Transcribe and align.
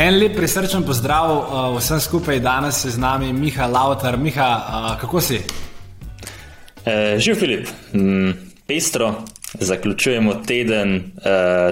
En 0.00 0.14
lep 0.16 0.32
prisrčen 0.32 0.80
pozdrav 0.88 1.30
uh, 1.30 1.74
vsem 1.76 1.98
skupaj, 2.00 2.38
danes 2.40 2.78
je 2.84 2.90
z 2.90 2.98
nami 2.98 3.34
Miha 3.36 3.66
Lauter. 3.68 4.16
Miha, 4.16 4.46
uh, 4.56 4.86
kako 5.00 5.20
si? 5.20 5.40
E, 6.84 7.18
živ 7.18 7.34
Filip, 7.36 7.68
mm, 7.92 8.30
pestro, 8.66 9.10
zaključujemo 9.60 10.34
teden, 10.46 10.94
e, 10.96 11.02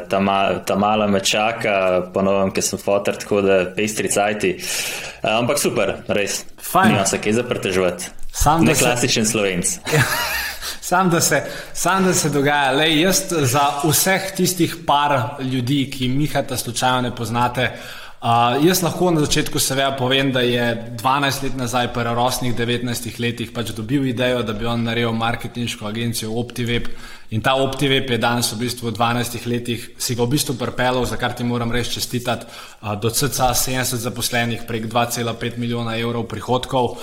ta, 0.08 0.20
ma, 0.20 0.58
ta 0.66 0.76
mala 0.76 1.06
me 1.06 1.22
čaka, 1.24 2.02
ponovim, 2.14 2.50
ker 2.52 2.66
sem 2.66 2.78
fotor, 2.78 3.16
tako 3.16 3.40
da 3.40 3.56
pestri 3.76 4.10
cajti. 4.12 4.50
E, 4.58 5.30
ampak 5.30 5.56
super, 5.58 5.94
res. 6.08 6.42
Fajn. 6.60 6.92
Nima 6.92 7.06
se 7.08 7.20
kaj 7.24 7.32
zaprtežovati. 7.38 8.10
Sam 8.32 8.66
ne 8.66 8.74
klasičen 8.74 9.24
se... 9.24 9.32
slovenc. 9.32 9.72
Sam 10.88 11.08
da, 11.10 11.20
se, 11.20 11.42
sam, 11.72 12.04
da 12.04 12.12
se 12.14 12.28
dogaja. 12.32 12.72
Lej, 12.72 13.00
jaz 13.02 13.22
za 13.52 13.64
vseh 13.84 14.30
tistih 14.36 14.76
par 14.86 15.16
ljudi, 15.40 15.82
ki 15.92 16.08
Mihata 16.08 16.56
slučajno 16.56 17.00
ne 17.08 17.14
poznate, 17.16 17.64
uh, 17.72 18.07
Uh, 18.18 18.58
jaz 18.66 18.80
lahko 18.82 19.12
na 19.14 19.20
začetku 19.22 19.60
seveda 19.62 19.92
povem, 19.94 20.32
da 20.34 20.40
je 20.42 20.64
12 20.98 21.42
let 21.44 21.54
nazaj, 21.54 21.92
pri 21.94 22.14
rosnih 22.18 22.50
19 22.50 23.20
letih, 23.22 23.52
pač 23.54 23.70
dobil 23.70 24.08
idejo, 24.10 24.40
da 24.42 24.56
bi 24.58 24.66
on 24.66 24.82
naredil 24.82 25.12
marketinško 25.14 25.86
agencijo 25.86 26.32
OptiWeb. 26.40 26.88
In 27.30 27.44
ta 27.46 27.54
OptiWeb 27.54 28.10
je 28.10 28.18
danes 28.18 28.50
v 28.50 28.58
bistvu 28.64 28.90
v 28.90 28.96
12 28.96 29.46
letih 29.46 29.84
si 30.02 30.16
ga 30.18 30.26
v 30.26 30.34
bistvu 30.34 30.56
pripeljal, 30.58 31.06
za 31.06 31.14
kar 31.14 31.36
ti 31.38 31.46
moram 31.46 31.70
res 31.70 31.92
čestitati, 31.94 32.50
uh, 32.82 32.98
do 32.98 33.06
CCA 33.06 33.52
70 33.54 34.02
zaposlenih, 34.02 34.66
prek 34.66 34.90
2,5 34.90 35.54
milijona 35.54 35.94
evrov 35.94 36.26
prihodkov. 36.26 36.98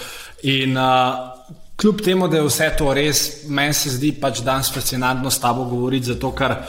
In 0.52 0.76
uh, 0.76 1.32
kljub 1.80 2.04
temu, 2.04 2.28
da 2.28 2.44
je 2.44 2.50
vse 2.50 2.70
to 2.76 2.92
res, 2.92 3.48
meni 3.48 3.72
se 3.72 3.96
zdi 3.96 4.12
pač 4.20 4.44
danes 4.44 4.68
fascinantno 4.68 5.32
s 5.32 5.40
tabo 5.40 5.64
govoriti, 5.64 6.12
zato 6.12 6.36
ker 6.36 6.60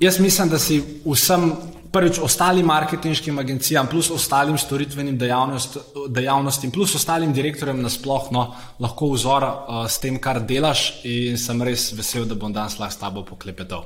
jaz 0.00 0.16
mislim, 0.16 0.48
da 0.48 0.56
si 0.56 0.80
vsem 1.04 1.50
prvič 1.92 2.18
ostalim 2.24 2.66
marketinškim 2.66 3.38
agencijam, 3.38 3.86
plus 3.86 4.10
ostalim 4.10 4.58
storitvenim 4.58 5.18
dejavnost, 5.18 5.78
dejavnostim, 6.08 6.70
plus 6.70 6.94
ostalim 6.94 7.32
direktorjem 7.32 7.82
nasplošno 7.82 8.38
no, 8.38 8.54
lahko 8.80 9.12
vzor 9.12 9.44
uh, 9.44 9.82
s 9.88 10.00
tem, 10.00 10.16
kar 10.20 10.40
delaš, 10.48 11.02
in 11.04 11.38
sem 11.38 11.62
res 11.62 11.90
vesel, 11.96 12.24
da 12.28 12.34
bom 12.34 12.52
danes 12.52 12.78
lahko 12.80 12.96
s 12.96 13.02
tabo 13.02 13.24
poklepetal. 13.28 13.84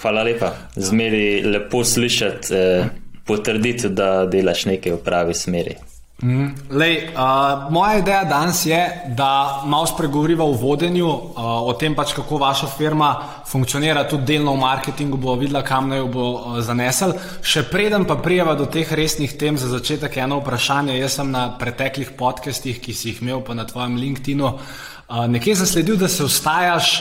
Hvala 0.00 0.22
lepa. 0.24 0.54
Zmeri 0.76 1.42
lepo 1.44 1.82
slišati, 1.84 2.54
eh, 2.54 2.90
potrditi, 3.26 3.90
da 3.90 4.26
delaš 4.26 4.64
nekaj 4.70 4.94
v 4.94 5.00
pravi 5.04 5.34
smeri. 5.34 5.74
Mm. 6.22 6.52
Lej, 6.70 7.08
uh, 7.16 7.72
moja 7.72 7.98
ideja 7.98 8.24
danes 8.24 8.66
je, 8.66 9.02
da 9.16 9.62
malo 9.64 9.86
spregovoriva 9.86 10.44
o 10.44 10.52
vodenju, 10.52 11.08
uh, 11.08 11.32
o 11.64 11.72
tem, 11.72 11.94
pač, 11.96 12.12
kako 12.12 12.36
vaša 12.36 12.68
firma 12.76 13.14
funkcionira, 13.48 14.04
tudi 14.08 14.34
delno 14.34 14.52
v 14.52 14.60
marketingu, 14.60 15.16
bo 15.16 15.34
videla, 15.40 15.62
kam 15.64 15.88
naj 15.88 16.02
jo 16.02 16.10
bo 16.12 16.26
uh, 16.34 16.60
zanesel. 16.60 17.14
Še 17.40 17.64
preden 17.72 18.04
pa 18.04 18.18
prijeva 18.20 18.52
do 18.54 18.68
teh 18.68 18.92
resnih 18.92 19.32
tem, 19.40 19.56
za 19.56 19.72
začetek 19.72 20.20
eno 20.20 20.42
vprašanje. 20.42 20.98
Jaz 21.00 21.16
sem 21.16 21.32
na 21.32 21.48
preteklih 21.58 22.12
podcestih, 22.20 22.82
ki 22.84 22.92
si 22.92 23.14
jih 23.14 23.24
imel 23.24 23.40
pa 23.40 23.56
na 23.56 23.64
tvojem 23.64 23.96
LinkedIn-u, 23.96 24.52
uh, 24.52 25.24
nekje 25.24 25.56
zasledil, 25.64 25.96
da 25.96 26.08
se 26.08 26.28
vstajaš 26.28 26.94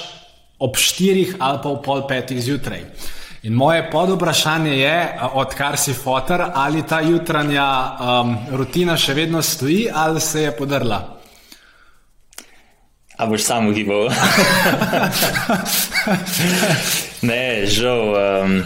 ob 0.59 0.79
štirih 0.79 1.35
ali 1.39 1.59
pa 1.63 1.75
ob 1.75 1.83
pol 1.83 2.07
petih 2.07 2.39
zjutraj. 2.39 2.87
In 3.43 3.53
moje 3.53 3.91
podobrašanje 3.91 4.77
je, 4.77 5.19
odkar 5.33 5.77
si 5.77 5.93
fotor, 5.93 6.43
ali 6.53 6.83
ta 6.83 6.99
jutranja 7.01 7.65
um, 7.65 8.37
rutina 8.51 8.97
še 8.97 9.13
vedno 9.13 9.41
stoji 9.41 9.87
ali 9.93 10.21
se 10.21 10.41
je 10.41 10.51
podrla? 10.57 10.99
A 13.17 13.25
boš 13.25 13.43
samo 13.43 13.71
gibal? 13.71 14.09
ne, 17.31 17.65
žal, 17.65 18.03
um, 18.43 18.63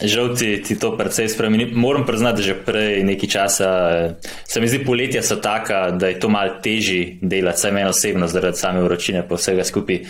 žal 0.00 0.36
ti, 0.36 0.62
ti 0.62 0.76
to 0.78 0.92
precej 0.96 1.28
spremeni. 1.28 1.70
Moram 1.72 2.06
priznati, 2.06 2.36
da 2.36 2.42
že 2.42 2.54
prej 2.54 3.04
nekaj 3.04 3.28
časa 3.28 3.70
se 4.44 4.60
mi 4.60 4.68
zdi, 4.68 4.84
poletja 4.84 5.22
so 5.22 5.36
taka, 5.36 5.90
da 5.90 6.08
je 6.12 6.20
to 6.20 6.28
malo 6.28 6.60
težje 6.62 7.18
delati, 7.22 7.60
saj 7.60 7.72
meni 7.72 7.88
osebno, 7.88 8.28
zaradi 8.28 8.60
same 8.60 8.82
vročine, 8.82 9.24
pa 9.28 9.40
vsega 9.40 9.64
skupaj. 9.64 10.02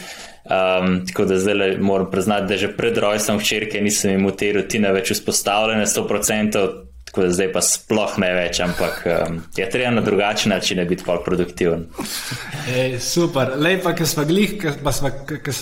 Um, 0.46 1.00
tako 1.06 1.24
da 1.24 1.38
zdaj 1.38 1.78
moram 1.78 2.10
priznati, 2.10 2.46
da 2.46 2.56
že 2.56 2.70
pred 2.76 2.98
rojstvom 2.98 3.38
hčerke 3.38 3.80
nisem 3.82 4.14
imel 4.14 4.36
te 4.38 4.52
rutine 4.54 4.92
več 4.94 5.10
vzpostavljene 5.10 5.86
100%, 5.90 6.66
tako 7.06 7.22
da 7.22 7.30
zdaj 7.34 7.50
pa 7.52 7.62
sploh 7.66 8.14
ne 8.22 8.30
več, 8.34 8.60
ampak 8.62 9.02
um, 9.10 9.40
je 9.56 9.66
treba 9.70 9.90
na 9.90 10.04
drugačen 10.06 10.54
način 10.54 10.82
biti 10.86 11.02
bolj 11.06 11.24
produktiven. 11.24 11.86
Ej, 12.76 12.98
super, 13.02 13.56
lepa, 13.58 13.94
ker 13.98 14.06
smo 14.06 14.26
glih, 14.26 14.58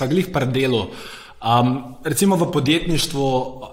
glih 0.09 0.33
pri 0.33 0.53
delu. 0.53 0.85
Um, 1.45 1.97
recimo 2.05 2.37
v 2.37 2.53
podjetništvu 2.53 3.25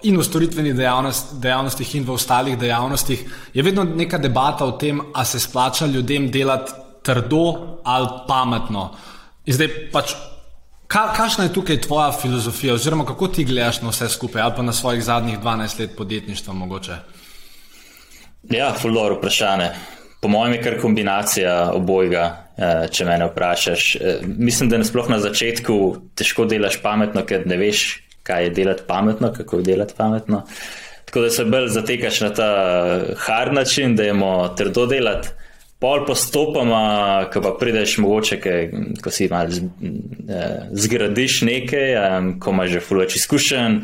in 0.03 0.17
v 0.19 0.23
storitvenih 0.23 0.73
dejavnost, 0.75 1.35
dejavnostih 1.39 1.95
in 1.95 2.03
v 2.03 2.11
ostalih 2.11 2.57
dejavnostih 2.59 3.21
je 3.53 3.63
vedno 3.63 3.83
neka 3.83 4.17
debata 4.17 4.65
o 4.65 4.71
tem, 4.71 4.99
ali 5.13 5.25
se 5.25 5.39
splača 5.39 5.85
ljudem 5.85 6.31
delati 6.31 6.71
trdo 7.03 7.77
ali 7.83 8.07
pametno. 8.27 8.91
In 9.45 9.53
zdaj 9.53 9.71
pač 9.91 10.15
Ka, 10.91 11.13
kakšna 11.15 11.45
je 11.47 11.53
tukaj 11.55 11.77
tvoja 11.81 12.11
filozofija, 12.11 12.73
oziroma 12.73 13.05
kako 13.07 13.27
ti 13.27 13.45
gledaš 13.47 13.77
na 13.81 13.93
vse 13.93 14.09
skupaj, 14.11 14.41
ali 14.41 14.53
pa 14.55 14.61
na 14.61 14.73
svojih 14.73 15.03
zadnjih 15.03 15.39
12 15.39 15.79
let 15.79 15.93
podjetništva? 15.97 16.53
Mogoče? 16.53 16.97
Ja, 18.51 18.73
fulor 18.81 19.13
vprašanje. 19.13 19.69
Po 20.21 20.27
mojem 20.27 20.53
je 20.53 20.61
kar 20.61 20.77
kombinacija 20.81 21.71
obojega, 21.73 22.25
eh, 22.57 22.87
če 22.93 23.05
me 23.05 23.17
vprašaš. 23.25 23.95
Eh, 23.95 24.19
mislim, 24.25 24.69
da 24.69 24.77
nasploh 24.77 25.09
na 25.09 25.17
začetku 25.19 25.77
težko 26.15 26.45
delaš 26.45 26.77
pametno, 26.81 27.25
ker 27.25 27.47
ne 27.49 27.57
veš, 27.57 28.03
kaj 28.23 28.43
je 28.43 28.49
delati 28.49 28.85
pametno, 28.87 29.33
kako 29.33 29.57
je 29.57 29.63
delati 29.63 29.97
pametno. 29.97 30.43
Tako 31.05 31.21
da 31.25 31.29
se 31.29 31.45
bolj 31.45 31.67
zatekaš 31.73 32.21
na 32.21 32.29
ta 32.33 32.49
hard 33.17 33.53
način, 33.53 33.95
da 33.95 34.03
je 34.03 34.13
mo 34.13 34.47
trdo 34.57 34.85
delati. 34.85 35.33
Pol 35.79 36.05
postopoma, 36.05 37.25
ko 37.33 37.41
pa 37.41 37.55
prideš 37.59 37.97
mogoče, 37.97 38.37
kaj, 38.39 38.69
ko 39.01 39.09
si 39.09 39.27
malo 39.27 39.49
eh, 39.49 40.69
zgradiš 40.71 41.41
nekaj, 41.41 41.95
ko 42.39 42.53
imaš 42.53 42.75
že 42.77 42.79
fulveč 42.79 43.15
izkušenj, 43.15 43.79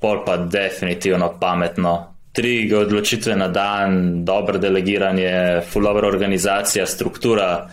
pol 0.00 0.24
pa 0.24 0.36
definitivno 0.36 1.34
pametno. 1.40 1.98
Tri 2.38 2.70
odločitve 2.70 3.34
na 3.34 3.48
dan, 3.50 4.22
dobro 4.24 4.60
delegiranje, 4.62 5.62
fulvera 5.72 6.06
organizacija, 6.06 6.86
struktura. 6.86 7.66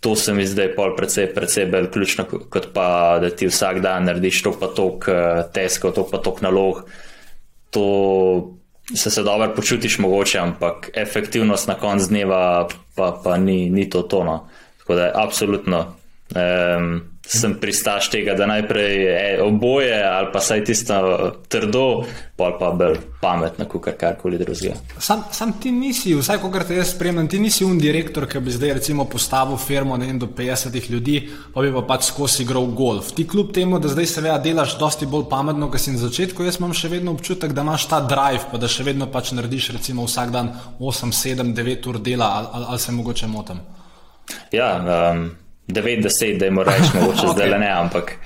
To 0.00 0.16
se 0.16 0.32
mi 0.32 0.46
zdaj 0.48 0.70
pol 0.74 0.96
precej, 0.96 1.28
precej 1.34 1.68
bolj 1.68 1.90
ključno, 1.92 2.24
kot 2.24 2.70
pa 2.72 3.18
da 3.20 3.28
ti 3.30 3.50
vsak 3.52 3.82
dan 3.84 4.08
narediš 4.08 4.40
to 4.42 4.54
pa 4.56 4.72
tok 4.72 5.08
eh, 5.12 5.42
teskov, 5.52 5.92
to 5.92 6.06
pa 6.08 6.22
tok 6.24 6.40
nalog. 6.40 6.80
To 7.70 7.84
se, 8.94 9.10
se 9.10 9.22
dobro 9.22 9.52
počutiš, 9.56 9.98
mogoče, 9.98 10.38
ampak 10.38 10.90
efektivnost 10.94 11.68
na 11.68 11.74
koncu 11.74 12.08
dneva 12.08 12.68
pa, 12.96 13.12
pa 13.24 13.36
ni, 13.36 13.70
ni 13.70 13.90
to 13.90 14.02
tono. 14.02 14.48
Tako 14.78 14.94
da, 14.94 15.12
absolutno. 15.14 15.84
Um, 16.32 17.11
sem 17.26 17.54
pristaš 17.60 18.10
tega, 18.10 18.34
da 18.34 18.46
najprej 18.46 19.02
je 19.02 19.42
oboje 19.42 19.94
ali 20.04 20.28
pa 20.32 20.40
saj 20.40 20.64
tisto 20.64 20.94
trdo, 21.48 22.04
pol 22.36 22.56
pa 22.58 22.70
bolj 22.74 22.98
pametno, 23.20 23.64
kot 23.70 23.86
karkoli 23.98 24.38
drugega. 24.38 24.74
Sam, 24.98 25.22
sam 25.30 25.52
ti 25.62 25.70
nisi, 25.70 26.14
vsaj 26.18 26.40
ko 26.42 26.50
te 26.66 26.76
jaz 26.76 26.90
spremljam, 26.96 27.28
ti 27.30 27.38
nisi 27.40 27.64
un 27.64 27.78
direktor, 27.78 28.26
ki 28.28 28.40
bi 28.42 28.50
zdaj 28.50 28.74
recimo 28.80 29.04
postavil 29.04 29.56
firmo 29.56 29.96
vem, 29.96 30.18
do 30.18 30.26
50 30.26 30.90
ljudi, 30.90 31.20
pa 31.54 31.62
bi 31.62 31.72
pa 31.72 31.84
pač 31.92 32.08
skozi 32.10 32.42
igral 32.42 32.66
golf. 32.66 33.12
Ti 33.14 33.26
kljub 33.28 33.52
temu, 33.54 33.78
da 33.78 33.92
zdaj 33.92 34.06
seveda 34.06 34.38
delaš 34.42 34.74
dosti 34.78 35.06
bolj 35.06 35.28
pametno, 35.30 35.70
kot 35.70 35.80
si 35.80 35.94
na 35.94 36.02
začetku, 36.02 36.42
jaz 36.42 36.58
imam 36.58 36.74
še 36.74 36.90
vedno 36.90 37.14
občutek, 37.14 37.54
da 37.54 37.62
imaš 37.62 37.86
ta 37.88 38.00
drive, 38.02 38.48
pa 38.50 38.58
da 38.58 38.68
še 38.68 38.88
vedno 38.88 39.06
pač 39.12 39.30
narediš 39.36 39.70
recimo 39.78 40.08
vsak 40.08 40.34
dan 40.34 40.50
8, 40.80 41.14
7, 41.14 41.54
9 41.54 41.88
ur 41.92 42.00
dela 42.02 42.32
ali, 42.40 42.50
ali, 42.52 42.66
ali 42.74 42.82
se 42.82 42.92
mogoče 42.92 43.30
motim. 43.30 43.62
Ja, 44.52 44.74
um, 45.12 45.30
90, 45.68 46.38
da 46.38 46.48
jim 46.48 46.58
rečemo, 46.58 47.00
mogoče 47.00 47.26
okay. 47.26 47.34
zdaj 47.34 47.50
le 47.50 47.58
ne, 47.58 47.70
ampak. 47.70 48.16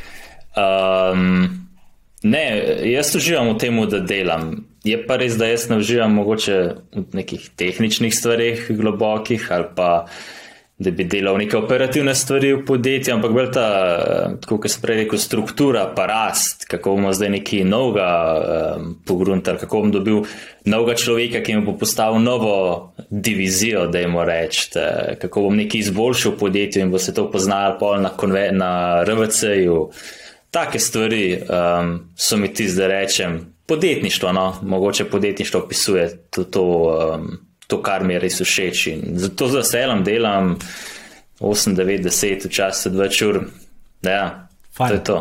Um, 0.57 1.69
ne, 2.23 2.45
jaz 2.91 3.15
uživam 3.17 3.53
v 3.55 3.59
tem, 3.59 3.81
da 3.91 4.01
delam. 4.01 4.65
Je 4.87 4.97
pa 5.07 5.19
res, 5.21 5.37
da 5.39 5.51
jaz 5.51 5.69
ne 5.71 5.81
uživam 5.83 6.15
mogoče 6.17 6.57
v 6.95 7.05
nekih 7.19 7.51
tehničnih 7.59 8.15
stvarih, 8.15 8.67
globokih 8.71 9.51
ali 9.53 9.71
pa 9.77 9.91
da 10.79 10.91
bi 10.91 11.05
delal 11.05 11.39
neke 11.41 11.57
operativne 11.57 12.15
stvari 12.15 12.53
v 12.53 12.65
podjetju, 12.69 13.15
ampak 13.15 13.33
bolj 13.33 13.47
ta, 13.55 13.69
tako 14.43 14.59
kot 14.61 14.71
se 14.71 14.81
prej 14.83 14.99
rekel, 15.01 15.19
struktura, 15.19 15.87
pa 15.97 16.05
rast, 16.07 16.67
kako 16.69 16.99
bomo 16.99 17.13
zdaj 17.17 17.31
neki 17.39 17.63
novega 17.65 18.09
um, 18.77 18.91
pogruntar, 19.09 19.57
kako 19.57 19.81
bom 19.87 19.95
dobil 19.95 20.27
novega 20.69 20.99
človeka, 21.01 21.41
ki 21.41 21.57
mi 21.57 21.65
bo 21.65 21.79
postavil 21.81 22.21
novo 22.21 22.93
divizijo, 23.09 23.87
da 23.89 24.05
jim 24.05 24.19
rečem, 24.21 25.17
kako 25.23 25.47
bom 25.49 25.57
nekaj 25.57 25.81
izboljšal 25.81 26.37
v 26.37 26.39
podjetju 26.45 26.85
in 26.85 26.93
bo 26.93 27.01
se 27.01 27.15
to 27.15 27.25
poznal 27.33 27.79
pol 27.81 27.97
na, 28.05 28.13
na 28.53 28.71
RVC-ju. 29.09 29.81
Take 30.53 30.79
stvari 30.79 31.41
um, 31.41 31.99
so 32.17 32.37
mi 32.37 32.53
ti 32.53 32.69
zdaj 32.69 32.89
rečem. 32.89 33.41
Podjetništvo, 33.67 34.33
no, 34.33 34.47
mogoče 34.63 35.09
podjetništvo 35.09 35.61
opisuje 35.61 36.11
to. 36.31 36.45
to 36.45 36.65
um, 37.17 37.47
to, 37.67 37.83
kar 37.83 38.05
mi 38.05 38.15
je 38.15 38.23
res 38.23 38.41
všeč. 38.43 38.87
In 38.95 39.19
zato 39.19 39.49
z 39.49 39.63
veseljem 39.63 40.05
delam 40.07 40.57
8, 41.41 41.77
9, 41.77 42.05
10, 42.07 42.47
včasih 42.49 42.93
2 42.93 43.29
ur. 43.29 43.41
Ja, 44.07 44.49
Fajn. 44.77 44.89
to 44.89 44.95
je 44.95 45.05
to. 45.05 45.19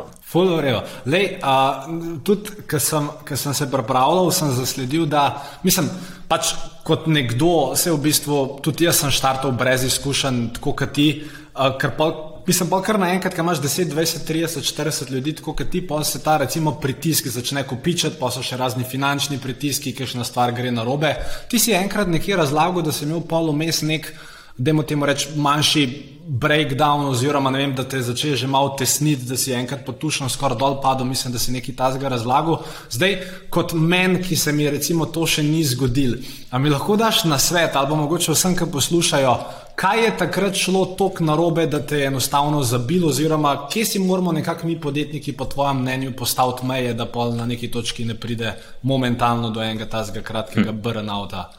Lej, 1.05 1.37
a, 1.39 1.85
tudi, 2.23 2.65
ko 2.67 2.79
sem, 2.79 3.07
sem 3.35 3.53
se 3.53 3.67
pripravljal, 3.71 4.31
sem 4.35 4.51
zasledil, 4.51 5.05
da 5.07 5.43
mislim, 5.63 5.87
pač 6.27 6.51
kot 6.83 7.07
nekdo, 7.07 7.75
se 7.79 7.93
v 7.93 8.01
bistvu 8.03 8.59
tudi 8.65 8.85
jaz 8.85 8.99
sem 8.99 9.13
štartal 9.15 9.55
brez 9.55 9.85
izkušenj, 9.87 10.41
tako 10.57 10.75
kot 10.75 10.91
ti, 10.97 11.07
a, 11.53 11.71
ker 11.79 11.95
pa 11.95 12.11
Mislim, 12.47 12.69
pa 12.69 12.77
kar 12.85 12.99
naenkrat, 13.01 13.33
ko 13.33 13.41
imaš 13.41 13.57
10, 13.63 13.89
20, 13.89 14.27
30, 14.27 14.67
40 14.69 15.11
ljudi, 15.11 15.33
tako 15.39 15.55
kot 15.57 15.69
ti, 15.73 15.81
pa 15.87 16.03
se 16.03 16.19
ta 16.23 16.37
recimo 16.37 16.75
pritisk 16.81 17.27
začne 17.27 17.63
kopičati, 17.65 18.19
pa 18.19 18.29
so 18.31 18.43
še 18.45 18.57
razni 18.61 18.85
finančni 18.85 19.39
pritiski, 19.41 19.95
ki 19.97 20.05
še 20.05 20.19
na 20.21 20.25
stvar 20.27 20.53
gre 20.53 20.69
na 20.71 20.83
robe. 20.85 21.15
Ti 21.49 21.59
si 21.59 21.73
enkrat 21.73 22.07
nekje 22.07 22.37
razlagal, 22.37 22.85
da 22.85 22.93
si 22.93 23.07
imel 23.07 23.23
pol 23.25 23.49
vmes 23.49 23.81
nek, 23.81 24.11
da 24.57 24.73
mu 24.77 24.85
temu 24.85 25.09
reč, 25.09 25.25
manjši 25.35 25.87
breakdown, 26.27 27.05
oziroma 27.05 27.51
vem, 27.53 27.75
da 27.75 27.83
te 27.83 28.01
začne 28.01 28.35
že 28.35 28.47
malo 28.47 28.73
tesniti, 28.77 29.27
da 29.29 29.37
si 29.37 29.53
enkrat 29.53 29.85
potušno 29.85 30.29
skoraj 30.29 30.57
dol 30.57 30.79
padel, 30.81 31.05
mislim, 31.05 31.33
da 31.33 31.39
si 31.39 31.51
nekaj 31.53 31.75
tazga 31.75 32.09
razlagal. 32.09 32.63
Zdaj, 32.89 33.19
kot 33.49 33.73
men, 33.73 34.17
ki 34.23 34.35
se 34.35 34.51
mi 34.51 34.65
recimo 34.69 35.05
to 35.05 35.27
še 35.29 35.43
ni 35.45 35.61
zgodil, 35.63 36.17
a 36.49 36.57
mi 36.59 36.73
lahko 36.73 36.97
daš 36.97 37.23
na 37.29 37.37
svet, 37.37 37.75
ali 37.75 37.89
pa 37.89 37.95
mogoče 37.99 38.33
vsem, 38.33 38.55
ki 38.57 38.71
poslušajo, 38.73 39.35
kaj 39.77 40.03
je 40.03 40.15
takrat 40.17 40.57
šlo 40.57 40.85
tako 40.97 41.27
narobe, 41.29 41.67
da 41.69 41.83
te 41.85 41.99
je 42.01 42.07
enostavno 42.09 42.63
zabilo, 42.63 43.11
oziroma 43.13 43.67
kje 43.69 43.85
si 43.85 43.99
moramo 43.99 44.31
nekako 44.31 44.67
mi 44.67 44.79
podjetniki, 44.81 45.35
po 45.37 45.45
tvojem 45.45 45.83
mnenju, 45.83 46.15
postaviti 46.17 46.65
meje, 46.65 46.93
da 46.93 47.05
pa 47.05 47.29
na 47.29 47.45
neki 47.45 47.69
točki 47.71 48.05
ne 48.05 48.17
pride 48.17 48.55
momentalno 48.81 49.49
do 49.49 49.61
enega 49.61 49.85
tazga 49.85 50.25
kratkega 50.25 50.71
hm. 50.71 50.81
burnouta. 50.81 51.51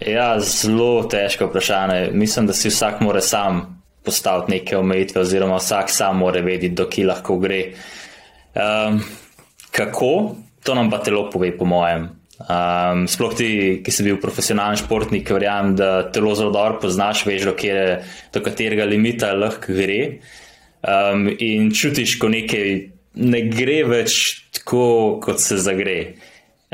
Ja, 0.00 0.40
zelo 0.40 1.04
težko 1.10 1.46
vprašanje. 1.46 2.10
Mislim, 2.12 2.46
da 2.46 2.52
si 2.52 2.68
vsak 2.68 3.00
mora 3.00 3.20
sam 3.20 3.62
postaviti 4.04 4.50
neke 4.50 4.76
omejitve, 4.76 5.20
oziroma 5.20 5.56
vsak 5.56 5.90
sam 5.90 6.18
mora 6.18 6.40
vedeti, 6.40 6.74
do 6.74 6.88
kje 6.90 7.06
lahko 7.06 7.38
gre. 7.38 7.62
Um, 8.54 9.00
kako? 9.70 10.34
To 10.64 10.74
nam 10.74 10.90
pa 10.90 10.98
telo 11.02 11.28
pove, 11.30 11.52
po 11.58 11.64
mojem. 11.64 12.08
Um, 12.34 13.04
sploh 13.08 13.34
ti, 13.38 13.48
ki 13.84 13.92
si 13.94 14.04
bil 14.04 14.18
profesionalen 14.20 14.76
športnik, 14.80 15.30
verjamem, 15.30 15.76
da 15.78 16.10
telo 16.12 16.34
zelo 16.34 16.50
dobro 16.52 16.80
poznaš, 16.82 17.24
veš, 17.28 17.46
do, 17.46 17.54
kjer, 17.56 18.02
do 18.34 18.42
katerega 18.44 18.86
limita 18.88 19.32
lahko 19.38 19.76
gre. 19.76 20.00
Um, 20.84 21.28
in 21.38 21.70
čutiš, 21.72 22.18
ko 22.20 22.28
nekaj 22.32 22.74
ne 23.14 23.40
gre 23.48 23.82
več 23.88 24.18
tako, 24.58 25.20
kot 25.22 25.40
se 25.40 25.60
zagre. 25.62 25.98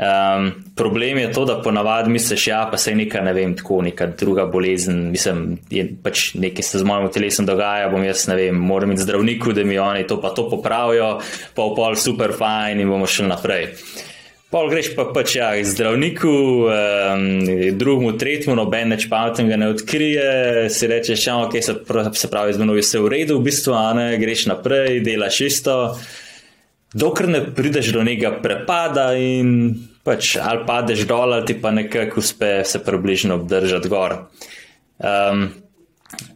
Um, 0.01 0.63
problem 0.75 1.17
je 1.17 1.31
to, 1.31 1.45
da 1.45 1.61
ponavadi 1.61 2.09
misliš, 2.09 2.47
ja, 2.47 2.67
pa 2.71 2.77
se 2.77 2.89
je 2.91 2.95
neka, 2.95 3.21
ne 3.21 3.33
vem, 3.33 3.51
tako 3.55 3.83
neka 3.85 4.07
druga 4.17 4.47
bolezen, 4.49 5.11
mislim, 5.11 5.59
je 5.69 5.83
pač 6.03 6.31
nekaj 6.33 6.65
se 6.65 6.79
z 6.81 6.87
mojim 6.89 7.11
telesom 7.13 7.45
dogaja, 7.45 7.91
bom 7.93 8.01
jaz, 8.01 8.23
ne 8.27 8.35
vem, 8.39 8.57
moram 8.57 8.95
iti 8.95 9.03
zdravniku, 9.05 9.53
da 9.53 9.63
mi 9.63 9.77
oni 9.77 10.07
to 10.09 10.17
pa 10.21 10.31
to 10.33 10.47
popravijo, 10.49 11.19
pa 11.53 11.67
v 11.67 11.75
pol 11.77 11.97
super 12.01 12.33
fajn 12.33 12.81
in 12.81 12.89
bomo 12.89 13.05
šli 13.05 13.27
naprej. 13.29 13.67
Pol 14.49 14.71
greš 14.73 14.89
pa 14.97 15.05
pač 15.13 15.35
ja, 15.37 15.51
zdravniku, 15.63 16.33
um, 16.65 17.29
drugemu, 17.77 18.15
tretjemu, 18.17 18.57
noben 18.57 18.97
več 18.97 19.05
pametnega 19.11 19.61
ne 19.61 19.69
odkrije, 19.75 20.25
si 20.73 20.89
rečeš, 20.89 21.27
ja, 21.29 21.37
ok, 21.45 21.59
se, 21.61 21.77
se 21.77 22.31
pravi, 22.33 22.57
z 22.57 22.65
menoj 22.65 22.81
je 22.81 22.87
vse 22.87 23.05
v 23.05 23.13
redu, 23.19 23.37
v 23.37 23.51
bistvu, 23.51 23.77
a 23.77 23.85
ne, 23.93 24.09
greš 24.17 24.47
naprej, 24.49 25.03
delaš 25.05 25.39
isto, 25.45 25.77
dokler 26.97 27.29
ne 27.37 27.45
prideš 27.53 27.93
do 27.93 28.01
nekega 28.01 28.41
prepada 28.41 29.11
in 29.13 29.90
pač 30.03 30.35
ali 30.41 30.65
padeš 30.67 31.05
dol, 31.09 31.33
ali 31.33 31.45
ti 31.45 31.57
pa 31.61 31.71
nekako 31.71 32.19
uspe 32.19 32.61
se 32.65 32.83
približno 32.83 33.35
obdržati 33.35 33.89
gor. 33.89 34.17
Um, 35.01 35.49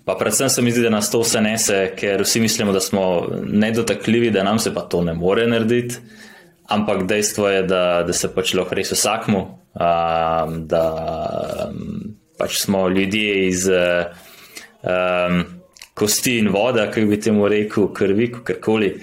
pa 0.06 0.16
predvsem 0.16 0.50
se 0.50 0.62
mi 0.62 0.72
zdi, 0.72 0.86
da 0.86 0.90
nas 0.90 1.12
to 1.12 1.22
vse 1.22 1.42
nese, 1.42 1.80
ker 1.98 2.24
vsi 2.26 2.42
mislimo, 2.42 2.74
da 2.74 2.80
smo 2.80 3.28
nedotakljivi, 3.46 4.32
da 4.32 4.44
nam 4.44 4.60
se 4.60 4.74
pa 4.74 4.82
to 4.82 5.04
ne 5.04 5.14
more 5.14 5.48
narediti. 5.48 5.96
Ampak 6.66 7.04
dejstvo 7.06 7.50
je, 7.50 7.64
da, 7.70 8.04
da 8.08 8.14
se 8.14 8.32
pač 8.34 8.56
lahko 8.58 8.76
res 8.76 8.90
vsakmu, 8.96 9.42
um, 9.78 10.56
da 10.66 10.86
um, 11.70 12.16
pač 12.40 12.58
smo 12.64 12.88
ljudje 12.90 13.36
iz 13.48 13.68
um, 13.70 15.44
kosti 15.94 16.40
in 16.42 16.50
voda, 16.54 16.88
ki 16.92 17.06
bi 17.06 17.20
temu 17.22 17.48
rekel, 17.52 17.92
krvi, 17.94 18.32
karkoli. 18.48 18.96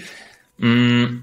Um, 0.59 1.21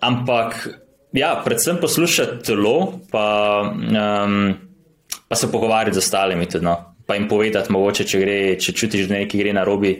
ampak, 0.00 0.68
ja, 1.16 1.32
predvsem 1.44 1.80
poslušati 1.80 2.44
telo, 2.46 3.00
pa, 3.10 3.26
um, 3.64 4.54
pa 5.28 5.36
se 5.36 5.50
pogovarjati 5.52 5.94
z 5.94 6.04
ostalimi, 6.04 6.46
tudi, 6.46 6.64
no? 6.64 6.76
pa 7.06 7.14
jim 7.14 7.28
povedati, 7.28 7.72
mogoče, 7.72 8.04
če, 8.04 8.20
gre, 8.20 8.38
če 8.58 8.72
čutiš, 8.74 9.06
da 9.06 9.20
nekaj 9.20 9.40
gre 9.40 9.52
na 9.54 9.62
robi, 9.64 9.94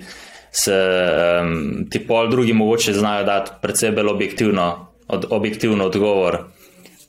se 0.51 0.75
um, 0.75 1.87
ti 1.91 2.01
pol 2.07 2.31
drugi 2.33 2.53
mogoče 2.57 2.95
znajo 2.97 3.25
dati 3.29 3.59
predvsej 3.63 3.93
bolj 3.95 4.11
objektivno 4.15 4.67
od, 5.09 5.27
objektivno 5.31 5.87
odgovor, 5.87 6.39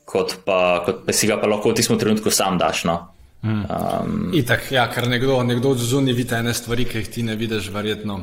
kot 0.04 0.36
pa, 0.44 0.82
kot 0.86 1.06
pa 1.06 1.12
si 1.12 1.26
ga 1.26 1.38
pa 1.40 1.50
lahko 1.50 1.72
v 1.72 1.80
tistem 1.80 1.98
trenutku 1.98 2.30
sam 2.30 2.58
daš. 2.58 2.84
No. 2.88 2.98
Um, 3.42 4.30
Itak, 4.34 4.70
ja, 4.74 4.88
ker 4.90 5.08
nekdo, 5.10 5.40
nekdo 5.46 5.74
od 5.74 5.82
zunaj 5.82 6.14
vidi 6.14 6.34
ene 6.34 6.54
stvari, 6.54 6.86
ki 6.88 7.02
jih 7.02 7.10
ti 7.14 7.26
ne 7.26 7.36
vidiš, 7.38 7.70
verjetno. 7.74 8.20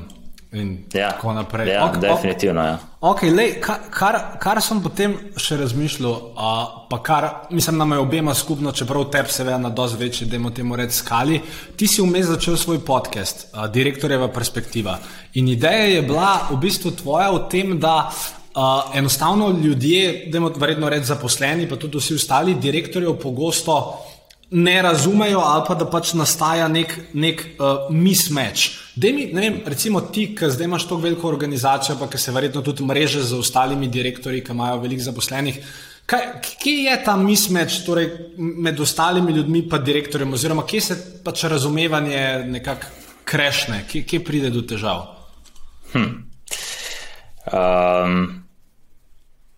In 0.56 0.86
ja, 0.94 1.10
tako 1.12 1.34
naprej. 1.34 1.70
Ja, 1.74 1.86
ok, 1.86 1.98
definitivno. 2.00 2.64
Ja. 2.64 2.78
Okay, 3.02 3.30
lej, 3.36 3.58
kar, 3.60 4.16
kar 4.40 4.62
sem 4.64 4.80
potem 4.82 5.14
še 5.38 5.58
razmišljal, 5.60 6.14
a, 6.40 6.52
pa 6.90 7.00
kar 7.04 7.28
mislim, 7.52 7.82
da 7.82 7.86
me 7.86 8.00
obema 8.00 8.34
skupno, 8.34 8.72
čeprav 8.72 9.10
tebi 9.12 9.34
se 9.36 9.44
ve 9.44 9.58
na 9.60 9.70
dosti 9.70 10.00
večji, 10.00 10.30
da 10.32 10.40
imamo 10.40 10.56
temu 10.56 10.80
reči 10.80 11.02
skali. 11.02 11.42
Ti 11.76 11.88
si 11.88 12.02
vmes 12.02 12.32
začel 12.32 12.58
svoj 12.58 12.80
podcast, 12.88 13.50
a, 13.54 13.68
Direktorjeva 13.68 14.32
perspektiva. 14.32 14.96
In 15.36 15.52
ideja 15.52 15.92
je 15.98 16.02
bila 16.08 16.48
v 16.52 16.62
bistvu 16.64 16.96
tvoja 17.04 17.30
v 17.36 17.46
tem, 17.52 17.78
da 17.80 17.98
Uh, 18.56 18.96
enostavno 18.96 19.50
ljudje, 19.64 20.30
da 20.32 20.38
imamo 20.38 20.56
verjetno 20.56 20.88
reči 20.90 21.10
zaposleni, 21.10 21.66
pa 21.68 21.76
tudi 21.76 22.00
vsi 22.00 22.16
ostali 22.16 22.54
direktorji, 22.56 23.12
pogosto 23.20 24.05
ne 24.56 24.82
razumejo, 24.82 25.40
ali 25.40 25.64
pa 25.68 25.76
da 25.76 25.86
pač 25.92 26.14
nastaja 26.16 26.68
nek, 26.72 26.94
nek 27.14 27.42
uh, 27.58 27.90
mismatch. 27.92 28.96
Mi, 29.04 29.26
vem, 29.36 29.58
recimo 29.68 30.00
ti, 30.08 30.30
ki 30.36 30.48
zdaj 30.54 30.70
imaš 30.70 30.86
tako 30.88 31.02
veliko 31.04 31.28
organizacijo, 31.28 31.98
pa 32.00 32.08
ki 32.08 32.22
se 32.22 32.32
verjetno 32.32 32.62
tudi 32.64 32.86
mreže 32.88 33.24
z 33.24 33.36
ostalimi 33.36 33.90
direktorji, 33.92 34.44
ki 34.46 34.56
imajo 34.56 34.80
veliko 34.86 35.04
zaposlenih. 35.10 35.60
Kaj, 36.06 36.24
kje 36.62 36.76
je 36.86 36.96
ta 37.04 37.18
mismatch 37.20 37.84
torej 37.86 38.08
med 38.38 38.80
ostalimi 38.80 39.34
ljudmi 39.36 39.66
in 39.66 39.84
direktorjem, 39.84 40.34
oziroma 40.34 40.64
kje 40.66 40.82
se 40.82 40.98
pač 41.24 41.44
razumevanje 41.44 42.46
nekako 42.48 42.88
krešne, 43.26 43.84
kje, 43.92 44.06
kje 44.06 44.24
pride 44.24 44.50
do 44.50 44.62
težav? 44.62 45.04
Hm. 45.92 46.10
Um, 47.52 48.45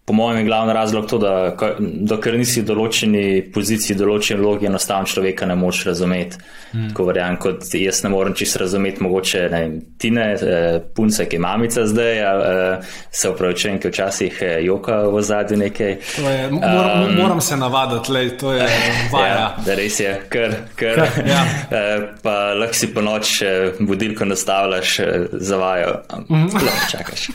po 0.08 0.14
mojem, 0.14 0.38
je 0.38 0.44
glavni 0.44 0.74
razlog 0.74 1.10
to, 1.10 1.18
da 1.18 1.32
dokler 1.80 2.38
nisi 2.40 2.62
v 2.62 2.66
določeni 2.70 3.24
poziciji, 3.52 3.96
določeni 4.00 4.40
vlogi, 4.40 4.70
enostavno 4.70 5.10
človeka 5.12 5.44
ne 5.50 5.58
moš 5.60 5.82
razumeti. 5.90 6.38
Mm. 6.72 6.94
Tako 6.94 7.08
verjamem, 7.10 7.36
kot 7.44 7.66
jaz 7.76 8.00
ne 8.06 8.12
morem 8.14 8.36
čisto 8.40 8.62
razumeti, 8.62 9.04
mogoče 9.04 9.42
ne, 9.52 9.60
tine, 10.00 10.28
eh, 10.32 10.78
punce, 10.96 11.26
ki 11.28 11.36
je 11.36 11.42
mamica 11.44 11.84
zdaj, 11.92 12.20
eh, 12.24 12.94
se 13.12 13.32
upravičujem, 13.34 13.82
ki 13.84 13.92
včasih 13.92 14.38
eh, 14.48 14.54
joka 14.64 15.02
v 15.12 15.24
zadju 15.28 15.58
nekaj. 15.60 15.92
Je, 15.92 16.48
moram, 16.56 17.04
um, 17.04 17.16
moram 17.18 17.42
se 17.44 17.58
navaditi, 17.60 18.12
le 18.12 18.24
to 18.40 18.54
je 18.56 18.70
vaja. 19.14 19.36
Ja, 19.36 19.76
res 19.76 20.00
je, 20.00 20.14
kar. 20.32 20.56
kar, 20.80 21.04
ja. 21.28 21.42
eh, 21.68 22.08
pa 22.24 22.54
lahko 22.56 22.80
si 22.80 22.94
po 22.96 23.04
noč 23.04 23.42
eh, 23.42 23.76
budilko 23.80 24.30
nastavljaš 24.32 25.00
eh, 25.00 25.28
za 25.34 25.60
vajo. 25.60 26.00
Mm. 26.30 26.48
Čakaš. 26.96 27.28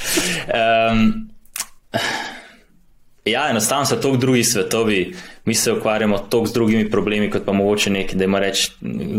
Um, 0.49 1.29
Ja, 3.25 3.51
enostavno 3.51 3.85
so 3.85 3.97
tako 3.97 4.17
drugi 4.17 4.45
svetovi, 4.45 5.15
mi 5.45 5.55
se 5.55 5.73
ukvarjamo 5.73 6.19
tako 6.19 6.47
z 6.47 6.53
drugimi 6.53 6.91
problemi, 6.91 7.31
kot 7.31 7.45
pa 7.47 7.53
mogoče 7.53 7.91
neki, 7.91 8.17
da 8.17 8.25
ima 8.25 8.39
reči, 8.39 8.73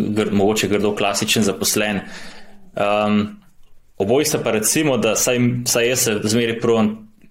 gr, 0.09 0.31
mogoče 0.31 0.67
grdo 0.67 0.95
klasičen 0.95 1.43
zaposlen. 1.43 1.99
Um, 2.75 3.39
oboji 3.97 4.25
sta 4.25 4.39
pa 4.43 4.51
recimo, 4.51 4.97
da 4.97 5.15
saj, 5.15 5.39
saj 5.65 5.89
jaz 5.89 5.99
se 5.99 6.19
zmeri 6.23 6.59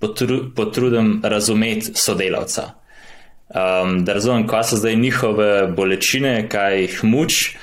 potru, 0.00 0.38
potrudim 0.56 1.20
razumeti 1.24 1.92
sodelavca. 1.94 2.70
Um, 3.52 4.04
da 4.04 4.12
razumem, 4.12 4.46
kaj 4.46 4.64
so 4.64 4.76
zdaj 4.76 4.96
njihove 4.96 5.66
bolečine, 5.76 6.48
kaj 6.48 6.80
jih 6.80 7.04
muč. 7.04 7.56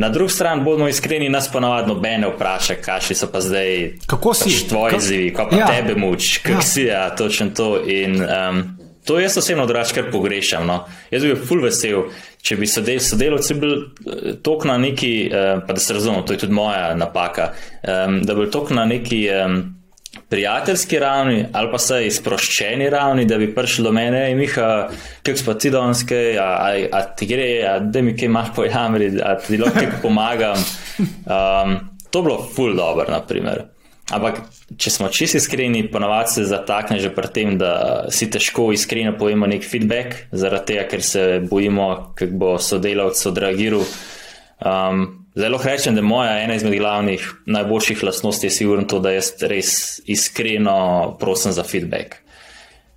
Na 0.00 0.08
drugi 0.08 0.32
strani 0.32 0.64
bomo 0.64 0.88
iskreni, 0.88 1.28
nas 1.28 1.50
pa 1.52 1.60
navadno 1.60 1.94
bene 1.94 2.28
vpraša, 2.28 2.74
kakšni 2.74 3.16
so 3.16 3.26
pa 3.28 3.40
zdaj 3.40 3.98
Kako 4.06 4.34
si? 4.34 4.44
pač 4.44 4.68
tvoji 4.68 4.96
izzivi, 4.96 5.32
kako 5.34 5.50
pa 5.50 5.56
Ja. 5.56 5.66
tebe 5.68 5.94
muč, 5.94 6.38
kako 6.38 6.56
Ja. 6.56 6.62
si, 6.62 6.82
ja, 6.82 7.02
točno 7.10 7.50
to. 7.50 7.82
In, 7.84 8.16
um, 8.16 8.62
to 9.04 9.18
jaz 9.20 9.36
osebno 9.36 9.66
drugače 9.66 9.94
kar 9.94 10.10
pogrešam. 10.10 10.66
No. 10.66 10.84
Jaz 11.10 11.22
bi 11.22 11.28
bil 11.28 11.44
full 11.44 11.60
vesel, 11.62 12.06
če 12.40 12.56
bi 12.56 12.66
sodel, 12.66 12.98
sodelavci 13.00 13.54
bili 13.54 13.76
eh, 13.76 14.32
tok 14.42 14.64
na 14.64 14.78
neki, 14.78 15.12
uh, 15.26 15.60
pa 15.60 15.72
da 15.72 15.80
se 15.80 15.94
razumem, 15.94 16.24
to 16.24 16.32
je 16.32 16.38
tudi 16.38 16.52
moja 16.52 16.94
napaka, 16.94 17.52
um, 17.84 18.22
da 18.22 18.34
bi 18.34 18.48
tok 18.50 18.70
na 18.70 18.84
neki. 18.86 19.28
Um, 19.36 19.79
prijateljski 20.30 20.98
ravni 20.98 21.46
ali 21.52 21.70
pa 21.72 21.78
saj 21.78 22.10
sproščeni 22.10 22.90
ravni, 22.90 23.24
da 23.26 23.38
bi 23.38 23.50
prišli 23.54 23.84
do 23.84 23.92
mene 23.92 24.28
in 24.30 24.38
Miha, 24.38 24.68
kako 25.26 25.38
si 25.38 25.46
pa 25.46 25.54
ti 25.58 25.72
donske, 25.74 26.20
a, 26.38 26.48
a, 26.68 26.70
a 26.92 27.02
ti 27.16 27.26
gre, 27.26 27.50
a 27.66 27.78
da 27.82 28.02
mi 28.02 28.14
kaj 28.16 28.30
imaš 28.30 28.54
po 28.56 28.64
jamri, 28.64 29.10
a 29.22 29.34
ti 29.42 29.58
lahko 29.58 29.78
kaj 29.80 29.98
pomagam. 30.02 30.64
Um, 31.00 31.78
to 32.10 32.20
bi 32.20 32.26
bilo 32.26 32.42
full 32.54 32.74
dobro, 32.76 33.06
naprimer. 33.08 33.62
Ampak, 34.12 34.40
če 34.76 34.90
smo 34.90 35.08
čisto 35.14 35.38
iskreni, 35.38 35.84
ponavadi 35.88 36.32
se 36.34 36.44
zatakne 36.50 36.98
že 37.00 37.12
pri 37.14 37.30
tem, 37.32 37.54
da 37.58 38.10
si 38.12 38.26
težko 38.30 38.66
iskreno 38.74 39.14
povemo 39.16 39.46
nek 39.48 39.64
feedback, 39.64 40.26
zaradi 40.32 40.74
tega, 40.74 40.84
ker 40.90 41.04
se 41.06 41.24
bojimo, 41.46 41.86
kako 42.18 42.40
bo 42.42 42.50
sodelavec 42.58 43.22
odreagiral. 43.30 43.86
Um, 44.60 45.19
Zelo 45.34 45.60
rečem, 45.64 45.94
da 45.94 46.02
moja 46.02 46.40
ena 46.42 46.56
izmed 46.58 46.74
glavnih, 46.74 47.22
najboljših 47.46 48.02
lastnosti 48.02 48.46
je 48.46 48.50
sigurno 48.50 48.84
to, 48.84 48.98
da 48.98 49.12
jaz 49.14 49.32
res 49.46 50.00
iskreno 50.10 51.16
prosim 51.20 51.52
za 51.52 51.62
feedback. 51.62 52.16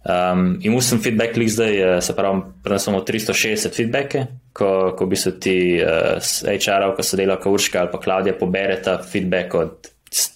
Um, 0.03 0.57
in 0.61 0.73
muslim 0.73 0.99
feedback 1.01 1.37
lik 1.37 1.49
zdaj, 1.49 1.77
eh, 1.79 2.01
se 2.01 2.15
pravi, 2.15 2.41
prenesemo 2.63 3.03
360 3.07 3.75
feedbacke, 3.75 4.25
ko, 4.53 4.95
ko 4.97 5.05
bi 5.05 5.15
se 5.15 5.31
ti 5.39 5.79
uh, 5.79 6.17
HR-ov, 6.43 6.95
ko 6.97 7.05
so 7.05 7.17
delali 7.17 7.53
Urška 7.53 7.79
ali 7.79 7.91
pa 7.91 7.99
Klaudija, 8.01 8.35
pobereta 8.39 8.97
feedback 9.11 9.53
od 9.55 9.87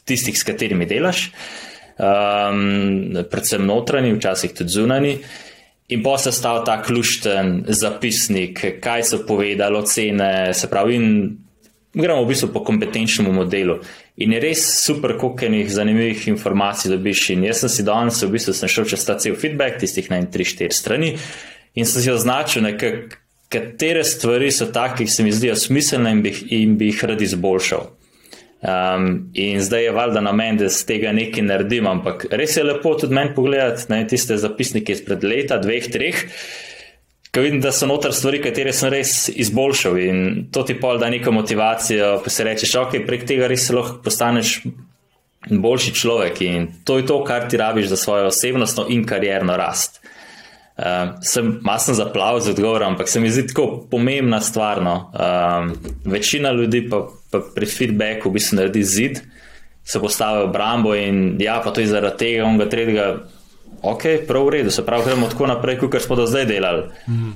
tistih, 0.05 0.37
s 0.39 0.45
katerimi 0.47 0.85
delaš, 0.85 1.31
um, 1.97 3.17
predvsem 3.29 3.65
notranji, 3.65 4.13
včasih 4.15 4.53
tudi 4.53 4.69
zunani. 4.69 5.17
In 5.89 6.03
pa 6.03 6.17
se 6.17 6.31
stav 6.31 6.63
ta 6.65 6.81
klušten 6.83 7.65
zapisnik, 7.67 8.63
kaj 8.83 9.03
so 9.03 9.21
povedali, 9.27 9.77
ocene, 9.77 10.53
se 10.53 10.69
pravi, 10.69 10.95
in 10.95 11.11
gremo 12.01 12.23
v 12.23 12.31
bistvu 12.31 12.51
po 12.53 12.63
kompetenčnemu 12.63 13.33
modelu. 13.33 13.79
In 14.17 14.33
je 14.33 14.41
res 14.41 14.63
super, 14.85 15.17
koliko 15.17 15.45
enih 15.45 15.69
zanimivih 15.73 16.27
informacij 16.27 16.91
dobiš. 16.93 17.29
In 17.35 17.45
jaz 17.47 17.63
sem 17.65 17.73
si 17.73 17.85
danes, 17.87 18.21
v 18.23 18.31
bistvu, 18.33 18.55
sem 18.57 18.71
šel 18.71 18.89
čez 18.89 19.05
ta 19.05 19.17
cel 19.21 19.37
feedback, 19.39 19.79
tistih 19.81 20.09
na 20.13 20.21
3-4 20.21 20.73
strani, 20.73 21.15
in 21.75 21.85
sem 21.85 22.03
si 22.03 22.13
označil, 22.13 22.65
nekak, 22.69 23.19
katere 23.53 24.03
stvari 24.03 24.51
so 24.51 24.69
take, 24.73 25.03
ki 25.03 25.11
se 25.11 25.23
mi 25.23 25.31
zdijo 25.31 25.55
smiselne 25.55 26.11
in 26.11 26.23
bi, 26.25 26.33
in 26.57 26.77
bi 26.77 26.91
jih 26.91 27.03
rad 27.11 27.21
izboljšal. 27.21 27.87
Um, 28.57 29.29
in 29.37 29.61
zdaj 29.61 29.83
je 29.83 29.91
valjda 29.93 30.21
na 30.21 30.31
meni, 30.33 30.57
da 30.57 30.69
z 30.73 30.85
tega 30.89 31.11
nekaj 31.13 31.45
naredim, 31.45 31.85
ampak 31.87 32.25
res 32.33 32.57
je 32.57 32.63
lepo 32.65 32.95
tudi 32.97 33.13
meni 33.13 33.35
pogledati 33.35 33.85
na 33.91 34.01
tiste 34.09 34.37
zapisnike 34.41 34.95
izpred 34.97 35.23
leta, 35.23 35.59
dveh, 35.61 35.85
treh, 35.93 36.23
ko 37.34 37.43
vidim, 37.43 37.62
da 37.62 37.72
so 37.75 37.88
noter 37.89 38.13
stvari, 38.15 38.41
katere 38.41 38.74
sem 38.74 38.91
res 38.93 39.27
izboljšal 39.29 39.98
in 40.01 40.19
to 40.53 40.63
ti 40.67 40.77
pol 40.79 41.00
da 41.01 41.10
neko 41.13 41.34
motivacijo, 41.36 42.17
pa 42.24 42.34
si 42.34 42.46
rečeš, 42.48 42.75
ok, 42.81 43.00
prek 43.07 43.27
tega 43.29 43.50
res 43.51 43.67
lahko 43.74 44.00
postaneš 44.05 44.60
boljši 45.50 45.93
človek 45.96 46.41
in 46.41 46.67
to 46.86 46.98
je 46.98 47.07
to, 47.07 47.22
kar 47.24 47.48
ti 47.50 47.57
rabiš 47.57 47.88
za 47.93 47.98
svojo 47.98 48.27
osebnostno 48.31 48.88
in 48.89 49.05
karjerno 49.05 49.57
rast. 49.57 50.01
Uh, 50.77 51.17
sem 51.25 51.55
masen 51.65 51.96
zaplav 51.98 52.39
z 52.46 52.51
odgovorom, 52.53 52.93
ampak 52.93 53.10
se 53.10 53.19
mi 53.19 53.31
zdi 53.34 53.48
tako 53.48 53.88
pomembna 53.91 54.41
stvar. 54.41 54.79
Um, 54.79 55.72
večina 56.05 56.51
ljudi 56.51 56.84
pa, 56.89 57.07
pa 57.31 57.41
pri 57.55 57.65
feedbacku 57.65 58.29
v 58.29 58.38
bistvu 58.38 58.60
naredi 58.60 58.84
zid, 58.84 59.22
se 59.84 60.00
postavi 60.00 60.43
v 60.43 60.50
obrambo 60.50 60.93
in 60.96 61.41
ja, 61.41 61.57
pa 61.63 61.72
to 61.72 61.81
je 61.81 61.89
zaradi 61.89 62.17
tega, 62.17 62.46
on 62.46 62.62
ga 62.62 62.69
tretjega. 62.69 63.07
Ok, 63.81 64.03
prav 64.27 64.45
v 64.45 64.50
redu, 64.50 64.71
se 64.71 64.86
pravi, 64.86 65.05
gremo 65.05 65.27
tako 65.29 65.47
naprej, 65.47 65.77
kot 65.79 66.01
smo 66.01 66.15
do 66.15 66.25
zdaj 66.27 66.45
delali. 66.45 66.83
Mm. 67.07 67.33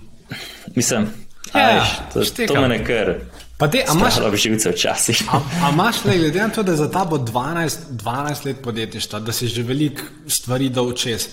Mislim, 0.75 1.07
Ja, 1.53 1.67
veš, 1.75 1.89
to, 2.13 2.23
štekam. 2.23 2.55
to 2.55 2.61
me 2.61 2.67
ne 2.67 2.79
kar. 2.85 3.13
Pa 3.57 3.67
te, 3.67 3.83
a 3.87 3.93
imaš, 3.93 4.15
živce 4.41 4.71
včasih. 4.71 5.23
a, 5.33 5.41
a 5.65 5.69
imaš 5.73 6.05
le, 6.05 6.17
glede 6.17 6.39
na 6.39 6.49
to, 6.49 6.63
da 6.63 6.71
je 6.71 6.77
za 6.77 6.91
ta 6.91 7.05
bo 7.05 7.17
12, 7.17 7.77
12 7.91 8.45
let 8.45 8.61
podjetništva, 8.63 9.19
da 9.19 9.31
si 9.31 9.47
že 9.47 9.63
veliko 9.63 10.01
stvari 10.27 10.69
dal 10.69 10.93
čez. 10.93 11.27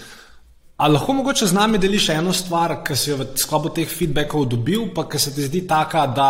A 0.76 0.88
lahko 0.88 1.12
mogoče 1.12 1.46
z 1.46 1.52
nami 1.52 1.78
deliš 1.78 2.08
eno 2.08 2.32
stvar, 2.32 2.82
ki 2.86 2.96
si 2.96 3.10
jo 3.10 3.16
v 3.16 3.26
sklopu 3.36 3.68
teh 3.74 3.88
feedbackov 3.88 4.44
dobil, 4.46 4.90
pa 4.94 5.08
ki 5.08 5.18
se 5.18 5.34
ti 5.34 5.42
zdi 5.42 5.66
taka, 5.66 6.06
da 6.06 6.28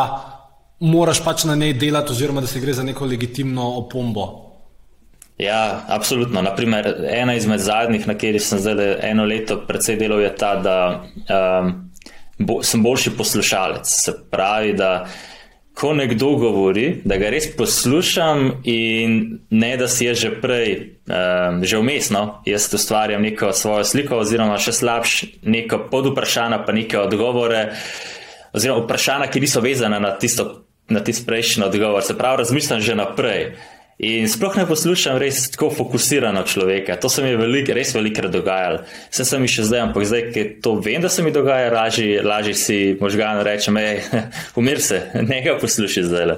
moraš 0.80 1.24
pač 1.24 1.44
na 1.44 1.54
njej 1.54 1.72
delati, 1.72 2.12
oziroma 2.12 2.40
da 2.40 2.46
se 2.46 2.60
gre 2.60 2.72
za 2.72 2.82
neko 2.82 3.04
legitimno 3.04 3.66
opombo. 3.82 4.47
Ja, 5.38 5.84
absolutno. 5.88 6.42
Naprimer, 6.42 6.94
ena 7.10 7.34
izmed 7.34 7.60
zadnjih, 7.60 8.08
na 8.08 8.14
kateri 8.14 8.40
sem 8.42 8.58
zdaj 8.58 8.96
eno 9.06 9.24
leto 9.24 9.60
predvsej 9.68 9.96
delal, 9.96 10.20
je 10.20 10.32
ta, 10.36 10.56
da 10.58 10.78
um, 11.30 11.72
bo, 12.38 12.58
sem 12.62 12.82
boljši 12.82 13.14
poslušalec. 13.16 13.86
Se 13.86 14.14
pravi, 14.30 14.72
da 14.74 15.06
ko 15.78 15.92
nekdo 15.94 16.32
govori, 16.42 16.88
da 17.04 17.16
ga 17.22 17.30
res 17.30 17.46
poslušam 17.56 18.64
in 18.66 19.38
ne 19.50 19.76
da 19.78 19.86
si 19.88 20.08
jaz 20.08 20.18
že 20.18 20.32
prej, 20.42 20.74
um, 21.06 21.62
že 21.62 21.78
umestno, 21.78 22.42
jaz 22.46 22.66
ustvarjam 22.74 23.22
neko 23.22 23.52
svojo 23.52 23.86
sliko, 23.86 24.18
oziroma 24.18 24.58
še 24.58 24.74
slabš, 24.74 25.16
neko 25.46 25.84
podvprašanje, 25.92 26.64
pa 26.66 26.74
neke 26.74 26.98
odgovore, 26.98 27.68
oziroma 28.50 28.88
vprašanja, 28.88 29.30
ki 29.30 29.46
niso 29.46 29.62
vezana 29.62 30.02
na 30.02 30.16
tisto, 30.18 30.64
na 30.90 31.04
tisto 31.04 31.30
prejšnji 31.30 31.68
odgovor. 31.70 32.02
Se 32.02 32.18
pravi, 32.18 32.42
razmišljam 32.42 32.82
že 32.82 32.98
naprej. 32.98 33.52
In 33.98 34.28
sploh 34.30 34.54
ne 34.54 34.62
poslušam 34.62 35.16
res 35.18 35.48
tako 35.50 35.72
fokusirano 35.74 36.44
človeka. 36.46 36.94
To 37.02 37.08
se 37.10 37.22
mi 37.22 37.32
je 37.32 37.38
velik, 37.40 37.70
res 37.74 37.90
velikrat 37.96 38.30
dogajalo. 38.30 38.84
Vse 39.10 39.24
se 39.26 39.40
mi 39.42 39.50
še 39.50 39.64
zdaj, 39.66 39.80
ampak 39.88 40.06
zdaj, 40.06 40.22
ki 40.36 40.44
to 40.62 40.76
vem, 40.78 41.02
da 41.02 41.10
se 41.10 41.24
mi 41.26 41.32
dogaja, 41.34 41.72
lažje, 41.74 42.20
lažje 42.22 42.54
si 42.54 42.76
možgan 43.00 43.42
rečem, 43.42 43.80
hej, 43.82 44.04
umir 44.60 44.78
se, 44.78 45.02
ne 45.30 45.40
ga 45.42 45.56
poslušaj 45.58 46.06
zdaj. 46.12 46.36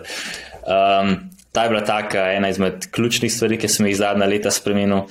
Um, 0.65 1.13
ta 1.53 1.67
je 1.67 1.75
bila 1.75 1.85
taka 1.85 2.31
ena 2.33 2.49
izmed 2.49 2.89
ključnih 2.97 3.33
stvari, 3.33 3.61
ki 3.61 3.69
sem 3.69 3.91
jih 3.91 3.99
zadnja 4.01 4.31
leta 4.31 4.55
spremenil. 4.55 5.05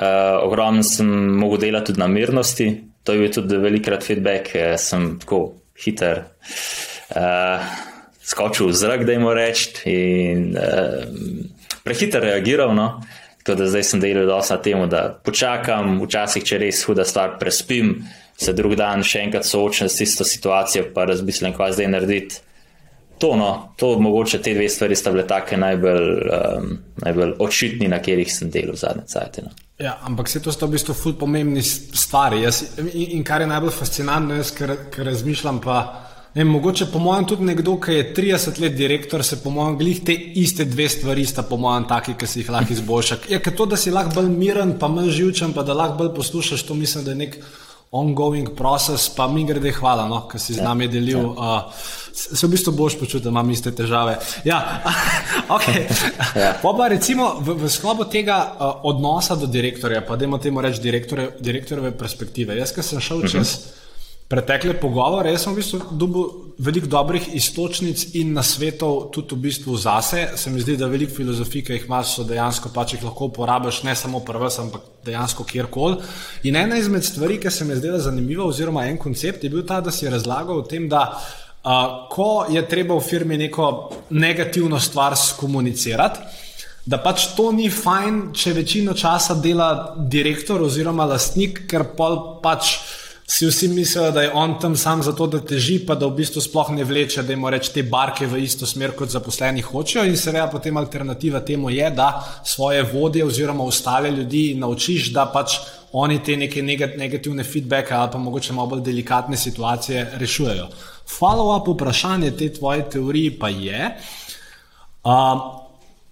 Uh, 0.00 0.40
ogromno 0.46 0.80
sem 0.86 1.04
mogel 1.36 1.66
delati 1.66 1.92
tudi 1.92 2.00
na 2.00 2.08
mirnosti, 2.08 2.70
to 3.04 3.12
je 3.12 3.26
bil 3.26 3.32
tudi 3.34 3.60
velikrat 3.60 4.06
feedback, 4.06 4.54
eh, 4.56 4.78
sem 4.80 5.18
tako 5.20 5.58
hiter. 5.84 6.24
Uh, 7.12 7.60
skočil 8.24 8.70
v 8.70 8.76
zrak, 8.80 9.04
da 9.04 9.12
jim 9.12 9.28
rečem, 9.36 9.82
in 9.84 10.44
uh, 10.56 11.59
prehiter 11.84 12.22
reagiral. 12.22 12.74
No? 12.74 13.00
Tako 13.40 13.56
da 13.58 13.70
zdaj 13.72 13.84
sem 13.88 14.00
delal 14.00 14.26
dosta 14.28 14.58
na 14.58 14.62
tem, 14.62 14.82
da 14.88 15.06
počakam, 15.24 15.96
včasih, 16.04 16.44
če 16.44 16.58
res 16.60 16.82
huda 16.84 17.06
stvar 17.08 17.38
prespim, 17.40 17.94
se 18.36 18.52
drug 18.52 18.74
dan 18.76 19.00
še 19.04 19.24
enkrat 19.24 19.48
soočam 19.48 19.88
s 19.88 19.96
tisto 20.00 20.24
situacijo, 20.24 20.90
pa 20.94 21.06
razmislim, 21.08 21.54
kaj 21.56 21.78
zdaj 21.78 21.88
narediti. 21.88 22.42
To, 23.20 23.34
no, 23.36 23.72
to 23.76 23.98
mogoče 24.00 24.38
te 24.40 24.54
dve 24.56 24.68
stvari 24.68 24.96
sta 24.96 25.10
bile 25.12 25.26
take 25.28 25.56
najbolj, 25.60 26.06
um, 26.32 26.70
najbolj 27.04 27.34
očitni, 27.44 27.88
na 27.88 27.98
katerih 28.00 28.30
sem 28.32 28.48
delal 28.52 28.78
zadnje 28.80 29.04
cajtine. 29.12 29.50
No. 29.52 29.66
Ja, 29.80 29.98
ampak 30.04 30.28
se 30.28 30.40
to 30.40 30.52
sta 30.52 30.66
v 30.68 30.76
bistvu 30.76 30.94
ful 30.96 31.16
pomembni 31.20 31.60
s- 31.64 31.90
stvari. 31.96 32.42
Jaz, 32.44 32.62
in, 32.80 33.18
in 33.18 33.24
kar 33.24 33.40
je 33.40 33.48
najbolj 33.48 33.72
fascinantno, 33.76 34.36
jaz, 34.40 34.52
ker, 34.56 34.72
ker 34.92 35.08
razmišljam 35.08 35.60
pa. 35.64 35.76
Ne, 36.34 36.44
mogoče 36.44 36.86
po 36.92 36.98
mojem 36.98 37.24
tudi 37.26 37.42
nekdo, 37.42 37.74
ki 37.82 37.92
je 37.92 38.02
30 38.14 38.60
let 38.62 38.74
direktor, 38.78 39.24
se 39.24 39.40
po 39.42 39.50
mojem 39.50 39.78
glih 39.78 40.02
te 40.06 40.14
iste 40.14 40.64
dve 40.64 40.88
stvari 40.88 41.24
sta 41.26 41.42
po 41.42 41.56
mojem 41.56 41.88
taki, 41.90 42.14
ki 42.14 42.26
si 42.26 42.40
jih 42.40 42.50
lahko 42.54 42.72
izboljša. 42.72 43.16
Ja, 43.32 43.40
ker 43.42 43.56
to, 43.56 43.66
da 43.66 43.76
si 43.76 43.90
lahko 43.90 44.14
bolj 44.20 44.30
miren, 44.30 44.76
pa 44.78 44.88
manj 44.88 45.10
živčen, 45.16 45.56
pa 45.56 45.66
da 45.66 45.74
lahko 45.74 45.98
bolj 46.04 46.14
poslušaš, 46.14 46.62
to 46.68 46.74
mislim, 46.78 47.04
da 47.04 47.10
je 47.10 47.20
nek 47.24 47.36
ongoing 47.90 48.52
proces, 48.54 49.08
pa 49.16 49.26
mi 49.26 49.42
grede 49.44 49.72
hvala, 49.74 50.06
no, 50.06 50.20
ker 50.30 50.38
si 50.40 50.54
z 50.54 50.62
nami 50.62 50.86
delil. 50.88 51.32
Uh, 51.32 51.66
se 52.14 52.36
se 52.36 52.46
v 52.46 52.50
bistvu 52.54 52.76
boš 52.78 53.00
počutil, 53.00 53.24
da 53.26 53.34
imam 53.34 53.50
iste 53.50 53.74
težave. 53.74 54.14
Ja, 54.46 54.60
ok. 55.56 55.68
Ja. 56.38 56.54
Pa 56.62 56.76
pa 56.78 56.88
recimo 56.94 57.40
v, 57.42 57.58
v 57.64 57.74
sklopu 57.74 58.06
tega 58.06 58.38
uh, 58.54 58.86
odnosa 58.86 59.34
do 59.34 59.50
direktorja, 59.50 60.06
pa 60.06 60.14
dajmo 60.14 60.38
temu 60.38 60.62
reči 60.62 60.78
direktorjeve 61.42 61.90
perspektive. 61.98 62.54
Jaz, 62.62 62.70
ki 62.70 62.86
sem 62.86 63.02
šel 63.02 63.26
čez 63.26 63.58
pretekle 64.30 64.76
pogovore, 64.78 65.32
jaz 65.34 65.42
sem 65.42 65.56
v 65.56 65.58
bistvu 65.58 65.78
dobil 65.98 66.28
veliko 66.62 66.86
dobrih 66.86 67.24
istočnic 67.34 68.04
in 68.20 68.30
nasvetov 68.36 69.08
tudi 69.10 69.34
v 69.34 69.46
bistvu 69.48 69.74
zase. 69.80 70.28
Se 70.38 70.52
mi 70.54 70.60
zdi, 70.62 70.76
da 70.78 70.86
veliko 70.86 71.16
filozofij, 71.16 71.64
ki 71.66 71.74
jih 71.74 71.88
imaš, 71.88 72.12
so 72.14 72.26
dejansko 72.28 72.70
pač 72.74 72.94
jih 72.94 73.06
lahko 73.08 73.30
uporabiš 73.32 73.82
ne 73.88 73.96
samo 73.98 74.20
pri 74.22 74.38
vas, 74.38 74.60
ampak 74.62 74.84
dejansko 75.06 75.46
kjerkoli. 75.48 75.98
In 76.46 76.60
ena 76.60 76.78
izmed 76.78 77.04
stvari, 77.04 77.40
ki 77.42 77.50
se 77.50 77.64
mi 77.64 77.74
je 77.74 77.80
zdela 77.80 77.98
zanimiva, 77.98 78.46
oziroma 78.46 78.86
en 78.86 79.00
koncept, 79.02 79.44
je 79.44 79.50
bil 79.50 79.64
ta, 79.66 79.80
da 79.80 79.90
si 79.90 80.06
razlagal 80.08 80.62
o 80.62 80.68
tem, 80.68 80.86
da 80.88 81.02
uh, 81.10 82.06
ko 82.12 82.46
je 82.52 82.62
treba 82.68 82.94
v 82.94 83.08
firmi 83.08 83.40
neko 83.40 83.66
negativno 84.10 84.78
stvar 84.80 85.18
skomunicirati, 85.18 86.46
da 86.86 87.02
pač 87.02 87.32
to 87.34 87.50
ni 87.52 87.66
fajn, 87.70 88.30
če 88.36 88.54
večino 88.56 88.94
časa 88.94 89.34
dela 89.42 89.96
direktor 89.98 90.62
oziroma 90.62 91.08
lastnik, 91.08 91.64
ker 91.66 91.88
pač 91.98 92.76
si 93.30 93.46
vsi 93.46 93.68
mislijo, 93.68 94.10
da 94.10 94.22
je 94.22 94.32
on 94.34 94.58
tam 94.60 94.76
sam 94.76 95.02
zato, 95.02 95.26
da 95.26 95.38
teži, 95.40 95.78
pa 95.86 95.94
da 95.94 96.06
v 96.06 96.16
bistvu 96.18 96.42
sploh 96.42 96.72
ne 96.74 96.84
vleče, 96.84 97.22
da 97.22 97.32
jim 97.32 97.46
reče 97.46 97.72
te 97.72 97.82
barke 97.86 98.26
v 98.26 98.40
isto 98.42 98.66
smer, 98.66 98.90
kot 98.98 99.12
zaposleni 99.14 99.62
hočejo. 99.62 100.02
In 100.04 100.16
seveda 100.18 100.48
potem 100.50 100.76
alternativa 100.76 101.40
temu 101.40 101.70
je, 101.70 101.90
da 101.94 102.08
svoje 102.44 102.82
vodje 102.82 103.24
oziroma 103.24 103.64
ostale 103.64 104.10
ljudi 104.10 104.56
naučiš, 104.58 105.12
da 105.14 105.28
pač 105.30 105.60
oni 105.92 106.18
te 106.26 106.36
neke 106.36 106.62
negativne 106.62 107.44
feedbacke 107.44 107.94
ali 107.94 108.10
pa 108.12 108.18
mogoče 108.18 108.52
malo 108.52 108.74
bolj 108.74 108.82
delikatne 108.90 109.36
situacije 109.36 110.10
rešujejo. 110.18 110.66
Follow-up 111.18 111.74
vprašanje 111.74 112.30
te 112.30 112.52
tvoje 112.52 112.90
teorije 112.90 113.38
pa 113.38 113.48
je. 113.48 113.96
Uh, 115.04 115.59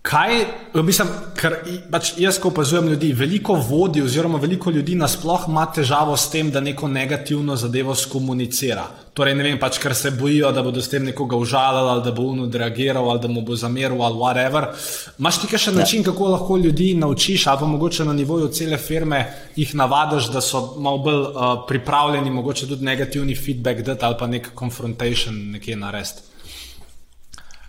Kaj, 0.08 0.38
mislim, 0.72 1.08
ker 1.36 1.58
pač 1.92 2.14
jaz, 2.16 2.38
ko 2.40 2.48
opazujem 2.48 2.86
ljudi, 2.88 3.10
veliko 3.12 3.58
vodi, 3.60 4.00
oziroma 4.00 4.38
veliko 4.40 4.70
ljudi 4.72 4.94
nasplošno 4.96 5.52
ima 5.52 5.66
težavo 5.76 6.14
s 6.16 6.30
tem, 6.32 6.48
da 6.50 6.62
neko 6.64 6.88
negativno 6.88 7.56
zadevo 7.60 7.92
skomunicira. 7.94 8.86
Torej, 9.12 9.34
ne 9.36 9.44
vem, 9.44 9.58
pač, 9.60 9.76
ker 9.82 9.92
se 9.94 10.14
bojijo, 10.16 10.48
da 10.56 10.62
bodo 10.64 10.80
s 10.80 10.88
tem 10.88 11.04
nekoga 11.10 11.36
užalili, 11.36 11.90
ali 11.92 12.04
da 12.06 12.14
bo 12.16 12.24
uno 12.32 12.48
reagiral, 12.48 13.10
ali 13.10 13.20
da 13.20 13.28
mu 13.28 13.42
bo 13.44 13.56
zameril, 13.56 14.00
ali 14.02 14.16
whatever. 14.16 14.70
Imáš 15.18 15.42
ti 15.42 15.60
še 15.60 15.76
način, 15.76 16.06
kako 16.06 16.32
lahko 16.32 16.56
ljudi 16.56 16.94
naučiš, 16.94 17.46
ali 17.46 17.60
pa 17.60 17.68
mogoče 17.68 18.08
na 18.08 18.16
nivoju 18.16 18.48
cele 18.48 18.78
firme 18.80 19.20
jih 19.56 19.74
navadiš, 19.74 20.30
da 20.32 20.40
so 20.40 20.62
malo 20.78 21.04
bolj 21.04 21.20
uh, 21.20 21.52
pripravljeni, 21.68 22.32
mogoče 22.32 22.70
tudi 22.72 22.84
negativni 22.84 23.36
feedback 23.36 23.84
dati 23.84 24.08
ali 24.08 24.16
pa 24.18 24.26
nek 24.26 24.50
confrontation 24.56 25.36
nekje 25.52 25.76
narediti. 25.76 26.37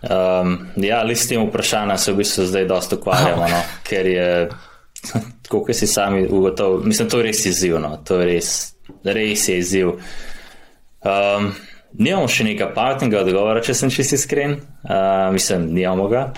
Um, 0.00 0.66
ja, 0.76 1.00
ali 1.00 1.16
s 1.16 1.28
tem 1.28 1.42
vprašanjem 1.44 1.98
se 1.98 2.12
v 2.12 2.16
bistvu 2.22 2.46
zdaj 2.48 2.64
dosta 2.64 2.96
ukvarjamo, 2.96 3.48
no? 3.48 3.62
ker 3.84 4.06
je, 4.06 4.28
kot 5.50 5.74
si 5.76 5.86
sami 5.86 6.24
ugotovili, 6.26 6.88
mislim, 6.88 7.08
to 7.08 7.20
je 7.20 7.26
res 7.28 7.44
izziv. 7.46 7.76
No? 7.80 7.98
To 8.08 8.20
je 8.20 8.30
res, 8.32 8.52
res 9.04 9.48
je 9.48 9.58
izziv. 9.60 9.92
Um, 11.04 11.52
nimamo 11.98 12.28
še 12.28 12.48
nekaj 12.48 12.72
pametnega 12.76 13.20
odgovora, 13.26 13.60
če 13.64 13.76
sem 13.76 13.92
čisto 13.92 14.16
iskren. 14.16 14.56
Uh, 14.84 15.28
mislim, 15.36 15.68
nimamo 15.74 16.08
ga. 16.08 16.30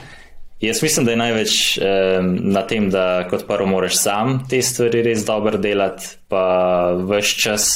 Jaz 0.63 0.83
mislim, 0.83 1.07
da 1.07 1.15
je 1.15 1.19
največ 1.19 1.55
um, 1.79 2.35
na 2.55 2.67
tem, 2.67 2.91
da 2.91 3.25
kot 3.31 3.47
prvo 3.47 3.67
moraš 3.67 3.97
sam 3.99 4.41
te 4.51 4.61
stvari 4.63 5.03
res 5.07 5.25
dobro 5.27 5.59
delati, 5.59 6.17
pa 6.31 6.45
vse 6.99 7.39
čas 7.43 7.71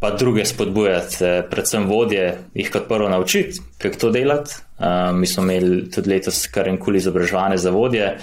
pa 0.00 0.10
druge 0.10 0.44
spodbujati, 0.44 1.16
predvsem 1.50 1.86
vodje, 1.88 2.38
jih 2.54 2.70
kot 2.72 2.88
prvo 2.88 3.08
naučiti, 3.08 3.60
kako 3.78 3.98
to 3.98 4.10
delati. 4.10 4.54
Uh, 4.78 5.16
mi 5.16 5.26
smo 5.26 5.42
imeli 5.42 5.90
tudi 5.90 6.10
letos 6.10 6.46
kar 6.52 6.68
en 6.68 6.76
kul 6.78 6.96
izobraževanje 6.96 7.56
za 7.56 7.70
vodje. 7.70 8.18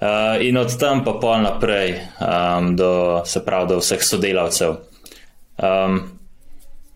Uh, 0.00 0.06
in 0.40 0.56
od 0.56 0.78
tam 0.78 1.04
pa 1.04 1.12
pol 1.20 1.42
naprej, 1.42 1.94
um, 2.20 2.76
do, 2.76 3.22
se 3.26 3.44
pravi, 3.44 3.68
do 3.68 3.78
vseh 3.78 4.02
sodelavcev. 4.02 4.76
Um, 5.58 6.00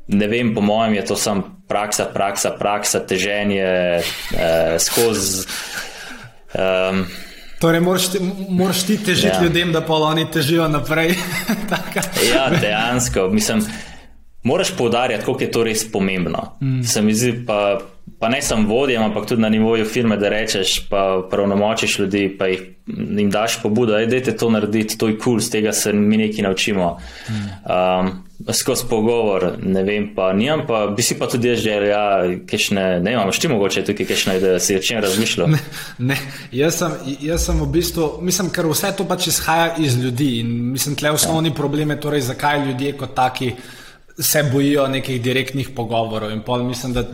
ne 0.07 0.27
vem, 0.27 0.55
po 0.55 0.61
mojem, 0.61 0.95
je 0.95 1.05
to 1.05 1.17
samo 1.17 1.57
praksa, 1.69 2.05
praksa, 2.15 2.51
praksa, 2.59 3.01
teženje 3.07 3.63
eh, 3.63 4.79
skozi. 4.79 5.47
Um, 6.55 7.07
Torej, 7.61 7.81
moraš 7.81 8.11
ti, 8.13 8.19
moraš 8.49 8.83
ti 8.87 8.99
težiti 9.05 9.27
ja. 9.27 9.43
ljudem, 9.43 9.73
da 9.73 9.81
pa 9.81 9.95
oni 9.95 10.27
težijo 10.31 10.69
naprej. 10.69 11.15
ja, 12.35 12.51
dejansko. 12.61 13.29
Mislim, 13.33 13.65
moraš 14.47 14.77
poudarjati, 14.77 15.25
koliko 15.25 15.45
je 15.45 15.51
to 15.51 15.65
res 15.65 15.93
pomembno. 15.93 16.53
Mm. 16.61 16.83
Se 16.83 17.03
mi 17.03 17.15
zdi, 17.15 17.33
pa, 17.47 17.81
pa 18.19 18.29
ne 18.29 18.43
samo 18.43 18.69
vodjem, 18.69 19.03
ampak 19.03 19.27
tudi 19.27 19.43
na 19.43 19.49
nivoju 19.49 19.85
firme, 19.85 20.17
da 20.17 20.29
rečeš, 20.29 20.89
pa 20.91 21.23
pravnomočiš 21.31 21.99
ljudi, 21.99 22.29
pa 22.39 22.47
jih, 22.47 22.63
jim 22.87 23.31
daš 23.31 23.63
pobudo, 23.63 23.93
da 23.93 23.99
je 23.99 24.37
to 24.37 24.51
narediti, 24.51 24.99
to 24.99 25.09
je 25.09 25.19
kul, 25.19 25.25
cool, 25.25 25.41
z 25.41 25.51
tega 25.51 25.73
se 25.73 25.93
mi 25.93 26.17
nekaj 26.17 26.47
naučimo. 26.47 26.99
Mm. 27.29 27.35
Um, 27.73 28.23
Skozi 28.53 28.85
pogovor, 28.91 29.55
ne 29.63 29.83
vem, 29.83 30.11
pa 30.15 30.29
nimam, 30.33 30.67
pa 30.69 30.83
bi 30.87 31.03
si 31.03 31.15
pa 31.19 31.27
tudi 31.27 31.49
jaz 31.49 31.63
želel, 31.65 31.87
ja, 31.89 32.03
kajšne, 32.47 32.83
ne 33.01 33.15
vem, 33.17 33.31
ti 33.33 33.49
mogoče 33.49 33.83
tukaj 33.85 34.07
kajšne, 34.07 34.35
da 34.41 34.59
si 34.61 34.77
o 34.77 34.83
čem 34.83 35.01
razmišljal. 35.03 35.49
Ne, 35.51 35.59
ne. 35.99 36.19
Jaz, 36.53 36.77
sem, 36.79 36.93
jaz 37.25 37.47
sem 37.49 37.63
v 37.65 37.67
bistvu, 37.73 38.11
mislim, 38.23 38.53
ker 38.53 38.69
vse 38.69 38.93
to 38.99 39.09
pač 39.09 39.31
izhaja 39.33 39.73
iz 39.81 39.97
ljudi 39.99 40.29
in 40.43 40.53
mislim, 40.77 40.95
tle 41.01 41.17
osnovni 41.17 41.49
ja. 41.49 41.57
problem 41.57 41.91
je 41.91 42.01
torej, 42.01 42.27
zakaj 42.29 42.67
ljudje 42.69 42.93
kot 43.01 43.17
taki 43.17 43.55
se 44.19 44.43
bojijo 44.53 44.89
nekih 44.89 45.23
direktnih 45.23 45.71
pogovorov. 45.77 46.31
In 46.33 46.41
pol 46.43 46.65
mislim, 46.65 46.93
da 46.93 47.05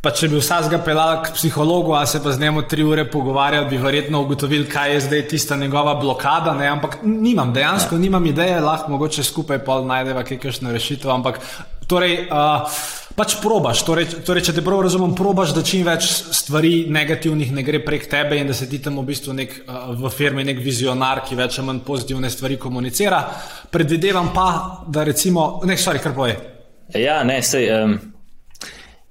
pa 0.00 0.12
če 0.14 0.28
bi 0.30 0.38
vsak 0.38 0.68
ga 0.70 0.78
pelal 0.82 1.22
k 1.24 1.32
psihologu, 1.34 1.94
a 1.98 2.04
se 2.06 2.20
pa 2.22 2.32
z 2.32 2.40
njim 2.40 2.60
tri 2.70 2.84
ure 2.86 3.04
pogovarjal, 3.10 3.66
bi 3.70 3.80
verjetno 3.82 4.22
ugotovil, 4.22 4.66
kaj 4.70 4.92
je 4.92 5.00
zdaj 5.06 5.24
tista 5.28 5.56
njegova 5.56 5.94
blokada. 5.94 6.54
Ne? 6.54 6.68
Ampak 6.68 7.00
nimam, 7.02 7.52
dejansko 7.52 7.96
ja. 7.96 8.00
nimam 8.00 8.26
ideje, 8.26 8.60
lahko 8.60 8.94
mogoče 8.94 9.24
skupaj 9.26 9.58
pol 9.66 9.86
najdeva 9.86 10.22
kakšno 10.22 10.72
rešitev. 10.72 11.10
Ampak 11.10 11.40
torej. 11.88 12.26
Uh, 12.28 12.68
pač 13.18 13.34
probaš. 13.42 13.82
Torej, 13.86 14.22
torej, 14.26 14.46
če 14.48 14.54
te 14.58 14.64
prav 14.64 14.84
razumem, 14.86 15.14
probaš, 15.18 15.52
da 15.56 15.64
čim 15.66 15.82
več 15.86 16.06
stvari 16.38 16.86
negativnih 16.94 17.50
ne 17.56 17.64
gre 17.66 17.80
prek 17.82 18.06
tebe 18.10 18.38
in 18.38 18.50
da 18.50 18.54
se 18.54 18.68
ti 18.70 18.78
tam 18.82 19.00
v 19.00 19.08
bistvu 19.10 19.34
nek, 19.34 19.56
uh, 19.66 19.88
v 19.98 20.12
firmi 20.14 20.46
nek 20.46 20.60
vizionar, 20.62 21.24
ki 21.26 21.38
več 21.38 21.58
ali 21.58 21.72
manj 21.72 21.82
pozitivne 21.86 22.30
stvari 22.30 22.60
komunicira. 22.60 23.24
Predvidevam 23.74 24.30
pa, 24.36 24.50
da 24.86 25.06
recimo, 25.08 25.50
ne, 25.66 25.76
stvari 25.76 26.04
kar 26.04 26.14
poje. 26.14 26.38
Ja, 26.94 27.24
ne, 27.26 27.42
sej. 27.42 27.66
Um... 27.80 27.98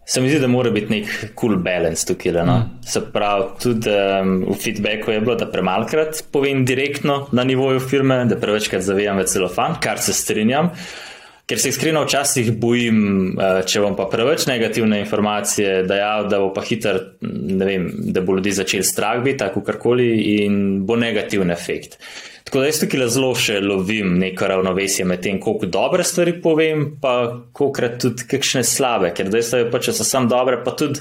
Se 0.07 0.21
mi 0.23 0.29
zdi, 0.31 0.37
da 0.39 0.47
mora 0.47 0.69
biti 0.71 0.87
nek 0.87 1.09
cool 1.35 1.57
balance 1.59 2.05
tukaj. 2.07 2.31
No? 2.47 2.53
Mm. 2.61 2.85
Se 2.87 3.01
pravi, 3.11 3.49
tudi 3.59 3.91
um, 3.91 4.37
v 4.47 4.55
feedbacku 4.55 5.11
je 5.11 5.19
bilo, 5.19 5.35
da 5.35 5.49
premalkrat 5.51 6.21
povem 6.31 6.61
direktno 6.63 7.25
na 7.35 7.43
nivoju 7.43 7.81
firme, 7.83 8.21
da 8.29 8.37
prevečkrat 8.39 8.85
zavijam 8.87 9.19
v 9.19 9.25
celofan, 9.27 9.75
kar 9.83 9.99
se 9.99 10.15
strinjam. 10.15 10.71
Uh, 10.71 11.16
Ker 11.47 11.59
se 11.63 11.69
iskreno 11.71 12.01
včasih 12.03 12.49
bojim, 12.59 12.97
eh, 13.39 13.61
če 13.63 13.79
bom 13.79 13.93
pa 13.95 14.09
preveč 14.11 14.49
negativne 14.49 14.99
informacije 14.99 15.85
dajal, 15.87 16.25
da 16.27 16.41
bo 16.43 16.49
pa 16.51 16.59
hiter, 16.67 16.99
ne 17.21 17.65
vem, 17.65 17.85
da 18.11 18.19
bo 18.21 18.35
ljudi 18.35 18.51
začel 18.51 18.83
strah 18.83 19.21
biti, 19.23 19.39
tako 19.45 19.63
karkoli, 19.63 20.09
in 20.43 20.57
bo 20.85 20.97
negativen 20.99 21.51
efekt. 21.51 21.95
Tako 22.43 22.59
da 22.59 22.67
jaz 22.67 22.81
tukaj 22.81 23.07
zelo 23.15 23.29
še 23.35 23.61
lovim 23.63 24.17
neko 24.19 24.47
ravnovesje 24.51 25.05
med 25.07 25.23
tem, 25.23 25.39
koliko 25.39 25.71
dobre 25.71 26.03
stvari 26.03 26.35
povem, 26.43 26.83
pa 26.99 27.13
koliko 27.55 27.93
tudi 28.03 28.27
kakšne 28.27 28.65
slabe, 28.67 29.13
ker 29.15 29.31
dejstvo 29.31 29.63
je 29.63 29.69
pa, 29.71 29.79
če 29.79 29.95
so 29.95 30.07
sam 30.07 30.27
dobre, 30.27 30.59
pa 30.67 30.75
tudi. 30.75 30.99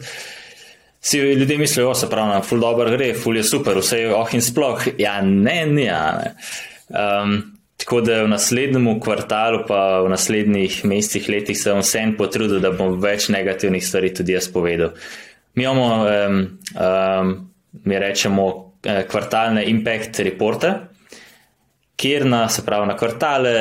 Si 1.06 1.18
ljudje 1.18 1.58
mislijo, 1.58 1.90
se 1.94 2.06
pravi, 2.10 2.38
ful 2.46 2.62
dobro 2.62 2.90
gre, 2.90 3.12
ful 3.14 3.36
je 3.38 3.44
super, 3.46 3.78
vse 3.82 3.98
je 3.98 4.14
oh 4.14 4.30
in 4.34 4.42
sploh. 4.42 4.88
Ja, 4.98 5.18
ne, 5.22 5.60
ne. 5.66 5.90
ne. 5.90 6.32
Um, 6.90 7.55
Tako 7.76 8.00
da 8.00 8.22
v 8.24 8.28
naslednjem 8.32 9.00
kvartalu, 9.00 9.64
pa 9.68 10.00
v 10.00 10.08
naslednjih 10.08 10.78
mesecih, 10.88 11.28
letih 11.28 11.58
se 11.58 11.72
bom 11.72 11.84
vsem 11.84 12.14
potrudil, 12.16 12.60
da 12.64 12.72
bom 12.72 12.96
več 13.02 13.28
negativnih 13.32 13.84
stvari 13.84 14.14
tudi 14.16 14.32
jaz 14.32 14.48
povedal. 14.52 14.94
Mi 15.56 15.64
imamo, 15.64 15.88
um, 16.04 16.38
um, 16.74 17.34
mi 17.84 17.98
rečemo, 17.98 18.46
eh, 18.84 19.04
kvartalne 19.08 19.64
impact 19.68 20.20
reporte, 20.24 20.72
kjer 21.96 22.26
na, 22.26 22.48
se 22.48 22.64
pravi, 22.64 22.88
na 22.88 22.96
kvartale 22.96 23.52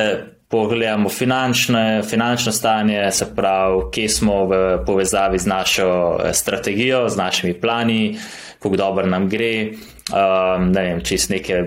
pogledamo 0.48 1.10
finančne, 1.10 2.04
finančno 2.04 2.52
stanje, 2.52 3.12
se 3.12 3.28
pravi, 3.36 3.82
kje 3.92 4.10
smo 4.10 4.46
v 4.46 4.62
povezavi 4.86 5.40
z 5.40 5.48
našo 5.48 5.90
eh, 6.24 6.34
strategijo, 6.34 7.10
z 7.10 7.18
našimi 7.18 7.54
plani, 7.54 8.18
kako 8.60 8.76
dobro 8.76 9.08
nam 9.08 9.30
gre. 9.30 9.72
Um, 10.06 10.68
ne 10.70 10.82
vem, 10.86 11.00
čist 11.02 11.32
neke 11.32 11.64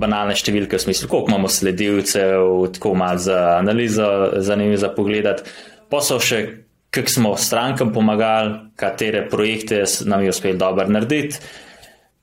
banalne 0.00 0.32
številke, 0.32 0.78
v 0.78 0.84
smislu, 0.86 1.10
koliko 1.12 1.28
imamo 1.28 1.50
sledilcev, 1.52 2.46
tako 2.72 2.94
malo 2.96 3.20
za 3.20 3.40
analizo, 3.58 4.06
zanimivo 4.40 4.80
za 4.80 4.88
pogled. 4.96 5.42
Pa 5.92 6.00
so 6.00 6.16
še, 6.16 6.40
kako 6.88 7.12
smo 7.12 7.34
strankam 7.36 7.92
pomagali, 7.92 8.72
katere 8.80 9.26
projekte 9.28 9.84
nam 10.08 10.24
je 10.24 10.32
uspelo 10.32 10.56
dobro 10.62 10.88
narediti. 10.88 11.42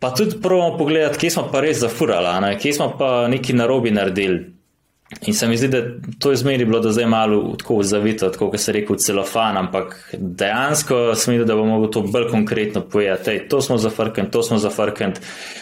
Pa 0.02 0.10
tudi 0.16 0.40
prvo 0.42 0.72
pogledati, 0.80 1.20
kje 1.22 1.36
smo 1.36 1.50
pa 1.52 1.62
res 1.62 1.84
zafurali, 1.84 2.56
kje 2.58 2.74
smo 2.74 2.94
pa 2.98 3.28
neki 3.30 3.54
narobi 3.54 3.94
naredili. 3.94 4.59
In 5.26 5.34
se 5.34 5.48
mi 5.48 5.58
zdi, 5.58 5.68
da 5.68 5.82
to 6.20 6.32
je 6.32 6.38
zmeri 6.38 6.66
bilo 6.66 6.80
do 6.80 6.92
zdaj 6.92 7.06
malo 7.06 7.56
tako 7.58 7.84
zavito, 7.84 8.30
tako 8.30 8.52
kot 8.52 8.60
se 8.60 8.72
reče, 8.72 8.98
celofan, 8.98 9.58
ampak 9.58 10.14
dejansko 10.14 11.16
sem 11.16 11.34
videl, 11.34 11.48
da 11.48 11.56
bomo 11.56 11.80
mogli 11.80 11.92
to 11.92 12.02
bolj 12.02 12.28
konkretno 12.30 12.82
povedati. 12.82 13.40
To 13.50 13.62
smo 13.62 13.78
zafrknili, 13.78 14.32
to 14.32 14.44
smo 14.44 14.58
zafrknili. 14.58 15.14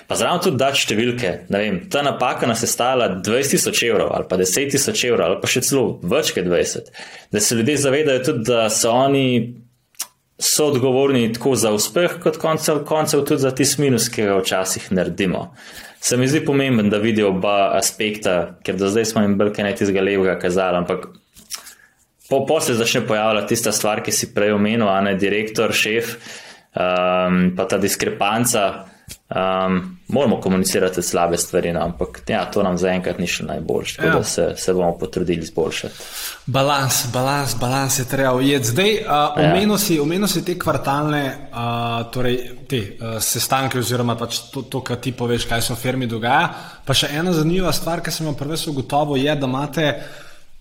Pa 0.07 0.15
zraven 0.15 0.43
tudi 0.43 0.60
dati 0.60 0.83
številke. 0.83 1.31
Vem, 1.49 1.79
ta 1.89 2.03
napaka 2.03 2.47
nas 2.47 2.63
je 2.63 2.67
stala 2.67 3.07
20 3.23 3.55
tisoč 3.55 3.86
evrov 3.88 4.12
ali 4.15 4.27
pa 4.29 4.38
10 4.38 4.71
tisoč 4.75 5.05
evrov 5.07 5.29
ali 5.29 5.39
pa 5.41 5.47
še 5.47 5.63
celo 5.63 5.88
več 6.03 6.33
kot 6.36 6.43
20. 6.43 6.91
Da 7.31 7.39
se 7.39 7.55
ljudje 7.55 7.77
zavedajo 7.88 8.25
tudi, 8.31 8.45
da 8.51 8.67
so 8.69 8.91
oni. 8.91 9.27
So 10.38 10.67
odgovorni 10.69 11.31
tako 11.33 11.55
za 11.57 11.71
uspeh, 11.73 12.19
kot 12.21 12.36
koncev, 12.38 12.83
koncev 12.86 13.23
tudi 13.25 13.41
za 13.41 13.49
tisti 13.57 13.81
minus, 13.81 14.05
ki 14.13 14.27
ga 14.27 14.36
včasih 14.38 14.91
naredimo 14.93 15.47
se 15.99 16.17
mi 16.17 16.27
zdi 16.27 16.43
pomemben, 16.45 16.89
da 16.89 16.97
vidijo 16.97 17.29
oba 17.29 17.71
aspekta, 17.77 18.57
ker 18.63 18.77
do 18.77 18.89
zdaj 18.89 19.05
smo 19.05 19.23
jim 19.23 19.38
bolj 19.38 19.53
kaj 19.55 19.75
tistega 19.75 20.03
levega 20.03 20.38
kazali. 20.39 20.77
Ampak 20.77 21.07
po, 22.29 22.45
po 22.45 22.60
se 22.62 22.75
začne 22.77 23.05
pojavljati 23.07 23.47
tista 23.47 23.71
stvar, 23.71 24.03
ki 24.03 24.12
si 24.12 24.33
prej 24.33 24.53
omenil, 24.57 24.88
a 24.89 24.99
ne 25.01 25.15
direktor, 25.15 25.73
šef, 25.73 26.15
um, 26.75 27.41
pa 27.57 27.67
ta 27.69 27.79
diskrepanca. 27.81 28.67
Um, 29.30 29.98
moramo 30.08 30.39
komunicirati 30.39 31.02
slabe 31.02 31.38
stvari, 31.38 31.74
no, 31.74 31.80
ampak 31.80 32.22
ja, 32.28 32.46
to 32.52 32.63
nam 32.63 32.78
zaenkrat 32.78 33.20
ni 33.20 33.28
šlo 33.28 33.46
najboljše, 33.46 33.96
tako 33.96 34.08
ja. 34.08 34.13
da 34.13 34.24
se, 34.24 34.54
se 34.56 34.74
bomo 34.74 34.98
potrudili 34.98 35.43
izboljšati. 35.43 35.93
Balans, 36.46 37.06
balans, 37.13 37.56
balans 37.60 38.00
je 38.00 38.06
treba 38.06 38.34
ujeti. 38.34 38.67
Zdaj, 38.67 38.93
uh, 38.93 39.08
ja. 39.08 39.34
omenil, 39.36 39.78
si, 39.78 40.00
omenil 40.00 40.28
si 40.28 40.46
te 40.46 40.56
kvartalne 40.60 41.24
uh, 41.52 42.12
torej 42.12 42.39
te, 42.70 42.80
uh, 42.80 43.17
sestanke, 43.24 43.80
oziroma 43.80 44.15
pač 44.15 44.39
to, 44.54 44.62
to 44.62 44.82
kar 44.82 45.00
ti 45.04 45.12
poveš, 45.12 45.48
kaj 45.48 45.62
se 45.62 45.74
v 45.74 45.82
firmi 45.82 46.08
dogaja. 46.08 46.48
Pa 46.86 46.96
še 46.96 47.12
ena 47.20 47.36
zanimiva 47.36 47.72
stvar, 47.76 48.04
ki 48.04 48.12
sem 48.12 48.28
jo 48.28 48.36
prvi 48.36 48.60
ugotovil, 48.72 49.26
je, 49.26 49.36
da 49.36 49.48
imate 49.48 49.89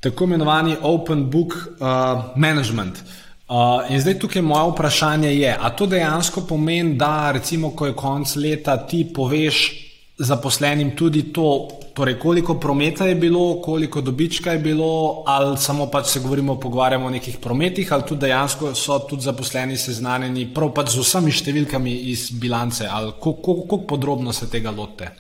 tako 0.01 0.27
imenovani 0.27 0.75
open 0.83 1.31
book 1.31 1.55
uh, 1.55 2.35
management. 2.35 2.99
Uh, 2.99 3.26
Uh, 3.47 3.87
in 3.95 4.01
zdaj 4.03 4.19
tukaj 4.19 4.43
moje 4.43 4.73
vprašanje 4.73 5.29
je, 5.31 5.51
a 5.61 5.71
to 5.71 5.87
dejansko 5.87 6.41
pomeni, 6.49 6.97
da 6.99 7.31
recimo, 7.31 7.71
ko 7.71 7.87
je 7.87 7.95
konec 7.95 8.33
leta, 8.37 8.75
ti 8.87 9.05
poveš 9.15 9.87
zaposlenim 10.19 10.97
tudi 10.97 11.23
to, 11.33 11.69
torej 11.95 12.19
koliko 12.19 12.57
prometa 12.61 13.07
je 13.07 13.15
bilo, 13.15 13.61
koliko 13.63 14.01
dobička 14.01 14.53
je 14.53 14.59
bilo, 14.59 15.23
ali 15.27 15.57
samo 15.59 15.87
pač 15.87 16.07
se 16.07 16.21
govorimo, 16.21 16.59
pogovarjamo 16.61 17.07
o 17.07 17.11
nekih 17.11 17.39
prometih, 17.39 17.93
ali 17.93 18.03
tudi 18.03 18.21
dejansko 18.21 18.75
so 18.75 18.99
tudi 18.99 19.23
zaposleni 19.23 19.77
seznanjeni 19.77 20.49
prav 20.55 20.73
pač 20.75 20.97
z 20.97 21.07
vsemi 21.07 21.33
številkami 21.33 21.95
iz 22.11 22.31
bilance, 22.31 22.89
ali 22.91 23.15
kako 23.23 23.85
podrobno 23.87 24.33
se 24.33 24.51
tega 24.51 24.75
lote. 24.75 25.13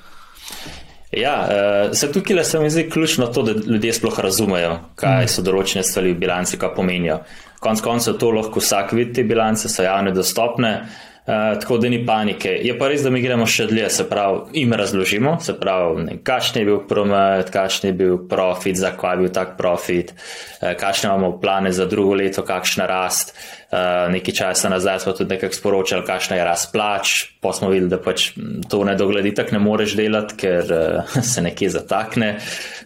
Ja, 1.14 1.34
uh, 1.46 1.94
se 1.94 2.10
tukaj 2.12 2.36
le 2.36 2.44
se 2.44 2.60
mi 2.60 2.70
zdi 2.70 2.88
ključno 2.90 3.26
to, 3.30 3.42
da 3.46 3.52
ljudje 3.66 3.92
sploh 3.94 4.18
razumejo, 4.26 4.72
kaj 4.98 5.28
so 5.30 5.44
določene 5.46 5.84
stvari 5.86 6.12
v 6.12 6.20
bilanci, 6.24 6.58
kaj 6.58 6.74
pomenijo. 6.74 7.20
Konec 7.62 7.82
koncev 7.84 8.18
to 8.20 8.32
lahko 8.34 8.60
vsak 8.60 8.92
vidi, 8.96 9.12
te 9.20 9.24
bilance 9.24 9.70
so 9.70 9.86
javne, 9.86 10.10
dostopne, 10.16 10.72
uh, 10.82 11.15
tako 11.26 11.78
da 11.78 11.88
ni 11.88 12.06
panike. 12.06 12.52
Je 12.62 12.74
pa 12.78 12.88
res, 12.88 13.02
da 13.02 13.10
mi 13.10 13.20
gremo 13.22 13.46
še 13.50 13.66
dlje, 13.66 13.88
se 13.90 14.04
pravi, 14.06 14.60
jim 14.60 14.74
razložimo, 14.78 15.32
se 15.42 15.56
pravi, 15.58 16.20
kakšen 16.26 16.60
je 16.60 16.68
bil 16.68 16.78
promet, 16.86 17.50
kakšen 17.50 17.90
je 17.90 17.96
bil 17.98 18.20
profit, 18.30 18.78
zakaj 18.78 19.16
je 19.16 19.24
bil 19.24 19.32
tak 19.34 19.56
profit, 19.58 20.12
uh, 20.14 20.70
kakšne 20.78 21.10
imamo 21.10 21.32
plane 21.42 21.74
za 21.74 21.88
drugo 21.90 22.14
leto, 22.14 22.46
kakšna 22.46 22.86
rast. 22.86 23.34
Uh, 23.66 24.06
nekaj 24.14 24.34
časa 24.38 24.70
nazaj 24.70 25.02
smo 25.02 25.16
tudi 25.18 25.34
nekako 25.34 25.58
sporočali, 25.58 26.06
kakšna 26.06 26.38
je 26.38 26.46
rast 26.46 26.70
plač, 26.72 27.16
pa 27.42 27.50
smo 27.50 27.72
videli, 27.74 27.90
da 27.90 27.98
pač 27.98 28.28
to 28.70 28.84
ne 28.86 28.94
dogledi, 28.94 29.34
tako 29.34 29.58
ne 29.58 29.64
moreš 29.66 29.96
delati, 29.98 30.38
ker 30.46 30.70
uh, 30.70 31.18
se 31.32 31.42
nekje 31.42 31.74
zatakne, 31.74 32.36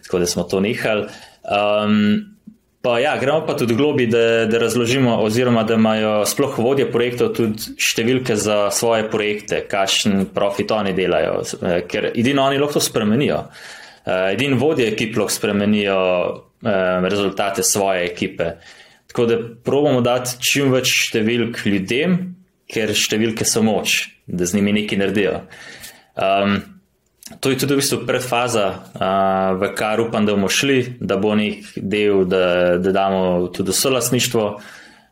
tako 0.01 0.25
da 0.25 0.33
smo 0.33 0.49
to 0.49 0.65
nehali. 0.65 1.05
Um, 1.45 2.31
Pa 2.81 2.99
ja, 2.99 3.17
gremo 3.21 3.45
pa 3.45 3.53
tudi 3.53 3.75
globi, 3.77 4.07
da, 4.09 4.45
da 4.49 4.57
razložimo, 4.57 5.19
oziroma 5.21 5.63
da 5.63 5.75
imajo 5.77 6.25
sploh 6.25 6.57
vodje 6.57 6.87
projektov 6.89 7.29
tudi 7.37 7.75
številke 7.77 8.33
za 8.35 8.71
svoje 8.73 9.05
projekte, 9.09 9.59
kakšen 9.69 10.31
profit 10.33 10.73
oni 10.73 10.95
delajo, 10.97 11.43
eh, 11.61 11.83
ker 11.85 12.09
edino 12.15 12.47
oni 12.49 12.57
lahko 12.57 12.79
to 12.79 12.81
spremenijo. 12.81 13.43
Eh, 14.01 14.33
edino 14.33 14.57
vodje 14.57 14.89
ekip 14.89 15.13
lahko 15.13 15.35
spremenijo 15.35 15.99
eh, 16.65 17.05
rezultate 17.05 17.61
svoje 17.63 18.07
ekipe. 18.07 18.55
Tako 19.13 19.25
da 19.29 19.37
probujemo 19.63 20.01
dati 20.01 20.39
čim 20.41 20.73
več 20.73 20.89
številk 21.05 21.61
ljudem, 21.67 22.17
ker 22.71 22.95
številke 22.97 23.45
so 23.45 23.61
moč, 23.61 24.07
da 24.25 24.47
z 24.47 24.57
njimi 24.57 24.73
nekaj 24.79 25.03
naredijo. 25.03 25.41
Um, 26.15 26.61
To 27.39 27.49
je 27.49 27.57
tudi 27.57 27.73
v 27.73 27.79
bistvu 27.79 28.03
predfaza, 28.05 28.67
uh, 28.97 29.55
v 29.57 29.71
kar 29.77 30.01
upam, 30.01 30.25
da 30.25 30.35
bomo 30.35 30.49
šli, 30.49 30.97
da 30.99 31.17
bo 31.17 31.33
nek 31.37 31.73
del, 31.77 32.25
da, 32.25 32.77
da 32.77 32.91
damo 32.91 33.47
tudi 33.53 33.71
vse 33.71 33.89
lasništvo. 33.89 34.45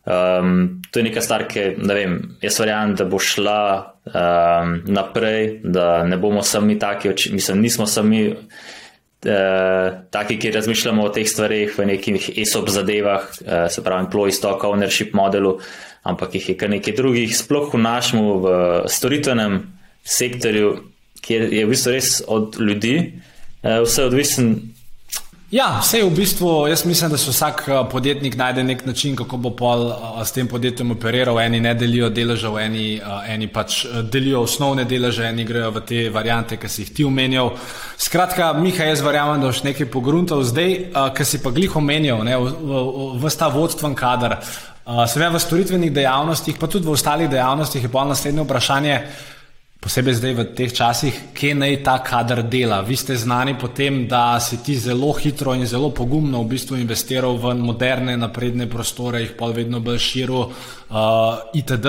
Um, 0.10 0.82
to 0.92 1.00
je 1.00 1.04
nekaj 1.06 1.22
star, 1.22 1.46
ki 1.46 1.76
ne 1.78 1.94
vem, 1.94 2.14
jaz 2.42 2.58
verjamem, 2.60 2.96
da 2.98 3.06
bo 3.06 3.20
šla 3.22 3.62
um, 4.10 4.72
naprej, 4.90 5.60
da 5.64 6.04
ne 6.08 6.18
bomo 6.18 6.42
sami 6.42 6.80
taki, 6.80 7.14
mislim, 7.36 7.62
nismo 7.62 7.86
sami 7.86 8.24
uh, 8.32 9.90
taki, 10.10 10.40
ki 10.40 10.52
razmišljamo 10.56 11.04
o 11.06 11.12
teh 11.14 11.28
stvarih 11.30 11.78
v 11.78 11.86
nekih 11.92 12.32
ESOP 12.42 12.72
zadevah, 12.74 13.28
uh, 13.28 13.68
se 13.70 13.84
pravi, 13.86 14.08
employee 14.08 14.34
stock 14.34 14.66
ownership 14.66 15.14
modelu, 15.14 15.60
ampak 16.04 16.40
jih 16.40 16.50
je 16.50 16.58
kar 16.58 16.74
nekaj 16.74 16.96
drugih, 16.98 17.36
sploh 17.38 17.70
v 17.74 17.84
našem, 17.84 18.24
v 18.42 18.56
storitvenem 18.90 19.62
sektorju 20.04 20.78
kjer 21.22 21.54
je 21.54 21.66
v 21.66 21.70
bistvu 21.70 21.96
res 21.96 22.20
od 22.28 22.60
ljudi, 22.60 22.98
eh, 23.64 23.82
vse 23.86 24.06
odvisen. 24.10 24.54
Ja, 25.50 25.80
vse 25.82 25.98
je 25.98 26.06
v 26.06 26.14
bistvu, 26.14 26.68
jaz 26.70 26.84
mislim, 26.86 27.10
da 27.10 27.18
se 27.18 27.32
vsak 27.32 27.64
eh, 27.68 27.78
podjetnik 27.92 28.36
najde 28.38 28.64
nek 28.64 28.86
način, 28.86 29.16
kako 29.16 29.38
bo 29.38 29.50
pol 29.50 29.88
eh, 29.92 30.26
s 30.26 30.32
tem 30.32 30.48
podjetjem 30.48 30.92
operiral. 30.92 31.40
Eni 31.40 31.60
ne 31.60 31.74
delijo 31.74 32.10
deležev, 32.10 32.58
eni, 32.62 33.02
eni 33.28 33.48
pač 33.48 33.86
delijo 34.12 34.44
osnovne 34.46 34.86
deleže, 34.86 35.26
eni 35.26 35.46
grejo 35.46 35.72
v 35.72 35.82
te 35.82 36.04
variante, 36.10 36.58
ki 36.58 36.70
si 36.70 36.82
jih 36.82 36.94
ti 36.94 37.06
omenjal. 37.06 37.56
Skratka, 37.98 38.54
Miha, 38.54 38.92
jaz 38.92 39.02
verjamem, 39.02 39.42
da 39.42 39.50
boš 39.50 39.64
nekaj 39.66 39.90
pogruntal. 39.90 40.44
Zdaj, 40.44 40.78
ki 41.18 41.26
si 41.26 41.42
pa 41.44 41.50
glih 41.50 41.76
omenjal, 41.76 42.24
ne, 42.24 42.38
v, 42.38 42.54
v, 42.62 42.84
v 43.24 43.34
sta 43.34 43.50
vodstven 43.50 43.98
kader, 43.98 44.38
seveda 45.10 45.34
v 45.36 45.42
storitvenih 45.42 45.92
dejavnostih, 45.94 46.58
pa 46.62 46.70
tudi 46.70 46.88
v 46.88 46.94
ostalih 46.94 47.30
dejavnostih 47.30 47.84
je 47.84 47.92
pa 47.94 48.06
naslednje 48.06 48.46
vprašanje. 48.46 49.02
Posebej 49.80 50.20
zdaj 50.20 50.34
v 50.36 50.44
teh 50.52 50.72
časih, 50.76 51.32
kje 51.32 51.56
naj 51.56 51.78
ta 51.88 52.04
kader 52.04 52.44
dela. 52.44 52.82
Vi 52.84 53.00
ste 53.00 53.16
znani 53.16 53.56
po 53.56 53.72
tem, 53.72 54.12
da 54.12 54.36
si 54.44 54.60
ti 54.60 54.76
zelo 54.76 55.16
hitro 55.16 55.56
in 55.56 55.64
zelo 55.64 55.88
pogumno 55.96 56.44
v 56.44 56.52
bistvu 56.52 56.76
investiral 56.76 57.40
v 57.40 57.56
moderne, 57.56 58.18
napredne 58.20 58.68
prostore, 58.68 59.24
jih 59.24 59.40
pa 59.40 59.48
vedno 59.56 59.80
bolj 59.80 60.02
širo, 60.04 60.42
uh, 60.52 61.56
itd. 61.56 61.88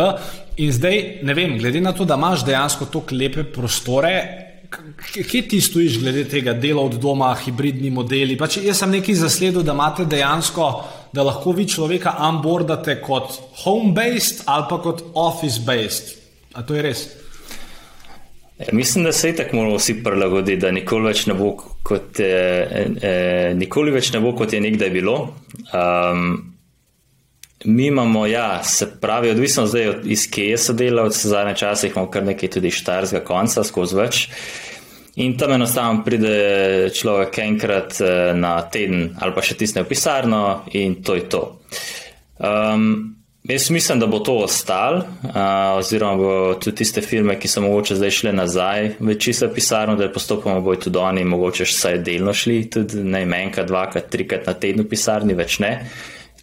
In 0.62 0.70
zdaj, 0.70 1.26
ne 1.26 1.34
vem, 1.34 1.58
glede 1.58 1.82
na 1.82 1.90
to, 1.90 2.06
da 2.06 2.14
imaš 2.14 2.46
dejansko 2.46 2.86
tako 2.94 3.18
lepe 3.18 3.42
prostore, 3.50 4.14
kje 5.10 5.42
ti 5.50 5.58
stojiš 5.58 5.98
glede 5.98 6.28
tega 6.30 6.54
dela 6.54 6.86
od 6.86 6.94
doma, 6.94 7.34
hibridni 7.34 7.90
modeli? 7.90 8.38
Pač 8.38 8.62
jaz 8.62 8.84
sem 8.84 8.94
nekaj 8.94 9.18
zasledil, 9.18 9.66
da 9.66 9.74
imate 9.74 10.06
dejansko, 10.06 10.68
da 11.10 11.26
lahko 11.26 11.58
vi 11.58 11.66
človeka 11.66 12.20
onboardate 12.22 13.00
kot 13.02 13.34
home-based 13.64 14.46
ali 14.46 14.70
pa 14.70 14.78
kot 14.78 15.10
office-based. 15.10 16.14
A 16.54 16.62
to 16.62 16.78
je 16.78 16.86
res? 16.86 17.02
Mislim, 18.72 19.04
da 19.04 19.12
se 19.12 19.28
je 19.28 19.36
tako 19.36 19.56
moralo 19.56 19.76
vsi 19.76 20.02
prilagoditi, 20.04 20.60
da 20.60 20.70
nikoli 20.70 21.08
več 21.08 21.24
ne 21.26 21.34
bo 21.34 21.54
kot, 21.82 22.20
eh, 22.20 22.86
eh, 23.02 23.52
nikoli 23.56 23.92
več 23.94 24.12
ne 24.12 24.20
bo, 24.20 24.34
kot 24.36 24.52
je 24.52 24.60
nekdaj 24.60 24.90
bilo. 24.90 25.14
Um, 25.72 26.52
mi 27.64 27.86
imamo, 27.86 28.26
ja, 28.26 28.62
se 28.64 28.88
pravi, 29.00 29.30
odvisno 29.30 29.66
zdaj 29.66 29.88
od 29.88 30.06
iz 30.06 30.26
kje 30.30 30.58
so 30.58 30.72
delavci, 30.72 31.26
v 31.26 31.30
zadnje 31.30 31.54
čase 31.54 31.88
imamo 31.88 32.10
kar 32.10 32.24
nekaj 32.24 32.50
tudi 32.56 32.70
štarskega 32.70 33.24
konca 33.24 33.64
skozi 33.64 33.96
več. 33.96 34.20
In 35.20 35.36
tam 35.38 35.52
enostavno 35.52 36.04
pride 36.04 36.90
človek 36.94 37.38
enkrat 37.38 37.96
eh, 38.00 38.34
na 38.34 38.60
teden 38.68 39.16
ali 39.20 39.34
pa 39.34 39.42
še 39.42 39.56
tisne 39.56 39.82
v 39.82 39.88
pisarno 39.88 40.42
in 40.76 41.00
to 41.02 41.16
je 41.16 41.24
to. 41.28 41.42
Um, 42.38 43.19
Jaz 43.50 43.70
mislim, 43.70 43.98
da 44.00 44.06
bo 44.06 44.18
to 44.18 44.34
ostalo, 44.34 44.98
uh, 44.98 45.30
oziroma 45.78 46.16
bo 46.16 46.54
tudi 46.54 46.76
tiste 46.76 47.00
firme, 47.00 47.34
ki 47.38 47.48
so 47.48 47.60
mogoče 47.60 47.96
zdaj 47.98 48.10
šle 48.10 48.32
nazaj 48.32 48.92
v 49.00 49.16
čisto 49.18 49.48
pisarno, 49.54 49.96
da 49.96 50.10
postopoma 50.12 50.60
bojo 50.60 50.76
tudi 50.86 50.98
oni, 50.98 51.24
mogoče 51.24 51.66
vsaj 51.66 51.98
delno 52.06 52.32
šli, 52.32 52.70
tudi 52.70 53.02
najmenjka, 53.02 53.64
dvakrat, 53.66 54.06
trikrat 54.10 54.46
na 54.46 54.54
tednu 54.54 54.84
pisarni, 54.86 55.34
več 55.34 55.58
ne. 55.58 55.72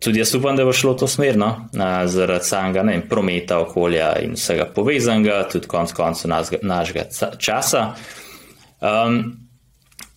Tudi 0.04 0.20
jaz 0.20 0.36
upam, 0.36 0.60
da 0.60 0.65
bo 0.67 0.74
šlo 0.76 0.93
to 1.00 1.08
smerno, 1.08 1.48
uh, 1.72 2.04
zaradi 2.12 2.46
samega 2.46 2.84
ne, 2.84 3.00
prometa, 3.10 3.62
okolja 3.63 4.12
in 4.26 4.36
vsega 4.36 4.67
povezanega, 4.76 5.46
tudi 5.52 5.72
konc 5.72 5.96
koncu 5.96 6.28
našega 6.62 7.08
časa. 7.39 7.88
Um, 8.84 9.47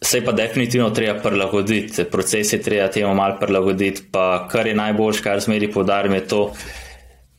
Se 0.03 0.25
pa 0.25 0.33
definitivno 0.33 0.91
treba 0.91 1.21
prilagoditi, 1.21 2.05
proces 2.05 2.53
je 2.53 2.63
treba 2.63 2.89
temu 2.89 3.15
malo 3.15 3.37
prilagoditi. 3.41 4.03
Pa 4.13 4.49
kar 4.49 4.67
je 4.67 4.75
najboljše, 4.75 5.23
kar 5.23 5.41
zmeri 5.41 5.71
podarim, 5.73 6.15
je 6.15 6.27
to, 6.29 6.41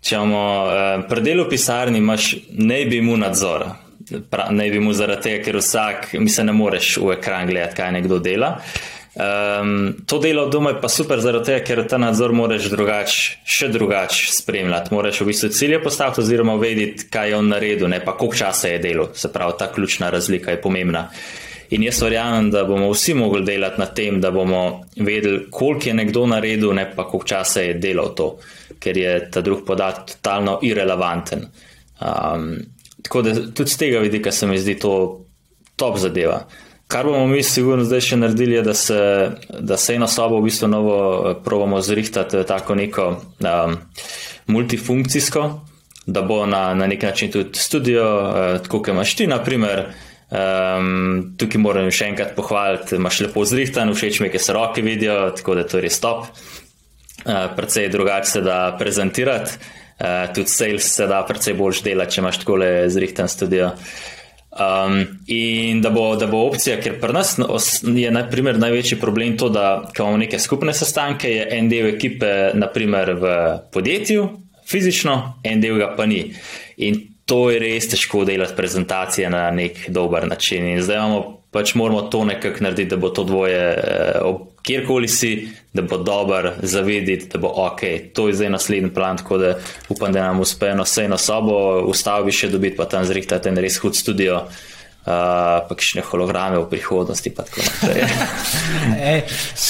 če 0.02 0.15
imamo 0.15 0.43
eh, 0.69 1.08
predelo 1.10 1.47
pisarni, 1.50 1.97
imaš 1.97 2.36
ne 2.52 2.86
bi 2.86 3.02
mu 3.02 3.17
nadzora. 3.17 3.76
Ne 4.50 4.69
bi 4.69 4.80
mu 4.80 4.93
zaradi 4.93 5.21
tega, 5.21 5.43
ker 5.43 5.58
vsak, 5.58 6.13
mi 6.19 6.30
se 6.30 6.43
ne 6.43 6.54
moreš 6.54 6.97
v 7.02 7.13
ekran 7.15 7.47
gledati, 7.47 7.78
kaj 7.82 7.91
nekdo 7.97 8.19
dela. 8.19 8.58
Um, 9.12 9.93
to 10.08 10.19
delo 10.24 10.45
doma 10.50 10.69
je 10.69 10.82
pa 10.82 10.89
super, 10.89 11.19
zaradi 11.19 11.50
tega, 11.50 11.65
ker 11.67 11.84
ta 11.89 11.97
nadzor 12.00 12.32
moraš 12.32 12.69
drugač, 12.71 13.19
še 13.43 13.67
drugače 13.74 14.32
spremljati. 14.38 14.93
Moraš 14.93 15.19
v 15.21 15.32
bistvu 15.32 15.50
cilje 15.56 15.82
postaviti, 15.84 16.21
oziroma 16.21 16.56
vedeti, 16.62 17.10
kaj 17.12 17.34
je 17.34 17.38
on 17.41 17.50
naredil, 17.52 17.89
ne 17.91 18.00
pa 18.06 18.13
koliko 18.17 18.43
časa 18.45 18.71
je 18.71 18.80
delo. 18.84 19.10
Se 19.15 19.32
pravi, 19.34 19.58
ta 19.60 19.71
ključna 19.74 20.13
razlika 20.13 20.54
je 20.54 20.62
pomembna. 20.62 21.10
In 21.72 21.84
jaz 21.84 22.02
verjamem, 22.04 22.50
da 22.52 22.66
bomo 22.68 22.90
vsi 22.92 23.14
mogli 23.16 23.46
delati 23.48 23.80
na 23.80 23.86
tem, 23.86 24.20
da 24.22 24.32
bomo 24.32 24.82
vedeli, 24.96 25.46
koliko 25.52 25.88
je 25.88 25.94
nekdo 25.94 26.26
naredil, 26.28 26.74
ne 26.76 26.84
pa 26.96 27.06
koliko 27.08 27.28
časa 27.28 27.62
je 27.62 27.78
delal 27.80 28.12
to, 28.16 28.34
ker 28.80 28.98
je 28.98 29.14
ta 29.32 29.42
drug 29.42 29.64
podatek 29.68 30.18
totalno 30.18 30.58
irrelevanten. 30.68 31.48
Um, 32.02 32.58
tako 33.02 33.22
da 33.22 33.36
tudi 33.54 33.70
z 33.72 33.78
tega 33.78 34.04
vidika 34.04 34.32
se 34.32 34.48
mi 34.48 34.60
zdi 34.60 34.76
to 34.80 35.22
top 35.76 35.98
zadeva. 35.98 36.44
Kar 36.88 37.06
bomo 37.06 37.28
mi 37.28 37.44
sigurno 37.44 37.88
zdaj 37.88 38.04
še 38.04 38.20
naredili, 38.20 38.58
je, 38.60 38.68
da 38.68 38.74
se, 38.76 39.00
da 39.60 39.78
se 39.80 39.96
eno 39.96 40.12
sobo 40.12 40.42
v 40.42 40.50
bistvu 40.50 40.68
novo 40.68 40.96
eh, 41.00 41.36
probamo 41.44 41.80
zrihtati 41.82 42.44
tako 42.48 42.76
neko 42.76 43.10
um, 43.40 43.78
multifunkcijsko. 44.48 45.50
da 46.06 46.22
bo 46.22 46.46
na, 46.46 46.74
na 46.74 46.88
nek 46.88 47.04
način 47.04 47.32
tudi 47.32 47.60
studio, 47.60 48.04
uh, 48.04 48.62
tako 48.64 48.80
kot 48.80 48.88
imaš 48.88 49.16
ti, 49.16 49.28
naprimer. 49.28 49.86
Um, 50.32 51.34
tukaj 51.36 51.60
moram 51.60 51.89
še 51.91 52.08
enkrat 52.13 52.38
pohvaliti, 52.38 52.96
imaš 52.96 53.17
lepo 53.26 53.44
zrihtan, 53.44 53.91
všeč 53.91 54.22
mi 54.22 54.30
je, 54.30 54.38
ker 54.38 54.44
se 54.46 54.54
roke 54.56 54.84
vidijo, 54.86 55.17
tako 55.36 55.58
da 55.60 55.65
to 55.67 55.82
je 55.82 55.84
res 55.84 56.00
top. 56.00 56.30
Uh, 57.26 57.50
predvsej 57.58 57.89
drugače 57.91 58.30
se 58.30 58.41
da 58.46 58.62
prezentirati, 58.80 59.58
uh, 60.00 60.32
tudi 60.32 60.48
sales 60.48 60.88
se 60.88 61.10
da 61.12 61.20
predvsej 61.28 61.58
boljš 61.60 61.84
delati, 61.84 62.15
če 62.15 62.24
imaš 62.24 62.41
tako 62.46 62.62
le 62.63 62.72
zrihtan 62.96 63.28
studio. 63.28 63.74
Um, 64.52 65.04
in 65.28 65.84
da 65.84 65.91
bo, 65.91 66.15
da 66.15 66.32
bo 66.32 66.46
opcija, 66.48 66.80
ker 66.80 66.96
pri 67.04 67.15
nas 67.15 67.36
je 67.84 68.15
naprimer, 68.15 68.60
največji 68.60 69.02
problem 69.04 69.36
to, 69.39 69.52
da 69.52 69.84
imamo 69.91 70.24
neke 70.24 70.39
skupne 70.39 70.72
sestanke, 70.76 71.28
je 71.28 71.46
en 71.60 71.67
del 71.72 71.91
ekipe 71.91 72.52
naprimer, 72.56 73.17
v 73.20 73.38
podjetju, 73.72 74.30
fizično, 74.63 75.22
en 75.44 75.60
del 75.60 75.80
ga 75.80 75.91
pa 76.00 76.08
ni. 76.08 76.30
In 76.88 77.11
to 77.32 77.46
je 77.48 77.60
res 77.63 77.86
težko 77.88 78.26
delati 78.28 78.58
prezentacije 78.58 79.30
na 79.32 79.46
nek 79.56 79.86
dober 79.88 80.28
način. 80.28 80.65
In 80.67 80.82
zdaj 80.84 80.98
imamo, 80.98 81.20
pač 81.52 81.76
moramo 81.80 82.02
to 82.12 82.26
nekako 82.28 82.65
narediti, 82.65 82.89
da 82.91 82.98
bo 83.00 83.10
to 83.10 83.24
dvoje, 83.24 83.62
eh, 83.78 84.34
kjerkoli 84.62 85.08
si, 85.08 85.48
da 85.74 85.82
bo 85.82 85.98
dober, 85.98 86.52
zavediti, 86.62 87.30
da 87.32 87.39
bo 87.39 87.54
ok. 87.56 87.82
To 88.13 88.28
je 88.28 88.34
zdaj 88.34 88.50
naslednji 88.50 88.91
plan, 88.94 89.17
tako 89.17 89.38
da 89.38 89.54
upam, 89.89 90.12
da 90.12 90.26
nam 90.28 90.39
uspe 90.39 90.74
eno 90.74 90.86
sejno 90.86 91.17
sobo, 91.17 91.56
ustavi 91.88 92.36
še 92.36 92.50
dobiti, 92.52 92.76
pa 92.76 92.86
tam 92.86 93.08
zrihtati 93.08 93.50
en 93.50 93.63
res 93.63 93.80
hud 93.80 93.96
studio 93.96 94.41
uh, 95.02 95.68
pa 95.68 95.78
še 95.78 96.00
ne 96.00 96.04
holograme 96.06 96.60
v 96.62 96.68
prihodnosti. 96.70 97.34
Ej, 99.02 99.24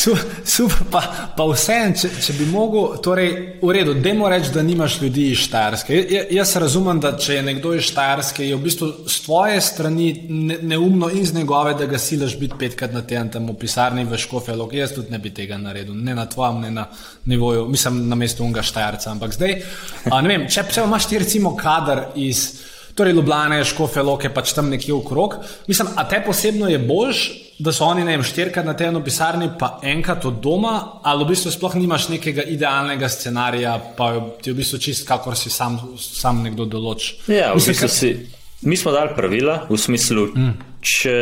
super, 0.55 0.81
pa, 0.91 1.01
pa 1.37 1.45
vse 1.51 1.77
en, 1.85 1.95
če, 1.95 2.11
če 2.23 2.35
bi 2.39 2.47
mogel, 2.51 2.97
torej, 3.03 3.31
v 3.61 3.75
redu, 3.75 3.95
demo 4.03 4.29
reči, 4.31 4.51
da 4.53 4.63
nimaš 4.65 4.99
ljudi 5.01 5.29
iz 5.31 5.45
Štajerske. 5.45 5.95
J, 5.95 6.23
jaz 6.35 6.55
razumem, 6.59 6.99
da 7.03 7.13
če 7.19 7.39
je 7.39 7.45
nekdo 7.47 7.73
iz 7.77 7.87
Štajerske, 7.89 8.45
je 8.47 8.57
v 8.57 8.63
bistvu 8.65 8.91
z 9.07 9.21
tvoje 9.25 9.61
strani 9.63 10.09
ne, 10.29 10.59
neumno 10.73 11.11
in 11.13 11.25
z 11.25 11.39
njegove, 11.39 11.75
da 11.79 11.87
ga 11.89 12.01
silaš 12.01 12.35
biti 12.39 12.59
petkrat 12.59 12.95
na 12.95 13.05
tem 13.07 13.31
tam 13.31 13.47
v 13.51 13.57
pisarni 13.61 14.05
v 14.07 14.19
Škofelog. 14.19 14.75
Jaz 14.75 14.95
tudi 14.97 15.13
ne 15.13 15.21
bi 15.21 15.31
tega 15.35 15.59
naredil, 15.61 15.95
ne 15.95 16.15
na 16.17 16.27
tvojem, 16.29 16.61
ne 16.67 16.73
na 16.75 16.87
nivoju, 17.31 17.67
mislim 17.71 18.03
na 18.09 18.19
mestu 18.19 18.43
unga 18.43 18.63
Štajerca. 18.65 19.13
Ampak 19.15 19.37
zdaj, 19.37 19.57
a, 20.09 20.19
ne 20.19 20.33
vem, 20.33 20.47
če, 20.51 20.65
če 20.71 20.85
imaš 20.85 21.07
ti 21.07 21.21
recimo 21.21 21.55
kader 21.55 22.11
iz 22.19 22.60
torej 22.95 23.13
Ljubljane, 23.13 23.63
Škofe, 23.65 24.01
Loke, 24.01 24.29
pač 24.29 24.53
tam 24.53 24.69
nekje 24.69 24.93
okrog. 24.93 25.35
Mislim, 25.67 25.87
a 25.95 26.07
te 26.09 26.21
posebno 26.25 26.69
je 26.69 26.79
boljš, 26.79 27.21
da 27.61 27.71
so 27.71 27.85
oni, 27.85 28.03
ne 28.03 28.15
vem, 28.15 28.23
štirikrat 28.25 28.65
na 28.65 28.73
tednu 28.77 29.03
pisarni, 29.05 29.51
pa 29.59 29.75
enkrat 29.85 30.25
od 30.25 30.39
doma, 30.41 31.01
ali 31.03 31.25
v 31.25 31.33
bistvu 31.33 31.51
sploh 31.53 31.75
nimaš 31.77 32.09
nekega 32.09 32.43
idealnega 32.49 33.09
scenarija, 33.09 33.75
pa 33.97 34.11
ti 34.41 34.51
v 34.51 34.61
bistvu 34.61 34.79
čist, 34.81 35.05
kakor 35.07 35.37
si 35.37 35.53
sam, 35.53 35.77
sam 36.01 36.41
nekdo 36.41 36.65
določ. 36.65 37.13
Ja, 37.29 37.53
v 37.53 37.61
bistvu 37.61 37.89
si. 37.91 38.13
Mi 38.61 38.77
smo 38.77 38.91
dali 38.93 39.09
pravila 39.17 39.63
v 39.69 39.77
smislu, 39.77 40.27
mm. 40.37 40.49
če 40.85 41.13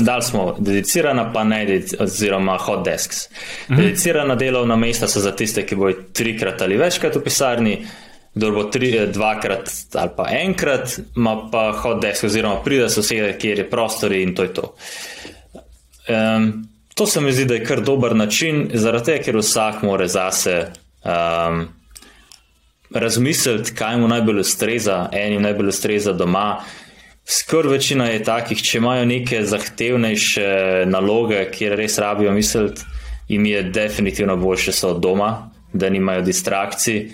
dali 0.00 0.24
smo 0.24 0.46
dedicirana, 0.56 1.26
pa 1.32 1.42
ne, 1.44 1.60
oziroma 2.00 2.56
hot 2.60 2.86
desks. 2.86 3.26
Mm. 3.68 3.76
Dedicirana 3.76 4.36
delovna 4.36 4.78
mesta 4.80 5.08
so 5.08 5.20
za 5.20 5.34
tiste, 5.36 5.66
ki 5.68 5.76
bojo 5.76 6.06
trikrat 6.16 6.64
ali 6.64 6.80
večkrat 6.80 7.16
v 7.16 7.24
pisarni, 7.24 7.74
kdo 8.36 8.50
bo 8.52 8.64
tri, 8.68 8.90
dvakrat 9.12 9.70
ali 9.94 10.10
pa 10.16 10.26
enkrat, 10.30 10.98
ima 11.16 11.48
pa 11.52 11.70
hod 11.72 12.02
desk, 12.04 12.24
oziroma 12.28 12.60
pride 12.64 12.88
sosede, 12.92 13.32
kjer 13.40 13.58
je 13.58 13.70
prostor 13.70 14.12
in 14.12 14.34
to 14.36 14.44
je 14.44 14.54
to. 14.54 14.74
Um, 16.08 16.68
to 16.94 17.06
se 17.06 17.20
mi 17.20 17.32
zdi, 17.32 17.44
da 17.44 17.54
je 17.54 17.64
kar 17.64 17.80
dober 17.80 18.16
način, 18.16 18.68
zaradi 18.74 19.04
tega, 19.04 19.24
ker 19.24 19.40
vsak 19.40 19.82
mora 19.82 20.06
zase 20.06 20.66
um, 21.04 21.64
razmisliti, 22.92 23.74
kaj 23.74 23.96
mu 23.96 24.08
najbolj 24.08 24.44
ustreza, 24.44 25.08
enim 25.12 25.42
najbolj 25.42 25.72
ustreza 25.72 26.12
doma. 26.12 26.60
Skoraj 27.24 27.72
večina 27.72 28.06
je 28.12 28.24
takih, 28.24 28.60
če 28.62 28.78
imajo 28.78 29.04
neke 29.08 29.40
zahtevnejše 29.48 30.50
naloge, 30.86 31.40
kjer 31.56 31.78
res 31.80 31.96
rabijo 31.98 32.36
misliti, 32.36 32.84
jim 33.28 33.46
je 33.48 33.62
definitivno 33.62 34.36
boljše 34.36 34.72
so 34.72 34.92
doma, 34.98 35.50
da 35.72 35.88
nimajo 35.90 36.22
distrakcij. 36.22 37.08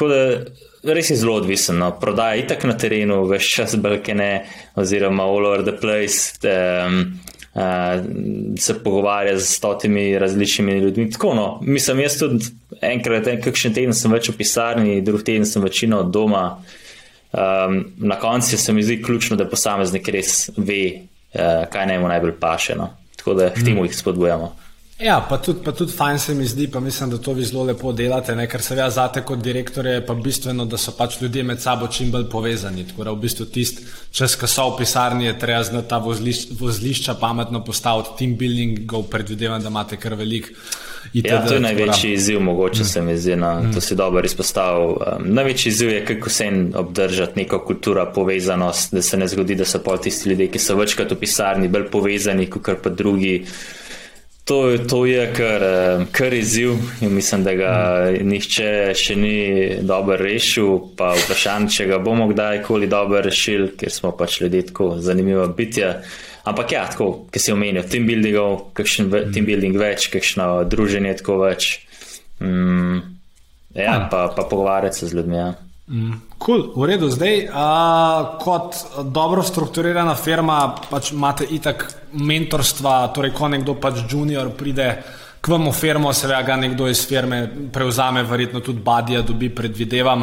Tako 0.00 0.08
da 0.08 0.94
res 0.94 1.10
je 1.10 1.16
zelo 1.20 1.34
odvisen. 1.36 1.76
No. 1.76 1.90
Prodaja 2.00 2.34
je 2.34 2.46
tako 2.48 2.70
na 2.70 2.76
terenu, 2.80 3.18
veš 3.28 3.50
čas, 3.52 3.74
balkene, 3.76 4.46
oziroma 4.80 5.26
all 5.28 5.46
over 5.46 5.64
the 5.66 5.76
place. 5.80 6.40
Um, 6.48 7.20
Uh, 7.50 8.04
se 8.58 8.76
pogovarja 8.84 9.38
z 9.38 9.46
stotimi 9.56 10.18
različnimi 10.18 10.72
ljudmi. 10.78 11.10
Tako, 11.10 11.32
no, 11.34 11.58
mislim, 11.62 12.00
jaz 12.00 12.18
tudi 12.18 12.44
enkrat, 12.80 13.26
en, 13.26 13.40
kakšen 13.42 13.74
teden 13.74 13.90
sem 13.94 14.12
več 14.14 14.28
v 14.30 14.36
pisarni, 14.38 15.00
drug 15.02 15.24
teden 15.26 15.42
sem 15.44 15.62
večino 15.62 15.98
od 16.04 16.12
doma. 16.14 16.44
Um, 17.32 17.80
na 17.98 18.20
koncu 18.22 18.56
se 18.56 18.72
mi 18.72 18.86
zdi 18.86 19.00
ključno, 19.02 19.36
da 19.36 19.48
posameznik 19.50 20.08
res 20.14 20.52
ve, 20.56 20.78
uh, 21.34 21.66
kaj 21.74 21.90
naj 21.90 21.98
mu 21.98 22.12
najbolj 22.14 22.36
paše. 22.38 22.78
No. 22.78 22.92
Tako 23.18 23.34
da 23.34 23.50
k 23.50 23.66
temu 23.66 23.82
jih 23.88 23.98
spodbujamo. 23.98 24.52
Ja, 25.00 25.26
pa 25.28 25.38
tudi, 25.40 25.62
pa 25.64 25.72
tudi 25.72 25.92
fajn 25.96 26.18
se 26.18 26.34
mi 26.34 26.44
zdi, 26.46 26.66
pa 26.68 26.80
mislim, 26.80 27.10
da 27.10 27.18
to 27.18 27.32
vi 27.32 27.44
zelo 27.44 27.62
lepo 27.64 27.92
delate, 27.92 28.34
ne? 28.36 28.44
ker 28.48 28.60
se 28.62 28.74
ve, 28.76 28.84
zate 28.90 29.22
kot 29.24 29.40
direktor 29.40 29.86
je 29.86 30.02
pa 30.06 30.14
bistveno, 30.14 30.66
da 30.68 30.76
so 30.76 30.92
pač 30.92 31.16
ljudje 31.22 31.42
med 31.42 31.62
sabo 31.62 31.88
čim 31.88 32.10
bolj 32.12 32.26
povezani. 32.30 32.84
Tako 32.88 33.06
da 33.08 33.14
v 33.16 33.22
bistvu 33.22 33.46
tist, 33.48 33.80
čez 34.12 34.36
ko 34.36 34.46
so 34.46 34.68
v 34.74 34.82
pisarni, 34.82 35.24
je 35.30 35.38
treba 35.40 35.62
znati 35.64 35.88
ta 35.88 35.98
vozlišča, 36.04 36.58
vozlišča 36.60 37.16
pametno 37.20 37.64
postaviti, 37.64 38.12
team 38.18 38.36
building, 38.36 38.84
go 38.84 39.02
predvidevam, 39.02 39.64
da 39.64 39.72
imate 39.72 39.96
kar 39.96 40.18
velik. 40.20 40.52
Ja, 41.14 41.40
to 41.46 41.54
je 41.54 41.64
največji 41.64 42.12
izziv, 42.12 42.40
mogoče 42.44 42.82
mm. 42.82 42.92
se 42.92 43.02
mi 43.02 43.16
zdi, 43.18 43.36
no, 43.40 43.54
mm. 43.62 43.72
to 43.74 43.80
si 43.80 43.96
dobro 43.96 44.20
izpostavil. 44.24 44.98
Um, 45.00 45.32
največji 45.32 45.72
izziv 45.72 45.96
je, 45.96 46.06
kako 46.12 46.30
se 46.30 46.44
en 46.44 46.62
obdržati 46.76 47.40
neko 47.40 47.64
kulturo, 47.64 48.04
povezanost, 48.14 48.92
da 48.94 49.02
se 49.02 49.16
ne 49.16 49.28
zgodi, 49.28 49.56
da 49.56 49.64
so 49.64 49.80
pol 49.80 49.96
tisti 49.96 50.28
ljudje, 50.28 50.52
ki 50.52 50.60
so 50.60 50.76
večkrat 50.76 51.16
v 51.16 51.22
pisarni, 51.24 51.72
bolj 51.72 51.88
povezani, 51.90 52.50
kot 52.52 52.84
pa 52.84 52.92
drugi. 52.92 53.38
To, 54.50 54.78
to 54.88 55.06
je 55.06 55.32
kar, 55.34 55.62
eh, 55.62 56.06
kar 56.12 56.34
izziv 56.34 56.72
in 57.00 57.14
mislim, 57.14 57.44
da 57.44 57.52
ga 57.54 57.74
nihče 58.22 58.70
še 58.98 59.14
ni 59.14 59.36
dobro 59.86 60.16
rešil. 60.18 60.72
Pa 60.98 61.12
vprašanje, 61.14 61.70
če 61.70 61.86
ga 61.86 61.98
bomo 62.02 62.26
kdajkoli 62.32 62.88
dobro 62.90 63.20
rešili, 63.22 63.68
ker 63.78 63.94
smo 63.94 64.10
pač 64.18 64.40
ljudje 64.40 64.64
tako 64.72 64.96
zanimiva 64.98 65.46
bitja. 65.46 65.92
Ampak 66.50 66.74
ja, 66.74 66.82
tako, 66.90 67.28
ki 67.30 67.38
si 67.38 67.54
omenil, 67.54 67.86
team 67.86 68.10
buildingov, 68.10 68.72
kakšen 68.74 69.12
team 69.30 69.46
building 69.46 69.78
več, 69.78 70.08
kakšno 70.10 70.64
druženje 70.66 71.14
tako 71.22 71.38
več. 71.44 71.70
Mm, 72.42 73.04
ja, 73.78 74.00
pa, 74.10 74.32
pa 74.34 74.48
pogovarjati 74.50 74.98
se 74.98 75.12
z 75.12 75.20
ljudmi. 75.20 75.38
Ja. 75.44 75.52
Mm, 75.90 76.38
cool, 76.38 76.70
v 76.78 76.86
redu, 76.86 77.10
zdaj, 77.10 77.50
a, 77.50 78.38
kot 78.38 78.78
dobro 79.10 79.42
strukturirana 79.42 80.14
firma, 80.14 80.70
pač 80.86 81.10
imate 81.10 81.42
itak 81.50 81.82
mentorstva, 82.14 83.10
torej 83.10 83.34
ko 83.34 83.50
nekdo 83.50 83.74
pač 83.74 84.04
junior 84.06 84.52
pride 84.54 84.86
k 85.42 85.50
vam 85.50 85.66
v 85.66 85.74
firmo, 85.74 86.12
seveda 86.14 86.46
ga 86.46 86.56
nekdo 86.62 86.86
iz 86.86 87.02
firme 87.02 87.48
prevzame, 87.74 88.22
verjetno 88.22 88.62
tudi 88.62 88.78
badija 88.86 89.24
dobi, 89.26 89.50
predvidevam. 89.50 90.22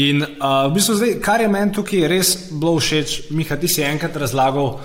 In 0.00 0.24
a, 0.24 0.72
v 0.72 0.80
bistvu 0.80 0.96
zdaj, 0.96 1.12
kar 1.20 1.44
je 1.44 1.52
meni 1.52 1.76
tukaj 1.76 2.08
res 2.08 2.32
bilo 2.48 2.78
všeč, 2.80 3.28
Miha, 3.36 3.60
ti 3.60 3.68
si 3.68 3.84
enkrat 3.84 4.16
razlagal, 4.16 4.78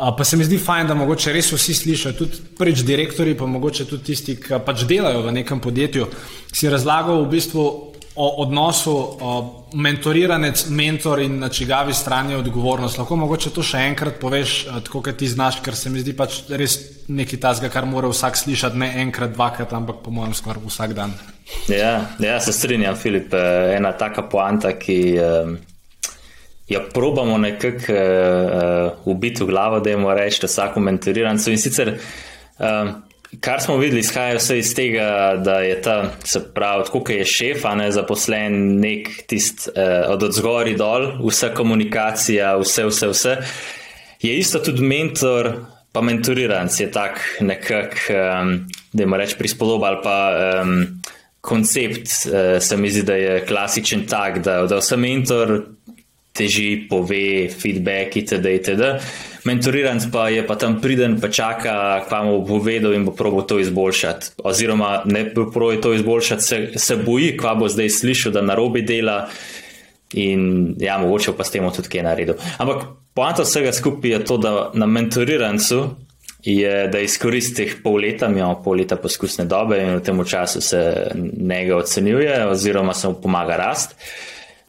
a, 0.00 0.14
pa 0.16 0.24
se 0.24 0.40
mi 0.40 0.48
zdi 0.48 0.56
fajn, 0.56 0.88
da 0.88 0.96
mogoče 0.96 1.36
res 1.36 1.52
vsi 1.52 1.76
slišijo, 1.76 2.14
tudi 2.16 2.40
preč 2.56 2.80
direktori, 2.88 3.36
pa 3.36 3.44
mogoče 3.44 3.84
tudi 3.84 4.14
tisti, 4.14 4.40
ki 4.40 4.64
pač 4.64 4.88
delajo 4.88 5.28
v 5.28 5.36
nekem 5.42 5.60
podjetju, 5.60 6.08
si 6.56 6.72
razlagal 6.72 7.20
v 7.26 7.30
bistvu 7.36 7.68
o 8.18 8.28
odnosu 8.42 8.92
o 9.20 9.32
mentoriranec, 9.78 10.64
mentor 10.74 11.22
in 11.22 11.38
na 11.38 11.48
čigavi 11.48 11.94
strani 11.94 12.34
odgovornost. 12.34 12.98
Lahko 12.98 13.16
mogoče 13.16 13.52
to 13.54 13.62
še 13.62 13.84
enkrat 13.92 14.18
poveš, 14.20 14.58
tako 14.88 15.02
kot 15.06 15.20
ti 15.20 15.28
znaš, 15.30 15.60
ker 15.62 15.76
se 15.78 15.92
mi 15.94 16.02
zdi 16.02 16.16
pač 16.18 16.42
res 16.50 16.78
nekaj 17.08 17.40
tazga, 17.40 17.70
kar 17.72 17.86
mora 17.86 18.10
vsak 18.10 18.36
slišati, 18.42 18.80
ne 18.82 18.90
enkrat, 19.04 19.32
dvakrat, 19.36 19.72
ampak 19.78 20.02
po 20.04 20.12
mojem 20.14 20.34
skoraj 20.34 20.66
vsak 20.66 20.94
dan. 20.98 21.14
Ja, 21.70 21.94
ja, 22.20 22.36
se 22.44 22.52
strinjam, 22.52 22.98
Filip. 22.98 23.32
Eh, 23.32 23.76
ena 23.78 23.94
taka 23.96 24.26
poanta, 24.28 24.74
ki 24.76 24.98
jo 26.68 26.80
probamo 26.94 27.38
nekako 27.38 27.92
uh, 27.92 29.08
ubiti 29.08 29.44
v 29.44 29.46
glavo, 29.46 29.80
da 29.80 29.90
jim 29.90 30.04
rečemo 30.08 30.48
vsako 30.48 30.80
mentorirancu. 30.80 31.50
In 31.50 31.58
sicer 31.58 31.94
uh, 31.94 32.90
Kar 33.40 33.60
smo 33.60 33.76
videli, 33.76 34.00
izhaja 34.00 34.38
vse 34.38 34.56
iz 34.58 34.70
tega, 34.74 35.36
da 35.44 35.58
je 35.60 35.82
ta, 35.82 35.96
se 36.24 36.40
pravi, 36.54 36.84
tako 36.84 37.12
je 37.12 37.24
šef, 37.28 37.64
a 37.68 37.74
ne 37.76 37.90
zaposlen, 37.92 38.56
nek 38.80 39.10
tist 39.28 39.68
eh, 39.68 40.06
od 40.08 40.22
odzgori 40.30 40.72
dol, 40.80 41.10
vsa 41.26 41.52
komunikacija, 41.54 42.54
vse, 42.56 42.86
vse, 42.88 43.10
vse. 43.12 43.36
Je 44.24 44.32
isto 44.38 44.62
tudi 44.64 44.82
mentor, 44.82 45.52
pa 45.92 46.00
mentoriranc 46.00 46.80
je 46.80 46.88
tak 46.92 47.20
nekak, 47.40 48.00
um, 48.10 48.54
da 48.92 49.02
ima 49.02 49.16
reč 49.20 49.36
prispodoba 49.38 49.92
ali 49.92 50.00
pa 50.02 50.18
um, 50.62 50.74
koncept, 51.40 52.08
uh, 52.26 52.56
se 52.62 52.76
mi 52.76 52.90
zdi, 52.90 53.02
da 53.02 53.14
je 53.14 53.44
klasičen 53.46 54.06
tak, 54.08 54.40
da, 54.42 54.62
da 54.66 54.80
vse 54.80 54.96
mentor 54.96 55.60
teži, 56.38 56.86
pove, 56.90 57.48
feedback 57.50 58.16
itd. 58.22 58.54
itd. 58.60 58.92
Mentoriranc 59.48 60.06
pa 60.12 60.28
je 60.28 60.46
pa 60.46 60.56
tam 60.60 60.80
priden, 60.80 61.18
pa 61.20 61.30
čaka, 61.32 61.74
kva 62.08 62.22
mu 62.26 62.40
bo 62.40 62.58
povedal 62.58 62.94
in 62.94 63.06
bo 63.06 63.14
probo 63.16 63.42
to 63.42 63.58
izboljšati. 63.58 64.34
Oziroma, 64.44 65.02
ne 65.06 65.24
bo 65.34 65.48
probo 65.50 65.76
to 65.82 65.94
izboljšati, 65.94 66.42
se, 66.42 66.58
se 66.76 66.96
boji, 66.96 67.36
kva 67.36 67.54
bo 67.58 67.68
zdaj 67.68 67.90
slišal, 68.00 68.32
da 68.38 68.44
narobi 68.44 68.82
dela. 68.82 69.28
in 70.12 70.74
ja, 70.80 70.98
mogoče 70.98 71.34
pa 71.36 71.44
s 71.44 71.52
tem 71.52 71.66
tudi 71.76 71.88
kaj 71.92 72.02
naredil. 72.02 72.38
Ampak 72.58 72.84
poanta 73.14 73.44
vsega 73.44 73.72
skupaj 73.76 74.10
je 74.10 74.20
to, 74.24 74.36
da 74.40 74.52
na 74.74 74.86
mentorirancu 74.86 75.82
je, 76.44 76.88
da 76.88 77.00
izkoristi 77.00 77.66
pol 77.82 78.00
leta, 78.00 78.28
mi 78.28 78.40
imamo 78.40 78.62
pol 78.64 78.78
leta 78.80 78.96
poskusne 78.96 79.44
dobe 79.44 79.80
in 79.82 79.96
v 79.98 80.02
tem 80.04 80.24
času 80.24 80.60
se 80.60 81.10
njega 81.40 81.76
ocenjuje 81.76 82.46
oziroma 82.46 82.94
se 82.94 83.08
mu 83.08 83.20
pomaga 83.22 83.56
rast. 83.56 83.96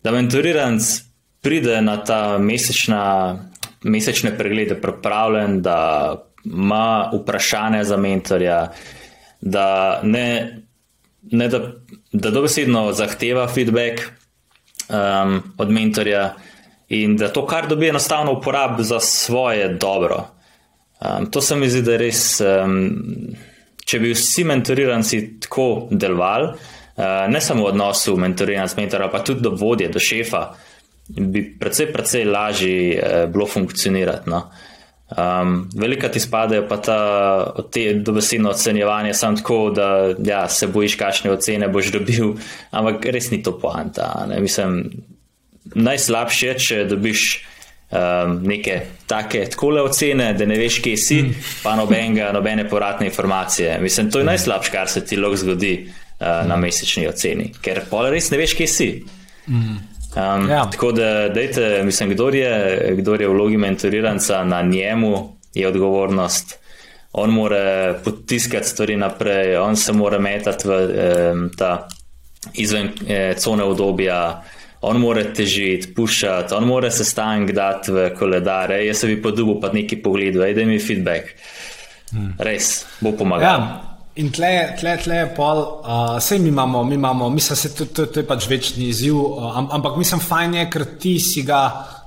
Da 0.03 0.12
mentoriranc 0.12 1.09
pride 1.41 1.82
na 1.82 1.97
ta 2.04 2.38
mesečna, 2.38 3.38
mesečne 3.84 4.38
preglede 4.38 4.75
pripravljen, 4.82 5.62
da 5.62 5.80
ima 6.45 7.12
vprašanje 7.13 7.84
za 7.84 7.97
mentorja, 7.97 8.71
da 9.41 9.99
ne, 10.04 10.58
ne 11.32 11.47
da, 11.47 11.60
da 12.12 12.32
dobesedno 12.32 12.91
zahteva 12.93 13.47
feedback 13.47 14.02
um, 14.89 15.43
od 15.58 15.71
mentorja 15.71 16.36
in 16.89 17.15
da 17.17 17.34
to, 17.34 17.45
kar 17.47 17.67
dobi, 17.67 17.89
enostavno 17.89 18.34
uporabi 18.34 18.84
za 18.84 18.99
svoje 18.99 19.67
dobro. 19.73 20.28
Um, 20.99 21.32
to 21.32 21.41
se 21.41 21.56
mi 21.56 21.69
zdi, 21.69 21.82
da 21.82 21.91
je 21.91 21.97
res, 21.97 22.41
um, 22.41 22.89
če 23.86 23.99
bi 23.99 24.13
vsi 24.13 24.43
mentoriranci 24.43 25.21
tako 25.39 25.88
delovali, 25.91 26.49
uh, 26.49 27.04
ne 27.30 27.41
samo 27.41 27.63
v 27.63 27.73
odnosu 27.73 28.17
mentoriranja 28.17 28.67
s 28.67 28.78
mentorjem, 28.78 29.12
pa 29.12 29.23
tudi 29.23 29.45
do 29.45 29.54
vodje, 29.56 29.88
do 29.89 29.99
šefa, 29.99 30.49
bi 31.10 31.43
precej, 31.60 31.93
precej 31.93 32.26
lažje 32.26 32.98
uh, 32.98 33.32
bilo 33.32 33.48
funkcionirati. 33.48 34.30
No? 34.30 34.50
Um, 35.17 35.69
velika 35.76 36.10
ti 36.10 36.19
spadajo 36.19 36.67
pa 36.69 36.78
ta 36.78 37.54
te 37.72 37.93
dobesedno 37.93 38.50
ocenjevanje, 38.50 39.13
samo 39.13 39.38
tako, 39.38 39.69
da 39.69 40.13
ja, 40.26 40.50
se 40.50 40.67
bojiš, 40.67 40.95
kakšne 40.95 41.32
ocene 41.32 41.67
boš 41.67 41.91
dobil, 41.91 42.36
ampak 42.72 43.06
res 43.06 43.32
ni 43.32 43.43
to 43.43 43.56
poanta. 43.60 44.26
Ne? 44.30 44.39
Mislim, 44.39 44.91
najslabše 45.76 46.48
je, 46.48 46.58
če 46.60 46.86
dobiš 46.86 47.26
um, 47.89 48.38
neke 48.45 48.82
take 49.08 49.48
takole 49.50 49.82
ocene, 49.82 50.34
da 50.38 50.45
ne 50.45 50.58
veš, 50.62 50.78
kje 50.86 50.98
si, 50.98 51.22
mm. 51.24 51.50
pa 51.63 51.74
nobenega, 51.76 52.30
nobene 52.36 52.69
povratne 52.69 53.10
informacije. 53.10 53.80
Mislim, 53.82 54.12
to 54.12 54.22
je 54.22 54.24
mm. 54.24 54.34
najslabše, 54.36 54.72
kar 54.72 54.89
se 54.89 55.06
ti 55.06 55.17
lahko 55.17 55.41
zgodi 55.41 55.74
uh, 55.88 56.28
mm. 56.28 56.50
na 56.50 56.58
mesečni 56.58 57.08
oceni, 57.10 57.50
ker 57.62 57.82
pa 57.89 58.10
res 58.13 58.30
ne 58.30 58.38
veš, 58.38 58.54
kje 58.62 58.67
si. 58.67 58.91
Mm. 59.48 59.78
Um, 60.15 60.50
ja. 60.50 60.69
Tako 60.72 60.91
da, 60.91 61.30
dejte, 61.30 61.84
mislim, 61.84 62.10
kdo 62.10 62.30
je, 62.30 62.93
kdo 62.98 63.13
je 63.13 63.28
v 63.28 63.32
vlogi 63.32 63.58
mentoriranca, 63.58 64.43
na 64.43 64.62
njemu 64.62 65.38
je 65.54 65.67
odgovornost. 65.67 66.60
On 67.12 67.30
mora 67.30 67.93
potiskati 68.04 68.67
stvari 68.67 68.95
naprej, 68.98 69.58
on 69.58 69.76
se 69.76 69.93
mora 69.93 70.19
metati 70.19 70.67
v 70.67 70.72
eh, 70.74 71.34
ta 71.58 71.88
izven 72.54 72.89
eh, 73.08 73.34
cone 73.38 73.63
obdobja, 73.63 74.43
on 74.82 74.98
mora 74.98 75.24
težiti, 75.34 75.93
pušati, 75.93 76.54
on 76.54 76.67
mora 76.67 76.91
se 76.91 77.06
stank 77.06 77.52
dati 77.52 77.91
v 77.91 78.10
koledare. 78.19 78.86
Jaz 78.86 78.98
se 78.98 79.08
bi 79.08 79.22
podobil 79.22 79.60
pa 79.62 79.72
neki 79.74 80.02
pogled, 80.02 80.36
da 80.36 80.65
mi 80.65 80.80
feedback. 80.80 81.34
Hmm. 82.12 82.34
Res 82.39 82.86
bo 83.02 83.12
pomagal. 83.12 83.60
Ja. 83.60 83.88
In 84.17 84.32
tle, 84.34 84.74
tle, 84.80 84.95
tle 84.98 85.19
pol, 85.36 85.60
uh, 85.86 86.17
vse 86.17 86.39
mi 86.39 86.50
imamo, 86.50 86.84
mi 86.84 86.95
imamo, 86.95 87.30
mislim, 87.30 87.58
da 87.63 87.69
to, 87.78 87.86
to, 87.86 88.06
to 88.06 88.19
je 88.19 88.28
pač 88.28 88.48
večni 88.50 88.88
izziv, 88.89 89.15
uh, 89.15 89.58
ampak 89.69 90.00
mislim, 90.02 90.19
fajn 90.19 90.56
je, 90.58 90.63
ker 90.74 90.86
ti 91.00 91.19
si 91.22 91.43
ga 91.45 91.60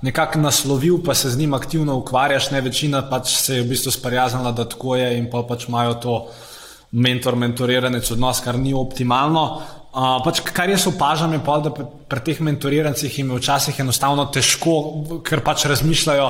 nekako 0.03 0.43
naslovil, 0.43 0.99
pa 1.05 1.15
se 1.15 1.31
z 1.31 1.39
njim 1.39 1.55
aktivno 1.55 1.97
ukvarjaš, 2.03 2.51
ne 2.51 2.61
večina 2.61 3.05
pač 3.09 3.37
se 3.39 3.57
je 3.57 3.63
v 3.63 3.69
bistvu 3.71 3.95
sprijaznila, 3.95 4.53
da 4.53 4.67
tako 4.69 4.97
je 4.99 5.13
in 5.19 5.31
pa 5.31 5.45
pač 5.47 5.69
imajo 5.71 5.95
to 6.03 6.17
mentor-mentoriranec 6.93 8.11
odnos, 8.13 8.43
kar 8.45 8.59
ni 8.59 8.75
optimalno. 8.75 9.47
Uh, 9.93 10.19
pač, 10.25 10.43
kar 10.43 10.69
jaz 10.75 10.89
opažam, 10.91 11.33
je 11.33 11.41
pa, 11.47 11.61
da 11.63 11.71
pri 11.71 12.21
teh 12.27 12.43
mentorirancih 12.43 13.19
jim 13.19 13.31
je 13.31 13.39
včasih 13.39 13.81
enostavno 13.81 14.27
težko, 14.35 14.77
ker 15.25 15.41
pač 15.47 15.69
razmišljajo 15.71 16.29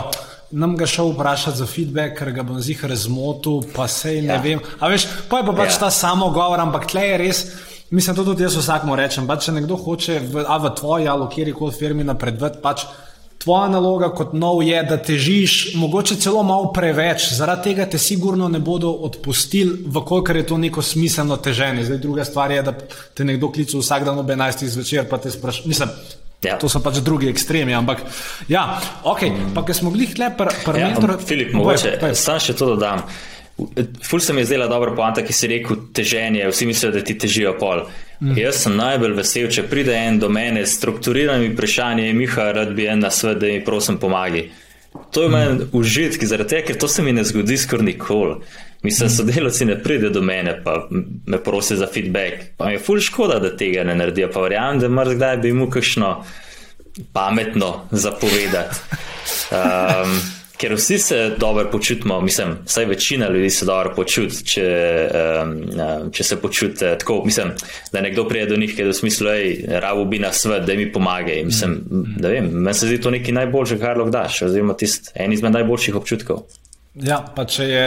nam 0.52 0.76
ga 0.76 0.86
šel 0.86 1.12
vprašati 1.12 1.58
za 1.58 1.66
feedback, 1.66 2.18
ker 2.18 2.30
ga 2.32 2.44
bom 2.46 2.60
zjih 2.60 2.84
razmotil, 2.84 3.62
pa 3.74 3.88
sej 3.88 4.22
ne 4.22 4.36
ja. 4.36 4.40
vem. 4.44 4.60
A 4.80 4.88
veš, 4.92 5.06
pa 5.28 5.40
je 5.40 5.48
pa 5.48 5.54
pač 5.56 5.76
ja. 5.76 5.84
ta 5.86 5.90
samo 5.90 6.30
govor, 6.30 6.60
ampak 6.60 6.90
tle 6.92 7.06
je 7.08 7.20
res. 7.20 7.44
Mislim, 7.92 8.16
to 8.16 8.24
tudi 8.24 8.44
jaz 8.44 8.56
vsakmu 8.56 8.96
rečem. 8.96 9.26
Pa 9.28 9.36
če 9.36 9.52
nekdo 9.52 9.76
hoče 9.76 10.20
v, 10.20 10.44
a, 10.48 10.58
v 10.60 10.74
tvoji 10.76 11.08
ali 11.12 11.28
kjer 11.32 11.52
koli 11.56 11.76
firmi 11.76 12.04
napredovati, 12.08 12.60
pač 12.64 12.86
tvoja 13.42 13.68
naloga 13.68 14.08
kot 14.14 14.32
nov 14.38 14.62
je, 14.62 14.78
da 14.86 14.96
težiš, 15.02 15.74
mogoče 15.76 16.16
celo 16.22 16.42
malo 16.46 16.70
preveč. 16.72 17.32
Zaradi 17.34 17.70
tega 17.70 17.88
te 17.90 17.98
sigurno 17.98 18.48
ne 18.48 18.60
bodo 18.62 18.92
odpustili, 19.08 19.82
vkolikor 19.92 20.36
je 20.40 20.46
to 20.46 20.58
neko 20.58 20.82
smiselno 20.82 21.36
teženje. 21.36 21.84
Zdaj, 21.88 21.98
druga 21.98 22.24
stvar 22.24 22.52
je, 22.54 22.62
da 22.62 22.72
te 23.14 23.24
nekdo 23.24 23.50
kliče 23.52 23.80
vsak 23.82 24.04
dan 24.08 24.18
ob 24.18 24.30
11. 24.30 24.66
zvečer, 24.76 25.08
pa 25.10 25.18
te 25.18 25.30
sprašuje. 25.30 25.68
Mislim, 25.68 25.90
Ja. 26.42 26.56
To 26.58 26.68
so 26.68 26.82
pač 26.82 26.98
drugi 27.06 27.28
ekstremi, 27.30 27.74
ampak 27.74 28.02
ja, 28.50 28.64
ok, 29.06 29.20
mm. 29.28 29.52
pa 29.54 29.62
ker 29.66 29.76
smo 29.78 29.92
bili 29.94 30.08
hle 30.10 30.32
par, 30.36 30.50
par 30.64 30.78
ja. 30.78 30.90
Filip, 31.22 31.52
mogoče, 31.54 31.98
sam 32.18 32.40
še 32.42 32.56
to 32.58 32.72
dodam. 32.74 33.04
Ful 34.02 34.18
se 34.24 34.32
mi 34.32 34.42
je 34.42 34.48
zdela 34.48 34.66
dobra 34.66 34.94
poanta, 34.96 35.22
ki 35.22 35.34
si 35.36 35.46
rekel 35.46 35.84
teženje, 35.94 36.48
vsi 36.50 36.66
mislijo, 36.66 36.90
da 36.96 37.02
ti 37.04 37.14
težijo 37.20 37.52
pol. 37.60 37.84
Mm. 38.22 38.34
Jaz 38.38 38.62
sem 38.64 38.74
najbolj 38.74 39.14
vesel, 39.18 39.46
če 39.52 39.66
pride 39.70 39.94
en 39.94 40.18
do 40.22 40.30
mene 40.32 40.64
s 40.66 40.74
strukturiranimi 40.80 41.52
vprašanji, 41.54 42.10
Miha, 42.16 42.48
rad 42.56 42.74
bi 42.74 42.88
en 42.90 43.04
na 43.04 43.10
svet, 43.14 43.38
da 43.42 43.50
mi 43.52 43.62
prosim 43.64 44.00
pomagi. 44.02 44.48
To 45.12 45.22
je 45.22 45.28
meni 45.28 45.66
užitek, 45.72 46.24
zaradi 46.24 46.54
tega, 46.54 46.66
ker 46.66 46.78
to 46.80 46.88
se 46.88 47.02
mi 47.02 47.12
ne 47.12 47.24
zgodi 47.24 47.56
skoraj 47.56 47.86
nikoli. 47.86 48.36
Mislim, 48.82 49.06
mm. 49.06 49.14
sodelavci 49.16 49.64
ne 49.64 49.76
pride 49.82 50.10
do 50.10 50.22
mene, 50.22 50.56
pa 50.64 50.88
me 51.26 51.38
prosi 51.42 51.76
za 51.76 51.86
feedback. 51.86 52.56
Pa 52.56 52.66
mi 52.66 52.72
je 52.72 52.82
ful 52.82 53.00
škoda, 53.00 53.38
da 53.38 53.56
tega 53.56 53.84
ne 53.84 53.94
naredijo. 53.94 54.30
Pa 54.32 54.40
verjamem, 54.40 54.80
da 54.80 54.88
mar 54.88 55.14
kdaj 55.14 55.36
bi 55.36 55.52
mu 55.52 55.70
kakšno 55.70 56.24
pametno 57.12 57.74
zapovedati. 57.90 58.80
Um, 59.50 60.20
ker 60.62 60.74
vsi 60.78 60.98
se 60.98 61.34
dobro 61.38 61.70
počutimo, 61.70 62.20
mislim, 62.20 62.56
vsaj 62.66 62.84
večina 62.84 63.28
ljudi 63.28 63.50
se 63.50 63.64
dobro 63.66 63.92
počuti, 63.96 64.44
če, 64.44 64.66
um, 65.42 66.12
če 66.12 66.24
se 66.24 66.36
počute 66.40 66.94
tako. 66.98 67.22
Mislim, 67.24 67.50
da 67.92 68.00
nekdo 68.00 68.28
pride 68.28 68.46
do 68.46 68.56
njih, 68.60 68.74
ki 68.76 68.82
je 68.82 68.88
v 68.88 68.94
smislu, 68.94 69.26
da 69.26 69.80
rabu 69.82 70.04
bi 70.04 70.20
nas 70.22 70.44
svet, 70.44 70.62
da 70.66 70.76
mi 70.78 70.92
pomaga. 70.92 71.34
Mislim, 71.44 71.80
da 72.16 72.30
vem, 72.30 72.50
meni 72.52 72.74
se 72.78 72.86
zdi 72.86 73.00
to 73.02 73.10
nekaj 73.10 73.34
najboljšega, 73.40 73.86
kar 73.86 73.98
lahko 73.98 74.14
daš, 74.14 74.42
oziroma 74.46 74.76
tist, 74.78 75.10
en 75.14 75.34
izmed 75.34 75.58
najboljših 75.58 75.98
občutkov. 75.98 76.44
Ja, 76.94 77.18
pa 77.36 77.44
če 77.48 77.66
je 77.66 77.84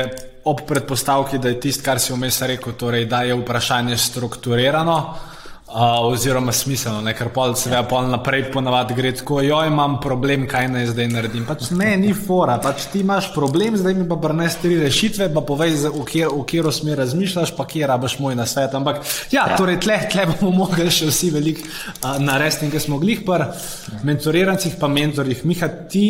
ob 0.50 0.66
predpostavki, 0.68 1.40
da 1.40 1.54
je 1.54 1.60
tisto, 1.64 1.86
kar 1.86 2.02
si 2.02 2.14
vmes 2.14 2.42
rekel, 2.42 2.76
torej, 2.76 3.08
da 3.08 3.24
je 3.24 3.38
vprašanje 3.40 3.98
strukturirano 3.98 5.00
oziroma 5.76 6.52
smiselno, 6.52 7.02
ne? 7.02 7.14
ker 7.14 7.30
pol 7.36 7.56
se 7.60 7.70
ve, 7.70 7.82
pol 7.90 8.08
naprej 8.08 8.46
ponavadi 8.54 8.96
gre 8.96 9.12
tako, 9.16 9.42
jo 9.44 9.58
imam 9.68 9.98
problem, 10.02 10.46
kaj 10.48 10.70
naj 10.72 10.88
zdaj 10.94 11.10
naredim. 11.12 11.44
Pač 11.48 11.68
ne, 11.76 11.90
ni 12.00 12.14
fora, 12.16 12.56
pač 12.64 12.88
ti 12.94 13.02
imaš 13.04 13.32
problem, 13.36 13.76
zdaj 13.80 13.98
mi 13.98 14.08
pa 14.08 14.16
prnesi 14.22 14.62
tri 14.64 14.78
rešitve, 14.80 15.28
pa 15.36 15.44
povej, 15.44 15.76
v, 15.90 16.06
kjer, 16.08 16.32
v 16.32 16.46
katero 16.48 16.72
smer 16.76 17.02
razmišljaš, 17.04 17.52
pa 17.58 17.68
kje 17.68 17.92
rabaš 17.92 18.18
moj 18.24 18.38
na 18.40 18.48
svet. 18.48 18.76
Ampak 18.78 19.04
ja, 19.34 19.44
ja. 19.44 19.60
torej 19.60 19.82
tle, 19.84 20.00
tle 20.12 20.30
bomo 20.32 20.54
mogli 20.64 20.88
še 20.88 21.12
vsi 21.12 21.34
veliko 21.36 21.68
narediti, 22.24 22.72
ker 22.72 22.84
smo 22.84 23.02
glih 23.02 23.26
par 23.28 23.50
mentorirancih, 24.08 24.80
pa 24.80 24.88
mentorjih. 24.92 25.44
Miha, 25.50 25.72
ti 25.92 26.06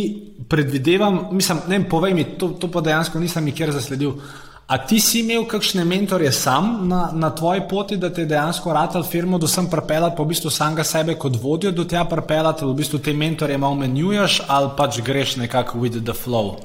predvidevam, 0.50 1.24
mislim, 1.34 1.66
ne, 1.72 1.82
povej 1.90 2.14
mi, 2.14 2.28
to, 2.38 2.54
to 2.62 2.70
pa 2.70 2.86
dejansko 2.86 3.22
nisem 3.24 3.50
nikjer 3.50 3.74
zasledil. 3.74 4.20
A 4.66 4.80
ti 4.82 4.98
si 4.98 5.20
imel 5.22 5.44
kakšne 5.46 5.84
mentorje 5.86 6.32
sam 6.34 6.88
na, 6.90 7.12
na 7.14 7.30
tvoji 7.30 7.62
poti, 7.70 7.98
da 8.02 8.10
te 8.10 8.24
je 8.24 8.30
dejansko 8.32 8.74
ratal 8.74 9.04
firmo, 9.06 9.38
da 9.38 9.48
sem 9.48 9.68
pripeljal, 9.70 10.16
pa 10.18 10.24
v 10.24 10.32
bistvu 10.34 10.50
samega 10.50 10.84
sebe 10.84 11.14
kot 11.22 11.38
vodjo 11.42 11.70
do 11.72 11.86
tega 11.86 12.08
pripeljal, 12.10 12.56
da 12.58 12.66
v 12.66 12.74
bistvu 12.80 13.00
te 13.06 13.14
mentorje 13.14 13.60
malo 13.62 13.78
menjuješ 13.78 14.40
ali 14.48 14.72
pač 14.78 15.04
greš 15.06 15.36
nekako 15.38 15.78
with 15.84 16.02
the 16.02 16.18
flow? 16.18 16.56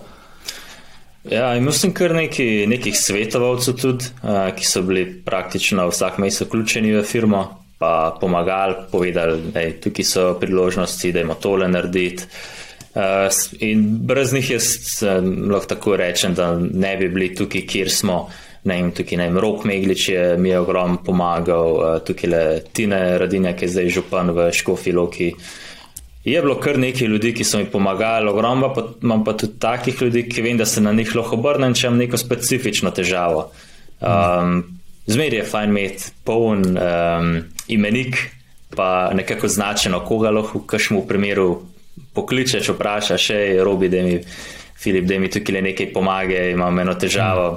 Ja, 1.28 1.52
imel 1.56 1.76
sem 1.76 1.92
kar 1.92 2.14
neki, 2.16 2.64
nekih 2.72 2.96
svetovalcev 2.96 3.76
tudi, 3.76 4.08
ki 4.56 4.64
so 4.64 4.80
bili 4.80 5.04
praktično 5.24 5.84
vsak 5.90 6.16
mesec 6.24 6.48
vključeni 6.48 6.94
v 6.96 7.04
firmo, 7.04 7.42
pa 7.76 8.16
pomagali, 8.20 8.86
povedali, 8.88 9.52
da 9.52 9.66
tukaj 9.76 10.08
so 10.08 10.24
priložnosti, 10.40 11.12
da 11.12 11.20
imamo 11.20 11.36
tole 11.36 11.68
narediti. 11.68 12.24
Uh, 12.90 13.30
in 13.62 13.98
brez 14.02 14.32
njih 14.32 14.50
jaz 14.50 14.64
um, 15.02 15.50
lahko 15.50 15.66
tako 15.66 15.96
rečem, 15.96 16.34
da 16.34 16.58
ne 16.58 16.96
bi 16.96 17.08
bili 17.08 17.34
tukaj, 17.34 17.62
kjer 17.66 17.90
smo. 17.90 18.28
Ne 18.64 18.76
vem, 18.76 18.90
tukaj 18.92 19.18
ne 19.18 19.28
vem, 19.28 19.38
Rok 19.38 19.64
Meglič 19.64 20.08
je 20.08 20.24
mi 20.38 20.50
je 20.50 20.58
ogromno 20.58 20.98
pomagal, 21.06 21.76
uh, 21.76 22.00
tukaj 22.04 22.30
le 22.30 22.42
Tine 22.72 23.18
Radinja, 23.18 23.54
ki 23.54 23.64
je 23.64 23.74
zdaj 23.76 23.92
župan 23.94 24.34
v 24.34 24.48
Škofi 24.52 24.92
Loki. 24.92 25.30
Je 26.24 26.42
bilo 26.42 26.58
kar 26.60 26.78
nekaj 26.78 27.08
ljudi, 27.08 27.32
ki 27.34 27.46
so 27.46 27.62
mi 27.62 27.70
pomagali, 27.70 28.28
ogromno 28.28 28.74
pa 28.74 28.84
imam 29.02 29.24
pa 29.24 29.36
tudi 29.38 29.58
takih 29.62 30.02
ljudi, 30.02 30.26
ki 30.28 30.42
vem, 30.42 30.58
da 30.58 30.66
se 30.66 30.82
na 30.82 30.92
njih 30.92 31.14
lahko 31.16 31.38
obrnem, 31.38 31.74
če 31.74 31.86
imam 31.86 32.02
neko 32.02 32.18
specifično 32.18 32.90
težavo. 32.90 33.50
Um, 34.00 34.62
Zmer 35.06 35.34
je 35.34 35.46
fajn 35.46 35.70
imeti 35.70 36.10
poln 36.24 36.76
um, 36.76 37.32
imenik, 37.68 38.18
pa 38.76 39.10
nekako 39.14 39.48
značeno, 39.48 40.02
koga 40.06 40.30
lahko 40.30 40.58
v 40.58 40.66
kažem 40.70 41.00
primeru 41.08 41.69
pokličeš, 42.20 42.74
vprašaš, 42.76 43.32
hej, 43.34 43.58
robi, 43.64 43.88
da 43.88 44.04
mi, 44.04 44.20
Filip, 44.80 45.04
da 45.04 45.18
mi 45.20 45.28
tukaj 45.28 45.58
le 45.58 45.66
nekaj 45.72 45.92
pomaga, 45.92 46.46
imam 46.54 46.78
eno 46.80 46.94
težavo. 46.96 47.50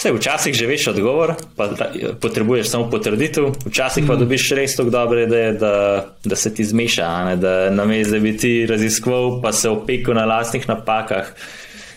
Vse, 0.00 0.14
včasih 0.16 0.54
že 0.56 0.66
veš 0.66 0.86
odgovor, 0.94 1.34
pa 1.56 1.68
potrebuješ 2.20 2.70
samo 2.72 2.88
potrditev, 2.88 3.50
včasih 3.66 4.06
pa 4.08 4.16
mm. 4.16 4.22
dobiš 4.24 4.46
res 4.56 4.76
tako 4.78 4.90
dobre 4.90 5.26
ideje, 5.26 5.52
da, 5.60 5.74
da 6.24 6.36
se 6.40 6.54
ti 6.54 6.64
zmeša, 6.64 7.08
ne? 7.28 7.34
da 7.36 7.52
na 7.70 7.84
mestu, 7.84 8.14
da 8.16 8.20
bi 8.24 8.32
ti 8.32 8.52
raziskoval, 8.66 9.42
pa 9.42 9.52
se 9.52 9.68
opekel 9.68 10.16
na 10.16 10.24
lastnih 10.24 10.64
napakah, 10.68 11.28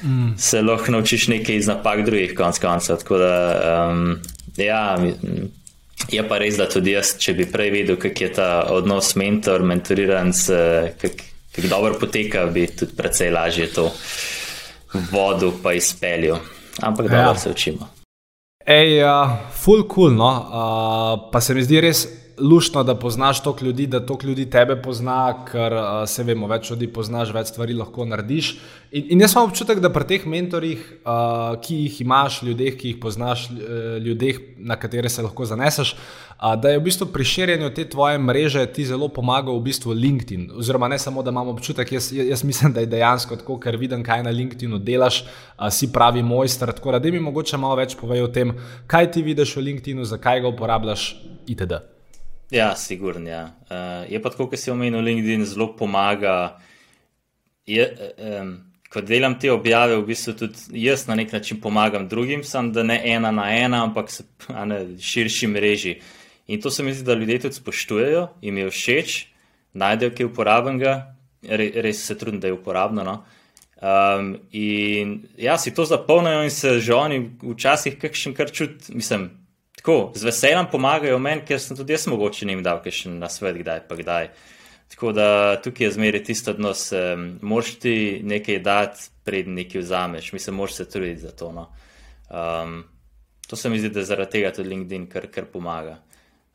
mm. 0.04 0.36
se 0.38 0.62
lahko 0.62 0.92
naučiš 0.92 1.30
nekaj 1.32 1.56
iz 1.56 1.72
napak 1.72 2.04
drugih, 2.06 2.36
konc 2.36 2.60
koncev. 2.60 3.00
Tako 3.06 3.18
da, 3.24 3.34
um, 3.88 4.18
ja, 4.60 4.98
je 6.12 6.28
pa 6.28 6.44
res, 6.44 6.60
da 6.60 6.68
tudi 6.68 6.98
jaz, 6.98 7.16
če 7.24 7.38
bi 7.40 7.48
prej 7.48 7.72
vedel, 7.72 8.02
kak 8.04 8.20
je 8.22 8.34
ta 8.36 8.50
odnos 8.76 9.16
mentor, 9.16 9.64
mentoriran, 9.64 10.36
kako 11.56 11.68
dobro 11.68 12.00
poteka, 12.00 12.46
bi 12.46 12.68
tudi 12.68 12.96
precej 12.96 13.32
lažje 13.32 13.68
to 13.74 13.92
vodo 15.12 15.54
pa 15.64 15.74
izpeljal. 15.74 16.38
Ampak 16.82 17.08
da 17.08 17.18
ja. 17.18 17.36
se 17.36 17.50
učimo. 17.50 17.90
Ej, 18.66 19.04
uh, 19.04 19.30
full 19.52 19.88
cool, 19.96 20.14
no? 20.16 20.30
uh, 20.30 21.32
pa 21.32 21.42
se 21.42 21.54
mi 21.54 21.64
zdi 21.64 21.82
res 21.82 22.08
lušno, 22.40 22.84
da 22.84 22.96
poznaš 22.96 23.44
toliko 23.44 23.66
ljudi, 23.66 23.88
da 23.88 24.06
toliko 24.06 24.28
ljudi 24.28 24.50
tebe 24.50 24.76
pozna, 24.82 25.46
ker 25.46 25.74
uh, 25.74 25.84
se 26.10 26.24
vemo, 26.24 26.48
več 26.48 26.72
ljudi 26.72 26.88
poznaš, 26.88 27.32
več 27.34 27.52
stvari 27.54 27.76
lahko 27.78 28.06
narediš. 28.06 28.56
In, 28.92 29.06
in 29.14 29.22
jaz 29.22 29.36
imam 29.36 29.52
občutek, 29.52 29.80
da 29.84 29.92
pri 29.94 30.08
teh 30.10 30.26
mentorjih, 30.30 30.82
uh, 31.04 31.54
ki 31.62 31.78
jih 31.84 32.02
imaš, 32.02 32.42
ljudeh, 32.48 32.74
ki 32.80 32.94
jih 32.94 33.00
poznaš, 33.04 33.46
uh, 33.52 34.00
ljudeh, 34.02 34.40
na 34.58 34.80
katere 34.82 35.10
se 35.10 35.22
lahko 35.22 35.46
zaneseš, 35.46 35.94
uh, 35.94 36.56
da 36.58 36.74
je 36.74 36.82
v 36.82 36.86
bistvu 36.90 37.08
pri 37.14 37.28
širjenju 37.28 37.70
te 37.78 37.86
tvoje 37.90 38.18
mreže 38.18 38.66
ti 38.74 38.86
zelo 38.90 39.08
pomagal 39.14 39.60
v 39.60 39.68
bistvu 39.70 39.94
LinkedIn. 39.94 40.50
Oziroma, 40.58 40.90
ne 40.90 41.00
samo, 41.00 41.22
da 41.24 41.32
imam 41.32 41.54
občutek, 41.54 41.96
jaz, 42.00 42.10
jaz 42.18 42.44
mislim, 42.44 42.74
da 42.74 42.82
je 42.82 42.92
dejansko 42.98 43.38
tako, 43.44 43.60
ker 43.62 43.78
vidim, 43.78 44.04
kaj 44.04 44.26
na 44.26 44.34
LinkedInu 44.34 44.82
delaš, 44.82 45.24
uh, 45.24 45.70
si 45.70 45.92
pravi 45.94 46.26
mojster. 46.26 46.74
Tako 46.74 46.98
da 46.98 47.12
mi 47.12 47.22
mogoče 47.22 47.62
malo 47.62 47.78
več 47.78 47.98
povej 48.00 48.26
o 48.26 48.34
tem, 48.34 48.58
kaj 48.88 49.12
ti 49.12 49.22
vidiš 49.22 49.58
v 49.58 49.70
LinkedInu, 49.70 50.06
zakaj 50.10 50.42
ga 50.42 50.50
uporabljaš, 50.50 51.12
itd. 51.46 51.93
Ja, 52.54 52.76
sigurno. 52.76 53.30
Ja. 53.30 53.56
Uh, 53.70 54.12
je 54.12 54.22
pa 54.22 54.30
tako, 54.30 54.46
kot 54.52 54.62
si 54.62 54.72
omenil, 54.72 55.02
LinkedIn 55.02 55.46
zelo 55.50 55.72
pomaga. 55.78 56.60
Je, 57.66 57.88
um, 58.22 58.52
ko 58.94 59.02
delam 59.02 59.40
te 59.42 59.50
objave, 59.52 59.96
v 59.98 60.06
bistvu 60.06 60.36
tudi 60.38 60.84
jaz 60.84 61.08
na 61.08 61.18
nek 61.18 61.34
način 61.34 61.58
pomagam 61.62 62.06
drugim, 62.08 62.44
sem 62.46 62.70
da 62.76 62.84
ne 62.84 63.00
ena 63.10 63.32
na 63.32 63.48
ena, 63.56 63.82
ampak 63.88 64.12
se 64.12 64.28
na 64.54 64.84
širši 65.02 65.50
mreži. 65.50 65.96
In 66.48 66.62
to 66.62 66.70
se 66.70 66.84
mi 66.84 66.94
zdi, 66.94 67.08
da 67.08 67.18
ljudje 67.18 67.40
tudi 67.48 67.58
spoštujejo, 67.58 68.28
jim 68.42 68.58
je 68.58 68.70
všeč, 68.70 69.20
najdejo 69.74 70.14
kaj 70.18 70.30
uporabnega, 70.30 70.96
Re, 71.44 71.66
res 71.84 72.06
se 72.06 72.16
trudim, 72.16 72.40
da 72.40 72.48
je 72.48 72.56
uporabno. 72.56 73.04
No? 73.04 73.18
Um, 73.84 74.36
in 74.56 75.24
ja, 75.38 75.58
si 75.58 75.74
to 75.76 75.84
zapolnijo 75.86 76.44
in 76.44 76.52
se 76.52 76.78
že 76.80 76.94
oni 76.94 77.18
včasih 77.42 77.98
kakšen 78.00 78.36
kar 78.38 78.52
čut, 78.52 78.94
mislim 78.94 79.32
tako, 79.84 80.12
z 80.16 80.24
veseljem 80.24 80.70
pomagajo 80.72 81.20
meni, 81.20 81.44
ker 81.44 81.60
sem 81.60 81.76
tudi 81.76 81.92
jaz 81.92 82.08
mogoče 82.08 82.48
jim 82.48 82.64
dal 82.64 82.80
še 82.88 83.12
na 83.12 83.28
svet, 83.30 83.58
kdaj 83.60 83.82
pa 83.90 83.96
kdaj. 84.00 84.30
Tako 84.94 85.12
da 85.12 85.28
tukaj 85.60 85.88
je 85.88 85.92
zmeri 85.92 86.22
tisto 86.24 86.54
odnos, 86.54 86.92
um, 86.96 87.40
moš 87.42 87.76
ti 87.84 88.22
nekaj 88.24 88.60
dati, 88.64 89.10
pred 89.26 89.48
nekaj 89.48 89.82
vzameš, 89.82 90.32
moš 90.52 90.74
se 90.74 90.86
truditi 90.90 91.20
za 91.20 91.32
to. 91.32 91.52
No. 91.52 91.68
Um, 92.30 92.84
to 93.48 93.56
se 93.56 93.70
mi 93.70 93.80
zdi, 93.80 93.90
da 93.90 94.04
zaradi 94.04 94.32
tega 94.32 94.52
tudi 94.56 94.70
LinkedIn 94.70 95.10
kar, 95.10 95.28
kar 95.28 95.50
pomaga. 95.52 95.98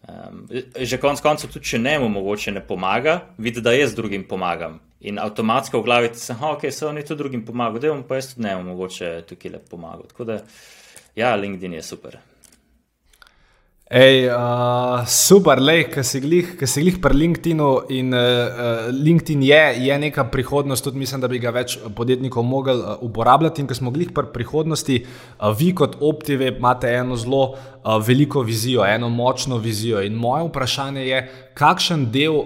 Um, 0.08 0.46
že 0.78 1.00
konec 1.02 1.20
koncev, 1.20 1.52
tudi 1.52 1.74
če 1.74 1.82
ne 1.82 1.98
mu 1.98 2.08
mogoče 2.08 2.54
ne 2.54 2.62
pomaga, 2.64 3.18
vidi, 3.38 3.60
da 3.60 3.74
jaz 3.76 3.96
drugim 3.98 4.24
pomagam. 4.28 4.78
In 5.00 5.18
avtomatsko 5.18 5.82
v 5.82 5.84
glavi 5.84 6.14
ti 6.14 6.22
se, 6.22 6.38
ok, 6.52 6.70
so 6.72 6.88
oni 6.88 7.04
tudi 7.04 7.24
drugim 7.24 7.44
pomagajo, 7.44 7.82
da 7.82 7.92
jim 7.92 8.06
pa 8.08 8.22
jaz 8.22 8.32
tudi 8.32 8.46
ne 8.46 8.56
mu 8.56 8.70
mogoče 8.70 9.12
tukaj 9.28 9.52
le 9.52 9.60
pomagati. 9.70 10.14
Tako 10.14 10.30
da, 10.30 10.40
ja, 11.18 11.36
LinkedIn 11.36 11.76
je 11.76 11.82
super. 11.82 12.20
Ej, 13.88 14.28
uh, 14.28 15.00
super, 15.08 15.62
le, 15.64 15.86
ki 15.88 16.02
si 16.04 16.20
glih 16.20 16.98
pri 17.00 17.16
LinkedInu 17.16 17.68
in 17.96 18.12
uh, 18.12 18.90
LinkedIn 18.92 19.40
je, 19.48 19.62
je 19.80 19.96
neka 19.96 20.26
prihodnost, 20.28 20.84
tudi 20.84 21.00
mislim, 21.00 21.22
da 21.24 21.28
bi 21.32 21.40
ga 21.40 21.48
več 21.56 21.78
podjetnikov 21.96 22.44
mogli 22.44 22.74
uh, 22.76 23.00
uporabljati. 23.00 23.64
In 23.64 23.70
ko 23.70 23.78
smo 23.78 23.88
glih 23.94 24.12
pri 24.12 24.28
prihodnosti, 24.34 24.98
uh, 25.40 25.56
vi 25.56 25.70
kot 25.72 25.96
Optive 26.04 26.50
imate 26.52 26.92
eno 26.98 27.16
zelo 27.16 27.42
uh, 27.54 27.96
veliko 28.04 28.44
vizijo, 28.44 28.84
eno 28.84 29.08
močno 29.08 29.56
vizijo. 29.56 30.04
In 30.04 30.20
moje 30.20 30.50
vprašanje 30.50 31.08
je, 31.08 31.24
kakšen 31.56 32.10
del 32.12 32.42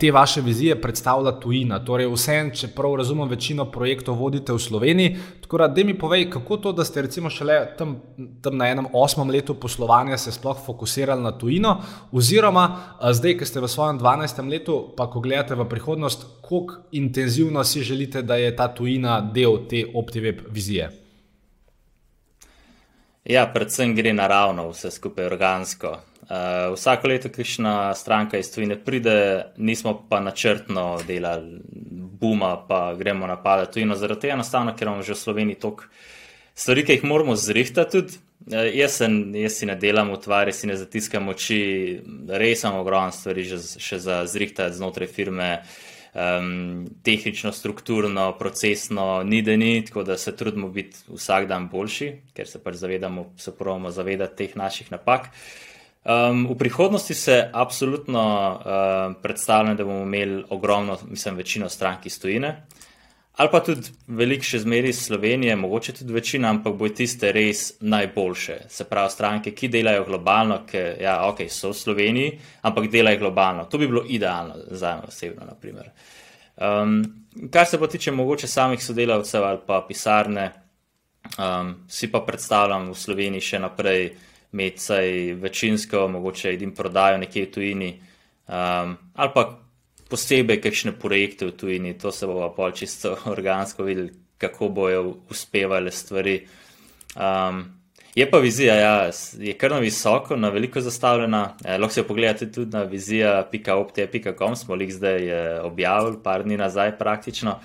te 0.00 0.10
vaše 0.12 0.40
vizije 0.40 0.80
predstavlja 0.80 1.32
tujina. 1.40 1.78
Torej, 1.84 2.08
vse, 2.08 2.36
če 2.56 2.70
prav 2.72 2.94
razumem, 3.00 3.28
večino 3.28 3.66
projektov 3.70 4.16
vodite 4.16 4.52
v 4.52 4.58
Sloveniji. 4.58 5.16
Tako 5.42 5.58
da, 5.58 5.66
da 5.68 5.84
mi 5.84 5.98
povej, 5.98 6.30
kako 6.30 6.56
to, 6.56 6.72
da 6.72 6.84
ste 6.84 7.02
recimo 7.04 7.30
šele 7.30 7.58
tam, 7.78 7.98
tam 8.42 8.56
na 8.56 8.70
enem 8.72 8.88
osmem 8.92 9.30
letu 9.30 9.54
poslovanja 9.54 10.18
se 10.18 10.32
sploh 10.32 10.56
fokusirali 10.66 11.22
na 11.22 11.32
tujino, 11.38 11.78
oziroma 12.12 12.64
zdaj, 13.12 13.36
ki 13.38 13.48
ste 13.48 13.60
v 13.60 13.68
svojem 13.68 13.98
dvanajstem 14.00 14.48
letu, 14.48 14.78
pa 14.96 15.08
ko 15.10 15.20
gledate 15.20 15.56
v 15.56 15.68
prihodnost, 15.68 16.24
kako 16.42 16.80
intenzivno 16.92 17.64
si 17.64 17.84
želite, 17.84 18.22
da 18.22 18.40
je 18.40 18.56
ta 18.56 18.68
tujina 18.72 19.20
del 19.20 19.66
te 19.68 19.84
OptiWeb 19.94 20.48
vizije. 20.48 21.07
Ja, 23.28 23.42
predvsem 23.52 23.92
gre 23.92 24.12
naravno, 24.16 24.70
vse 24.72 24.88
skupaj 24.90 25.26
organsko. 25.28 25.88
Uh, 26.28 26.72
vsako 26.72 27.08
leto, 27.08 27.28
ki 27.28 27.44
šna 27.44 27.72
stranka 27.94 28.38
iz 28.40 28.48
tujine 28.52 28.78
pride, 28.84 29.16
nismo 29.56 29.92
pa 30.08 30.20
načrtno 30.20 31.00
delali 31.06 31.60
buma, 32.20 32.54
pa 32.68 32.94
gremo 32.94 33.26
napadati 33.26 33.72
tujino. 33.72 33.96
Zaradi 34.00 34.24
tega 34.24 34.38
enostavno, 34.38 34.72
ker 34.76 34.88
imamo 34.88 35.04
že 35.04 35.12
v 35.12 35.20
Sloveniji 35.20 35.60
toliko 35.60 35.84
stvari, 36.54 36.84
ki 36.84 36.96
jih 36.96 37.04
moramo 37.04 37.36
zrihtati. 37.36 37.98
Uh, 37.98 38.64
jaz, 38.72 38.96
sen, 39.02 39.20
jaz 39.36 39.60
si 39.60 39.68
ne 39.68 39.76
delam 39.76 40.14
utvari, 40.16 40.56
si 40.56 40.70
ne 40.70 40.80
zatiskam 40.80 41.28
oči, 41.28 41.60
res 42.28 42.64
imamo 42.64 42.80
ogromno 42.80 43.12
stvari 43.12 43.44
že, 43.44 43.60
še 43.76 44.00
za 44.08 44.22
zrihtati 44.24 44.80
znotraj 44.80 45.12
firme. 45.12 45.50
Um, 46.18 46.88
tehnično, 47.06 47.52
strukturno, 47.52 48.32
procesno, 48.38 49.22
ni 49.22 49.38
da 49.42 49.54
ni, 49.56 49.84
tako 49.86 50.02
da 50.02 50.16
se 50.18 50.32
trudimo 50.36 50.68
biti 50.68 50.96
vsak 51.12 51.46
dan 51.46 51.68
boljši, 51.70 52.08
ker 52.34 52.48
se 52.48 52.58
pač 52.58 52.80
zavedamo, 52.80 53.28
se 53.38 53.52
pravimo 53.54 53.92
zavedati 53.94 54.36
teh 54.36 54.56
naših 54.56 54.90
napak. 54.90 55.28
Uh, 55.28 55.68
Um, 56.08 56.46
v 56.48 56.54
prihodnosti 56.54 57.14
se 57.14 57.50
absolutno 57.52 58.22
uh, 58.56 59.16
predstavljam, 59.22 59.76
da 59.76 59.84
bomo 59.84 60.02
imeli 60.02 60.44
ogromno, 60.50 60.98
mislim, 61.10 61.36
večino 61.36 61.68
strank 61.68 62.06
iz 62.06 62.20
tujine, 62.20 62.66
ali 63.38 63.50
pa 63.52 63.60
tudi 63.62 63.92
veliko 64.18 64.42
še 64.42 64.58
zmeri 64.64 64.90
iz 64.90 65.04
Slovenije, 65.06 65.54
mogoče 65.56 65.92
tudi 66.00 66.12
večina, 66.12 66.50
ampak 66.50 66.74
bojo 66.74 66.90
tiste 66.98 67.30
res 67.32 67.68
najboljše. 67.80 68.56
Se 68.68 68.86
pravi, 68.90 69.12
stranke, 69.14 69.52
ki 69.54 69.70
delajo 69.70 70.08
globalno, 70.08 70.64
ki 70.66 70.82
ja, 71.04 71.20
okay, 71.28 71.46
so 71.46 71.70
v 71.70 71.78
Sloveniji, 71.78 72.32
ampak 72.66 72.88
delajo 72.90 73.20
globalno. 73.22 73.68
To 73.70 73.78
bi 73.78 73.86
bilo 73.86 74.02
idealno 74.08 74.58
za 74.74 74.96
me 74.98 75.06
osebno. 75.06 75.46
Um, 76.58 76.96
kar 77.54 77.66
se 77.70 77.78
pa 77.78 77.86
tiče 77.86 78.10
mogoče 78.10 78.50
samih 78.50 78.82
sodelavcev 78.82 79.44
ali 79.44 79.62
pa 79.66 79.84
pisarne, 79.86 80.48
um, 81.38 81.74
si 81.88 82.10
pa 82.10 82.24
predstavljam 82.26 82.90
v 82.90 82.98
Sloveniji 82.98 83.50
še 83.52 83.62
naprej 83.62 84.10
imeti 84.52 84.82
vsaj 84.82 85.14
večinsko, 85.38 86.08
mogoče 86.08 86.56
jim 86.56 86.74
prodajo 86.74 87.22
nekje 87.22 87.46
v 87.46 87.52
tujini, 87.54 87.94
um, 88.48 88.96
ali 89.14 89.30
pa 89.34 89.46
posebej 90.08 90.60
kakšne 90.60 90.92
projekte 90.98 91.46
v 91.46 91.56
tujini, 91.56 91.98
to 91.98 92.12
se 92.12 92.26
bo 92.26 92.48
pa 92.56 92.70
čisto 92.72 93.16
organsko 93.34 93.84
videli, 93.84 94.12
kako 94.38 94.68
bojo 94.68 95.16
uspevali 95.30 95.90
stvari. 95.92 96.46
Um, 97.16 97.78
je 98.14 98.30
pa 98.30 98.38
vizija, 98.38 98.74
ja, 98.74 99.10
je 99.38 99.52
kar 99.58 99.70
na 99.70 99.78
visoko, 99.78 100.36
na 100.36 100.48
veliko 100.48 100.80
zastavljena. 100.80 101.56
Eh, 101.64 101.78
lahko 101.78 101.94
se 101.94 102.00
jo 102.00 102.06
pogledate 102.06 102.52
tudi 102.52 102.70
na 102.76 102.82
vizija.opte.com, 102.82 104.56
smo 104.56 104.76
jih 104.76 104.94
zdaj 104.94 105.28
eh, 105.28 105.60
objavili, 105.60 106.16
par 106.24 106.42
dni 106.42 106.56
nazaj 106.56 106.96
praktično. 106.98 107.60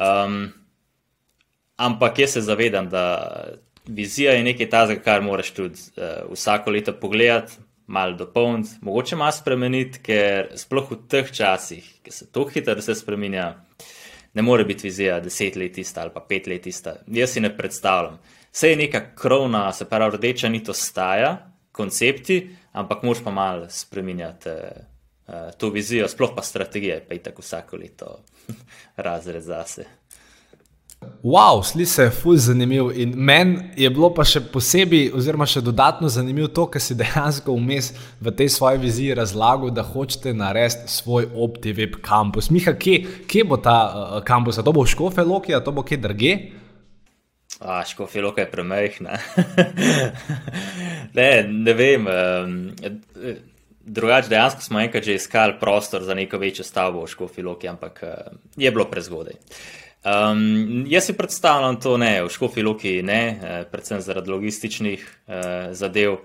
Um, 0.00 0.52
ampak 1.76 2.18
jaz 2.18 2.32
se 2.32 2.40
zavedam, 2.40 2.88
da 2.88 3.34
vizija 3.86 4.32
je 4.32 4.44
nekaj 4.44 4.70
tazga, 4.70 5.00
kar 5.04 5.22
moraš 5.22 5.50
tudi 5.50 5.80
uh, 5.96 6.32
vsako 6.32 6.70
leto 6.70 6.92
pogledati, 6.92 7.52
malo 7.90 8.14
dopolniti, 8.16 8.78
mogoče 8.86 9.16
malo 9.16 9.32
spremeniti, 9.34 9.98
ker 10.06 10.52
sploh 10.58 10.92
v 10.92 10.98
teh 11.10 11.32
časih, 11.34 11.86
ki 12.04 12.12
se 12.14 12.28
to 12.30 12.44
hitro 12.46 12.76
vse 12.78 12.94
spremenja, 12.94 13.48
ne 14.34 14.42
more 14.46 14.64
biti 14.64 14.86
vizija 14.86 15.18
deset 15.20 15.56
let 15.58 15.78
ista 15.78 16.04
ali 16.04 16.14
pa 16.14 16.22
pet 16.22 16.46
let 16.46 16.66
ista. 16.70 17.00
Jaz 17.06 17.34
si 17.34 17.42
ne 17.42 17.50
predstavljam. 17.56 18.20
Vse 18.52 18.70
je 18.70 18.76
neka 18.78 19.00
krovna, 19.18 19.72
se 19.72 19.88
pravi, 19.90 20.16
rdeča 20.16 20.48
nit 20.48 20.68
ostaja, 20.68 21.34
koncepti, 21.72 22.38
ampak 22.72 23.02
moraš 23.02 23.24
pa 23.24 23.30
malo 23.30 23.66
spremenjati. 23.68 24.54
Uh, 25.30 25.50
to 25.58 25.70
vizijo, 25.70 26.08
sploh 26.08 26.32
pa 26.36 26.42
strategije, 26.42 27.04
pa 27.08 27.14
je 27.14 27.22
tako 27.22 27.42
vsako 27.42 27.76
leto 27.76 28.16
razred 29.06 29.42
zase. 29.42 29.84
Wow, 31.22 31.62
sli 31.62 31.86
se 31.86 32.02
je 32.02 32.10
fuz 32.10 32.46
zanimiv. 32.46 32.90
In 32.94 33.12
meni 33.16 33.58
je 33.76 33.90
bilo 33.90 34.08
pa 34.14 34.24
še 34.24 34.40
posebej, 34.52 35.10
oziroma 35.16 35.46
še 35.48 35.60
dodatno 35.64 36.08
zanimivo 36.12 36.48
to, 36.48 36.66
kar 36.72 36.80
si 36.80 36.96
dejansko 36.96 37.56
vmes 37.56 37.90
v 38.20 38.32
tej 38.36 38.48
svoji 38.52 38.80
viziji 38.80 39.16
razlagal, 39.16 39.72
da 39.72 39.84
hočete 39.84 40.32
narediti 40.36 40.92
svoj 40.92 41.28
OptiWeb 41.32 41.98
kampus. 42.04 42.50
Miha, 42.52 42.72
kje, 42.76 43.24
kje 43.28 43.44
bo 43.48 43.60
ta 43.60 43.76
uh, 43.88 44.16
kampus? 44.24 44.60
To 44.64 44.72
bo 44.72 44.84
v 44.84 44.92
Škofe 44.92 45.24
Loki, 45.24 45.56
to 45.64 45.76
bo 45.76 45.84
kje 45.84 46.00
drugje? 46.00 46.38
A, 47.60 47.82
škofi 47.84 48.20
loka 48.24 48.40
je 48.40 48.48
premehna. 48.48 49.18
ne, 51.18 51.44
ne 51.44 51.74
vem. 51.76 52.06
Um, 52.08 52.54
drugače, 53.84 54.30
dejansko 54.32 54.64
smo 54.64 54.80
enkrat 54.80 55.04
že 55.04 55.18
iskali 55.18 55.58
prostor 55.60 56.04
za 56.04 56.16
neko 56.16 56.40
večjo 56.40 56.64
stavbo 56.64 57.04
v 57.04 57.10
škofi 57.12 57.44
loki, 57.44 57.68
ampak 57.68 58.00
uh, 58.02 58.32
je 58.56 58.70
bilo 58.72 58.88
prezgodaj. 58.88 59.36
Um, 60.00 60.84
jaz 60.88 61.04
si 61.04 61.12
predstavljam 61.12 61.76
to 61.80 61.96
ne, 62.00 62.22
v 62.24 62.28
škofi 62.32 62.62
loki 62.62 63.02
ne, 63.02 63.22
uh, 63.36 63.56
predvsem 63.70 64.00
zaradi 64.00 64.30
logističnih 64.30 65.02
uh, 65.26 65.34
zadev. 65.76 66.20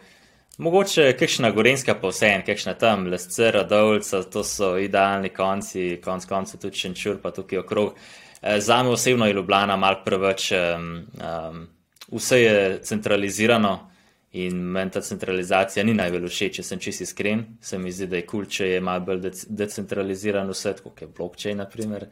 Mogoče 0.58 1.10
kakšna 1.20 1.52
gorenska 1.52 1.98
pa 2.00 2.08
vse 2.08 2.30
en, 2.32 2.44
kakšna 2.48 2.74
tam, 2.80 3.08
lesce, 3.12 3.50
radovca, 3.52 4.22
to 4.32 4.44
so 4.48 4.78
idealni 4.80 5.30
konci, 5.30 5.98
konc 6.04 6.26
koncev 6.26 6.62
tudi 6.62 6.80
šenčur, 6.80 7.18
pa 7.20 7.34
tukaj 7.36 7.60
okrog. 7.60 7.98
Eh, 8.42 8.62
za 8.62 8.84
me 8.84 8.90
osebno 8.90 9.28
je 9.28 9.34
Ljubljana 9.34 9.76
mal 9.76 10.04
preveč, 10.06 10.52
um, 10.52 11.04
um, 11.20 11.68
vse 12.12 12.42
je 12.42 12.80
centralizirano 12.84 13.92
in 14.36 14.58
meni 14.72 14.92
ta 14.92 15.02
centralizacija 15.02 15.84
ni 15.86 15.94
najbolj 15.96 16.28
všeč, 16.28 16.58
če 16.58 16.64
sem 16.68 16.80
čisto 16.84 17.06
iskren. 17.06 17.46
Se 17.64 17.78
mi 17.80 17.92
zdi, 17.92 18.10
da 18.12 18.20
je 18.20 18.26
kul, 18.28 18.44
cool, 18.44 18.50
če 18.52 18.68
je 18.74 18.82
mal 18.84 19.00
bolj 19.06 19.22
de 19.24 19.32
decentraliziran 19.64 20.50
vse, 20.52 20.74
kot 20.84 21.06
je 21.06 21.08
blockchain, 21.08 21.62
naprimer. 21.64 22.10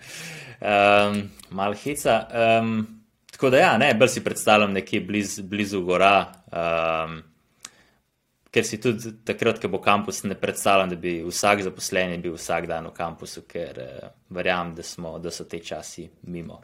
Um, 0.62 1.20
mal 1.60 1.76
hica. 1.76 2.22
Um, 2.32 2.78
tako 3.34 3.52
da 3.52 3.60
ja, 3.60 3.74
ne, 3.82 3.92
bolj 4.00 4.14
si 4.16 4.24
predstavljam 4.24 4.72
nekje 4.78 5.04
bliz, 5.04 5.36
blizu 5.52 5.84
gora. 5.84 6.16
Um, 6.48 7.20
ker 8.54 8.68
si 8.70 8.80
tudi 8.80 9.18
takrat, 9.28 9.60
ko 9.60 9.74
bo 9.74 9.82
kampus, 9.84 10.24
ne 10.24 10.38
predstavljam, 10.40 10.94
da 10.94 11.00
bi 11.04 11.18
vsak 11.28 11.66
zaposlen 11.68 12.16
bil 12.24 12.38
vsak 12.38 12.70
dan 12.72 12.88
v 12.88 12.96
kampusu, 12.96 13.44
ker 13.50 13.84
uh, 13.84 14.14
verjamem, 14.32 14.78
da, 14.80 14.86
da 15.28 15.34
so 15.34 15.50
te 15.50 15.60
časi 15.60 16.08
mimo. 16.32 16.62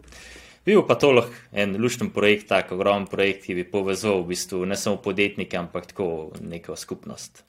Bil 0.70 0.84
pa 0.86 1.00
to 1.02 1.10
lahko 1.16 1.34
en 1.52 1.74
lušten 1.82 2.12
projekt, 2.14 2.46
tako 2.52 2.76
ogromen 2.78 3.08
projekt, 3.10 3.48
ki 3.48 3.56
bi 3.58 3.64
povezal 3.66 4.20
v 4.22 4.36
bistvu 4.36 4.62
ne 4.70 4.78
samo 4.78 5.00
podjetnike, 5.02 5.58
ampak 5.58 5.88
tako 5.90 6.30
neko 6.46 6.76
skupnost. 6.78 7.42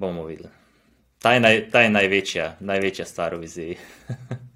Bomo 0.00 0.24
videli. 0.24 0.48
Ta 1.20 1.34
je, 1.36 1.40
naj, 1.44 1.66
ta 1.68 1.82
je 1.84 1.90
največja, 1.92 2.46
največja 2.64 3.04
stvar 3.04 3.36
v 3.36 3.42
viziji. 3.44 3.76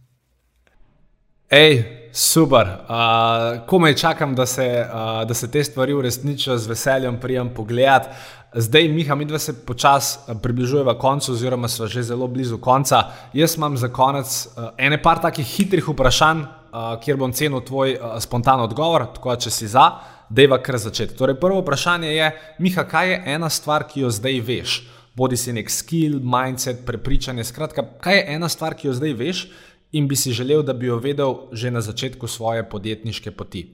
Ej, 1.52 1.74
super. 2.12 2.72
Uh, 2.88 3.66
komaj 3.68 3.98
čakam, 4.00 4.32
da 4.34 4.46
se, 4.46 4.64
uh, 4.64 5.28
da 5.28 5.34
se 5.34 5.50
te 5.50 5.64
stvari 5.64 5.92
uresničijo, 5.92 6.56
z 6.58 6.72
veseljem 6.72 7.20
prijem 7.20 7.52
pogled. 7.54 8.08
Zdaj, 8.54 8.88
Miha, 8.88 9.14
mi 9.14 9.28
dva 9.28 9.38
se 9.38 9.52
počasi 9.66 10.18
približujemo 10.42 10.96
koncu, 10.98 11.32
oziroma 11.32 11.68
smo 11.68 11.86
že 11.86 12.02
zelo 12.02 12.26
blizu 12.26 12.58
konca. 12.58 13.02
Jaz 13.32 13.56
imam 13.56 13.76
za 13.76 13.92
konec 13.92 14.46
uh, 14.46 14.72
ene 14.78 15.02
par 15.02 15.20
takih 15.20 15.46
hitrih 15.46 15.88
vprašanj, 15.88 16.46
uh, 16.74 16.96
kjer 17.00 17.20
bom 17.20 17.32
cenil 17.32 17.62
tvoj 17.62 17.94
uh, 17.94 18.16
spontan 18.20 18.64
odgovor, 18.64 19.06
tako 19.14 19.30
da 19.30 19.36
če 19.46 19.52
si 19.54 19.68
za, 19.70 19.86
deva 20.28 20.58
kar 20.58 20.80
začeti. 20.82 21.14
Torej, 21.14 21.38
prvo 21.40 21.62
vprašanje 21.62 22.10
je, 22.10 22.32
Miha, 22.58 22.84
kaj 22.90 23.10
je 23.12 23.20
ena 23.36 23.50
stvar, 23.50 23.86
ki 23.86 24.02
jo 24.02 24.10
zdaj 24.10 24.40
veš? 24.42 24.80
Bodi 25.14 25.38
si 25.38 25.54
nek 25.54 25.70
skill, 25.70 26.18
mindset, 26.18 26.82
prepričanje. 26.86 27.46
Skratka, 27.46 27.86
kaj 28.02 28.18
je 28.18 28.26
ena 28.34 28.50
stvar, 28.50 28.74
ki 28.74 28.90
jo 28.90 28.98
zdaj 28.98 29.14
veš 29.14 29.46
in 29.94 30.10
bi 30.10 30.18
si 30.18 30.34
želel, 30.34 30.66
da 30.66 30.74
bi 30.74 30.90
jo 30.90 30.98
vedel 30.98 31.46
že 31.52 31.70
na 31.70 31.80
začetku 31.80 32.26
svoje 32.26 32.66
podjetniške 32.66 33.30
poti? 33.30 33.68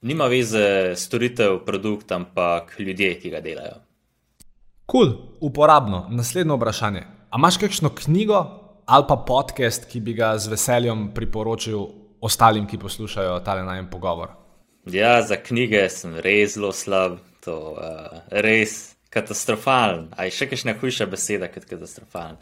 nima 0.00 0.26
veze 0.26 0.94
storitev, 0.96 1.58
produkt, 1.66 2.12
ampak 2.12 2.74
ljudje, 2.78 3.14
ki 3.20 3.30
ga 3.30 3.40
delajo. 3.40 3.80
Kul, 4.86 5.06
cool, 5.06 5.16
uporabno. 5.40 6.06
Naslednje 6.10 6.56
vprašanje. 6.56 7.02
A 7.30 7.38
imaš 7.38 7.58
kakšno 7.60 7.90
knjigo 7.94 8.44
ali 8.88 9.04
pa 9.08 9.16
podcast, 9.16 9.84
ki 9.90 10.00
bi 10.00 10.14
ga 10.16 10.32
z 10.40 10.48
veseljem 10.48 11.10
priporočil 11.14 11.82
ostalim, 12.24 12.66
ki 12.66 12.80
poslušajo 12.80 13.40
tale 13.44 13.62
najem 13.62 13.90
pogovor? 13.90 14.32
Ja, 14.88 15.20
za 15.22 15.36
knjige 15.36 15.84
sem 15.92 16.16
res 16.24 16.56
zelo 16.56 16.72
slab, 16.72 17.18
to 17.44 17.76
je 17.76 17.90
uh, 17.92 18.22
res 18.44 18.96
katastrofalen. 19.12 20.08
Aj 20.16 20.32
še 20.32 20.48
kakšna 20.48 20.74
hujša 20.80 21.06
beseda 21.10 21.50
kot 21.52 21.68
katastrofalen. 21.68 22.40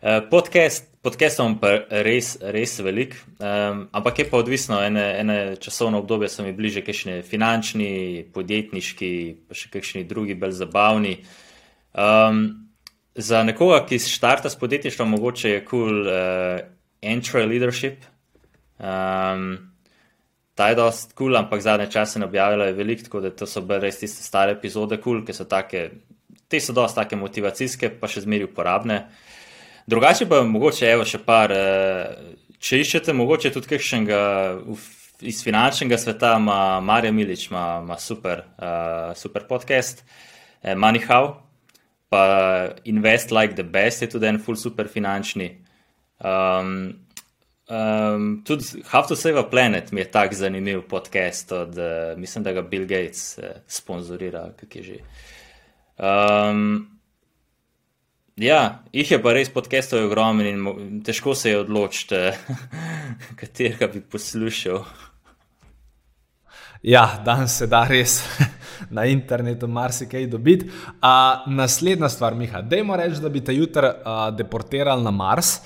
Uh, 0.00 0.22
podcast, 0.30 0.86
Podcastom 1.00 1.54
pa 1.56 1.70
res, 2.04 2.34
res 2.52 2.74
velik, 2.84 3.14
um, 3.40 3.86
ampak 3.96 4.18
je 4.20 4.24
pa 4.28 4.36
odvisno, 4.36 4.82
ene, 4.84 5.04
ene 5.16 5.36
časovne 5.56 5.96
obdobje 5.96 6.28
so 6.28 6.44
mi 6.44 6.52
bliže, 6.52 6.82
kakšni 6.84 7.22
finančni, 7.24 7.92
podjetniški, 8.34 9.08
pa 9.48 9.56
še 9.56 9.70
kakšni 9.72 10.02
drugi, 10.04 10.36
bolj 10.36 10.58
zabavni. 10.58 11.14
Um, 11.96 12.69
za 13.14 13.42
nekoga, 13.42 13.82
ki 13.86 13.98
se 13.98 14.10
štarta 14.10 14.50
s 14.50 14.58
podjetništvom, 14.58 15.10
mogoče 15.10 15.50
je 15.50 15.64
kul 15.64 15.80
cool, 15.80 16.00
uh, 16.06 16.60
entry 17.02 17.46
leadership. 17.48 18.04
Um, 18.78 19.58
ta 20.54 20.68
je 20.68 20.74
dost 20.74 21.12
kul, 21.12 21.26
cool, 21.26 21.36
ampak 21.36 21.60
zadnje 21.60 21.90
čase 21.90 22.18
ne 22.18 22.26
objavila 22.26 22.64
je 22.64 22.72
veliko, 22.72 23.02
tako 23.02 23.20
da 23.20 23.30
to 23.30 23.46
so 23.46 23.64
res 23.68 23.98
tiste 23.98 24.22
stare 24.22 24.52
epizode 24.52 24.96
kul, 25.00 25.20
cool, 25.20 25.26
ki 25.26 25.32
so 25.36 25.44
take, 25.44 25.90
te 26.48 26.60
so 26.60 26.72
dost 26.72 26.96
take 26.96 27.16
motivacijske, 27.16 27.90
pa 28.00 28.08
še 28.08 28.24
zmeri 28.26 28.48
uporabne. 28.48 29.04
Drugače 29.90 30.28
pa 30.28 30.42
mogoče 30.46 30.86
evo 30.86 31.04
še 31.04 31.18
par, 31.24 31.52
eh, 31.52 32.34
če 32.60 32.80
iščete 32.84 33.12
mogoče 33.16 33.50
tudi 33.50 33.72
kakšnega 33.72 34.20
iz 35.20 35.42
finančnega 35.44 35.98
sveta, 35.98 36.36
ima 36.36 36.80
Marja 36.80 37.12
Milič, 37.12 37.48
ima, 37.50 37.80
ima 37.82 37.96
super, 37.98 38.44
uh, 38.56 39.16
super 39.16 39.44
podcast, 39.48 40.04
eh, 40.62 40.74
Moneyhow, 40.74 41.34
pa 42.10 42.24
Invest 42.84 43.30
Like 43.30 43.54
the 43.54 43.62
Best 43.62 44.02
je 44.02 44.10
tudi 44.10 44.26
en 44.26 44.40
full 44.42 44.58
super 44.58 44.88
finančni. 44.90 45.50
Um, 46.18 46.98
um, 47.70 48.42
tudi 48.44 48.82
How 48.90 49.06
to 49.06 49.16
Save 49.16 49.38
a 49.38 49.46
Planet 49.48 49.92
mi 49.92 50.00
je 50.00 50.10
tak 50.10 50.34
zanimiv 50.34 50.82
podcast 50.88 51.52
od, 51.52 51.78
uh, 51.78 52.18
mislim, 52.18 52.44
da 52.44 52.52
ga 52.52 52.62
Bill 52.62 52.86
Gates 52.86 53.38
uh, 53.38 53.44
sponzorira, 53.66 54.50
kak 54.60 54.76
je 54.76 54.82
že. 54.82 54.96
Um, 55.96 57.00
Ja, 58.40 58.80
jih 58.92 59.10
je 59.10 59.18
pa 59.20 59.34
res 59.36 59.50
podcastov 59.52 60.06
ogromen 60.06 60.46
in 60.48 61.00
težko 61.04 61.34
se 61.36 61.50
je 61.50 61.58
odločiti, 61.60 62.16
katerega 63.40 63.90
bi 63.92 64.00
poslušal. 64.00 64.80
Ja, 66.82 67.20
danes 67.24 67.58
se 67.58 67.68
da 67.68 67.82
res 67.84 68.22
na 68.90 69.04
internetu 69.04 69.68
marsikaj 69.68 70.26
dobiti. 70.26 70.66
Uh, 70.66 71.46
naslednja 71.46 72.08
stvar, 72.08 72.34
Miha, 72.34 72.62
dajmo 72.62 72.96
reči, 72.96 73.20
da 73.20 73.28
bi 73.28 73.44
te 73.44 73.54
jutri 73.54 73.86
uh, 73.86 74.30
deportirali 74.36 75.02
na 75.02 75.10
Mars. 75.10 75.60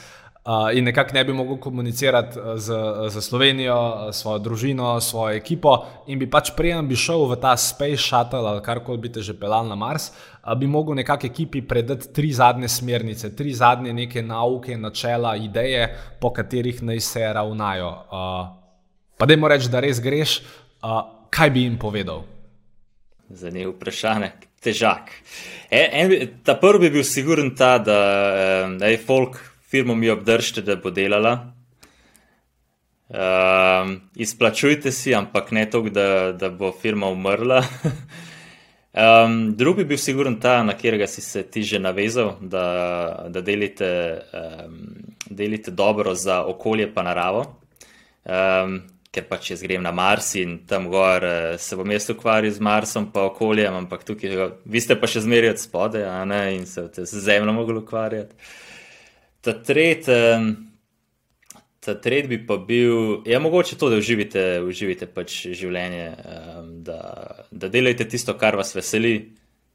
Uh, 0.44 0.76
in 0.76 0.84
nekako 0.84 1.14
ne 1.14 1.24
bi 1.24 1.32
mogel 1.32 1.56
komunicirati 1.56 2.36
z, 2.56 2.74
z 3.08 3.20
Slovenijo, 3.20 4.12
svojo 4.12 4.38
družino, 4.38 5.00
svojo 5.00 5.32
ekipo, 5.38 5.86
in 6.06 6.18
bi 6.20 6.28
pač 6.30 6.50
prej, 6.52 6.74
bi 6.84 6.98
šel 7.00 7.24
v 7.30 7.38
ta 7.40 7.54
Space 7.56 8.02
Shuttle 8.04 8.44
ali 8.50 8.60
karkoli 8.60 9.00
bi 9.00 9.08
te 9.08 9.22
že 9.24 9.32
pelal 9.40 9.64
na 9.64 9.74
Mars, 9.74 10.10
uh, 10.44 10.52
bi 10.52 10.68
mogel 10.68 11.00
nekakšni 11.00 11.30
ekipi 11.30 11.62
predati 11.64 12.12
tri 12.12 12.32
zadnje 12.32 12.68
smernice, 12.68 13.32
tri 13.36 13.54
zadnje 13.56 13.96
neke 13.96 14.22
nauke, 14.22 14.76
načela, 14.76 15.32
ideje, 15.36 15.88
po 16.20 16.28
katerih 16.28 16.82
naj 16.82 17.00
se 17.00 17.24
ravnajo. 17.32 17.88
Uh, 17.88 18.44
pa 19.16 19.24
da 19.24 19.32
jim 19.32 19.48
rečem, 19.48 19.72
da 19.72 19.80
res 19.80 19.96
greš, 19.96 20.42
uh, 20.84 21.08
kaj 21.32 21.56
bi 21.56 21.64
jim 21.64 21.80
povedal? 21.80 22.33
Zanimivo 23.34 23.72
vprašanje, 23.72 24.30
težak. 24.62 25.10
E, 25.70 25.82
en, 25.92 26.14
ta 26.44 26.54
prvi 26.60 26.88
bi 26.88 26.98
bil 26.98 27.04
siguren 27.04 27.54
ta, 27.56 27.78
da, 27.78 27.98
je 28.86 28.98
folk 28.98 29.40
firmo 29.74 29.94
mi 29.94 30.10
obdržite, 30.10 30.62
da 30.62 30.76
bo 30.76 30.90
delala. 30.90 31.54
Um, 33.14 34.00
izplačujte 34.16 34.92
si, 34.92 35.14
ampak 35.14 35.50
ne 35.50 35.66
toliko, 35.70 35.94
da, 35.94 36.32
da 36.32 36.50
bo 36.50 36.72
firma 36.72 37.08
umrla. 37.10 37.60
um, 39.02 39.56
drugi 39.56 39.82
bi 39.82 39.88
bil 39.94 39.98
siguren 39.98 40.38
ta, 40.40 40.62
na 40.62 40.72
katerega 40.78 41.06
si 41.06 41.20
se 41.20 41.42
ti 41.42 41.62
že 41.62 41.78
navezal, 41.78 42.36
da, 42.40 42.64
da 43.28 43.40
delite, 43.40 43.90
um, 44.32 44.78
delite 45.30 45.70
dobro 45.70 46.14
za 46.14 46.44
okolje 46.44 46.88
pa 46.94 47.02
naravo. 47.02 47.44
Um, 48.24 48.80
ker 49.14 49.26
pač 49.28 49.52
jaz 49.52 49.62
grem 49.62 49.82
na 49.84 49.92
Mars 49.94 50.32
in 50.40 50.58
tam 50.68 50.88
gor 50.90 51.24
eh, 51.24 51.54
se 51.62 51.78
bom 51.78 51.90
jaz 51.94 52.08
ukvarjal 52.10 52.54
z 52.56 52.64
Marsom 52.64 53.08
pa 53.14 53.28
okoljem, 53.30 53.74
ampak 53.84 54.04
tukaj, 54.08 54.36
vi 54.66 54.82
ste 54.82 54.98
pa 54.98 55.10
še 55.10 55.22
zmeraj 55.24 55.54
od 55.54 55.62
spode 55.62 56.04
in 56.54 56.66
se 56.66 56.88
z 56.92 57.24
zemljo 57.28 57.54
mogli 57.54 57.78
ukvarjati. 57.80 58.34
Ta 59.44 59.52
tret, 59.60 60.08
ta 61.84 61.94
tret 62.00 62.28
bi 62.28 62.38
pa 62.46 62.56
bil, 62.56 63.20
ja, 63.28 63.38
mogoče 63.44 63.76
to, 63.76 63.90
da 63.92 64.00
uživite, 64.00 64.44
uživite 64.64 65.06
pač 65.06 65.42
življenje, 65.52 66.06
da, 66.86 67.00
da 67.52 67.68
delajte 67.68 68.08
tisto, 68.08 68.32
kar 68.40 68.56
vas 68.56 68.72
veseli. 68.72 69.18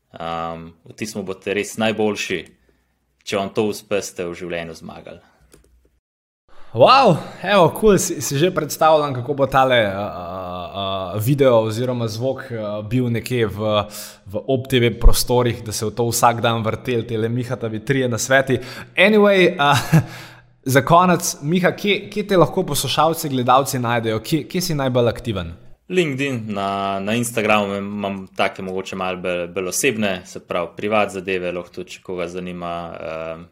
Um, 0.09 0.71
v 0.89 0.95
tistem 0.97 1.21
boste 1.21 1.53
res 1.53 1.75
najboljši, 1.77 2.39
če 3.21 3.37
vam 3.37 3.51
to 3.53 3.67
uspe, 3.69 4.01
ste 4.01 4.25
v 4.25 4.33
življenju 4.39 4.79
zmagali. 4.79 5.21
Wow, 6.73 7.17
evo, 7.41 7.73
cool, 7.81 7.97
si, 7.97 8.21
si 8.21 8.37
že 8.37 8.51
predstavljam, 8.53 9.13
kako 9.13 9.33
bo 9.33 9.45
tale 9.49 9.89
uh, 9.89 9.93
uh, 9.97 11.17
video 11.17 11.63
oziroma 11.65 12.05
zvok 12.07 12.43
uh, 12.51 12.85
bil 12.85 13.09
nekje 13.09 13.47
v, 13.49 13.71
v 14.29 14.41
OpTV 14.47 14.99
prostorih, 15.01 15.63
da 15.65 15.73
se 15.73 15.85
v 15.85 15.89
to 15.97 16.05
vsak 16.11 16.43
dan 16.45 16.61
vrtel, 16.61 17.01
te 17.09 17.17
le 17.17 17.29
Miha, 17.29 17.57
da 17.57 17.69
bi 17.73 17.81
trije 17.81 18.05
na 18.05 18.21
sveti. 18.21 18.59
Anyway, 18.93 19.49
uh, 19.57 19.73
za 20.77 20.85
konec, 20.85 21.39
Miha, 21.41 21.71
kje, 21.73 22.05
kje 22.13 22.27
te 22.27 22.37
lahko 22.37 22.61
poslušalci, 22.69 23.33
gledalci 23.33 23.81
najdejo, 23.81 24.21
kje, 24.21 24.43
kje 24.45 24.61
si 24.61 24.77
najbolj 24.77 25.09
aktiven? 25.09 25.51
LinkedIn, 25.89 26.53
na, 26.53 26.99
na 27.01 27.17
Instagramu 27.17 27.81
imam 27.81 28.27
take 28.37 28.61
mogoče 28.61 28.93
malo 28.95 29.17
bolj, 29.17 29.47
bolj 29.57 29.73
osebne, 29.73 30.21
se 30.29 30.45
pravi, 30.45 30.69
privat 30.77 31.17
zadeve, 31.17 31.49
lahko 31.49 31.81
tudi, 31.81 31.97
če 31.97 32.05
koga 32.05 32.29
zanima. 32.29 32.77
Uh, 32.93 33.43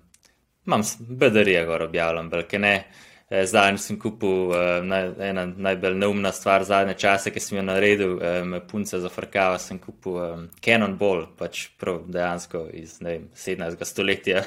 imam 0.69 0.85
bedarije, 0.99 1.65
gor 1.65 1.89
objavljam, 1.89 2.29
belke 2.29 2.61
ne. 2.61 2.75
Eh, 2.77 3.06
zadnji 3.29 3.77
sem 3.83 3.97
kupil 3.99 4.51
uh, 4.53 4.57
naj, 4.87 5.09
ena 5.19 5.43
najbolj 5.45 5.97
neumna 5.99 6.31
stvar 6.31 6.63
zadnje 6.63 6.93
čase, 6.99 7.31
ki 7.35 7.41
sem 7.43 7.57
jo 7.57 7.63
naredil, 7.67 8.13
um, 8.15 8.55
punce 8.69 8.99
za 9.03 9.09
frkava, 9.11 9.59
sem 9.59 9.79
kupil 9.83 10.19
um, 10.21 10.45
Cannonball, 10.63 11.25
pač 11.39 11.65
prav 11.79 12.05
dejansko 12.07 12.67
iz 12.73 12.97
vem, 13.03 13.27
17. 13.35 13.83
stoletja. 13.83 14.45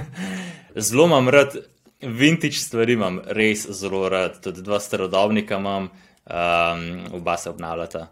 zelo 0.88 1.04
imam 1.10 1.28
rad, 1.28 1.58
vintage 2.00 2.62
stvari 2.62 2.96
imam 2.96 3.20
res 3.36 3.66
zelo 3.68 4.06
rad, 4.08 4.40
tudi 4.44 4.64
dva 4.64 4.80
starodobnika 4.80 5.60
imam 5.60 5.90
um, 5.90 6.88
oba 7.20 7.36
se 7.36 7.50
obnavljata. 7.52 8.06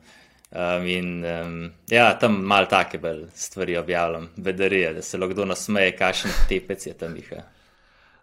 Um, 0.53 0.85
in 0.87 1.25
um, 1.25 1.57
ja, 1.89 2.11
tam 2.20 2.43
malo 2.45 2.68
take 2.68 3.01
stvari 3.35 3.77
objavljam, 3.77 4.29
bedarije, 4.37 4.93
da 4.93 5.03
se 5.03 5.18
lahko 5.18 5.49
nasmeje, 5.49 5.97
kakšen 5.97 6.31
tepec 6.49 6.87
je 6.87 6.93
tam 6.93 7.16
jih. 7.16 7.33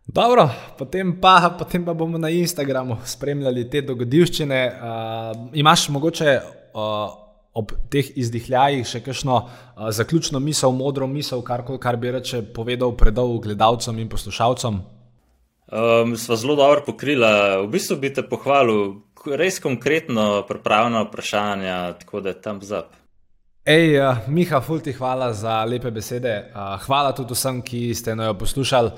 Dobro, 0.10 0.50
potem 0.78 1.12
pa, 1.22 1.54
potem 1.54 1.86
pa 1.86 1.94
bomo 1.94 2.18
na 2.18 2.32
Instagramu 2.34 2.98
spremljali 3.06 3.68
te 3.70 3.84
dogodivščine. 3.86 4.60
Uh, 4.74 5.42
imaš 5.54 5.84
mogoče 5.94 6.32
uh, 6.74 7.12
ob 7.54 7.76
teh 7.94 8.10
izdihljajih 8.18 8.88
še 8.90 9.04
kakšno 9.06 9.36
uh, 9.38 9.92
zaključno 9.94 10.42
misel, 10.42 10.74
modro 10.74 11.06
misel, 11.08 11.44
kar, 11.46 11.62
kar 11.78 12.00
bi 12.02 12.16
reče 12.16 12.42
povedal 12.56 12.96
predal 12.98 13.38
gledalcem 13.44 14.00
in 14.02 14.10
poslušalcem? 14.10 14.82
Um, 15.70 16.16
sva 16.18 16.40
zelo 16.42 16.58
dobro 16.58 16.88
pokrila. 16.90 17.60
V 17.62 17.70
bistvu 17.76 18.00
bi 18.02 18.10
te 18.10 18.26
pohvalil, 18.26 19.04
res 19.38 19.62
konkretno 19.62 20.42
pripravljena 20.50 21.06
vprašanja, 21.06 21.78
tako 22.02 22.26
da 22.26 22.34
je 22.34 22.42
tam 22.42 22.66
zap. 22.66 22.98
Ej, 23.70 24.00
uh, 24.00 24.18
Miha, 24.28 24.62
fulti 24.62 24.94
hvala 24.94 25.34
za 25.34 25.64
lepe 25.66 25.92
besede. 25.92 26.32
Uh, 26.56 26.80
hvala 26.86 27.12
tudi 27.14 27.36
vsem, 27.38 27.60
ki 27.62 27.94
ste 27.94 28.16
jo 28.18 28.34
poslušali, 28.34 28.90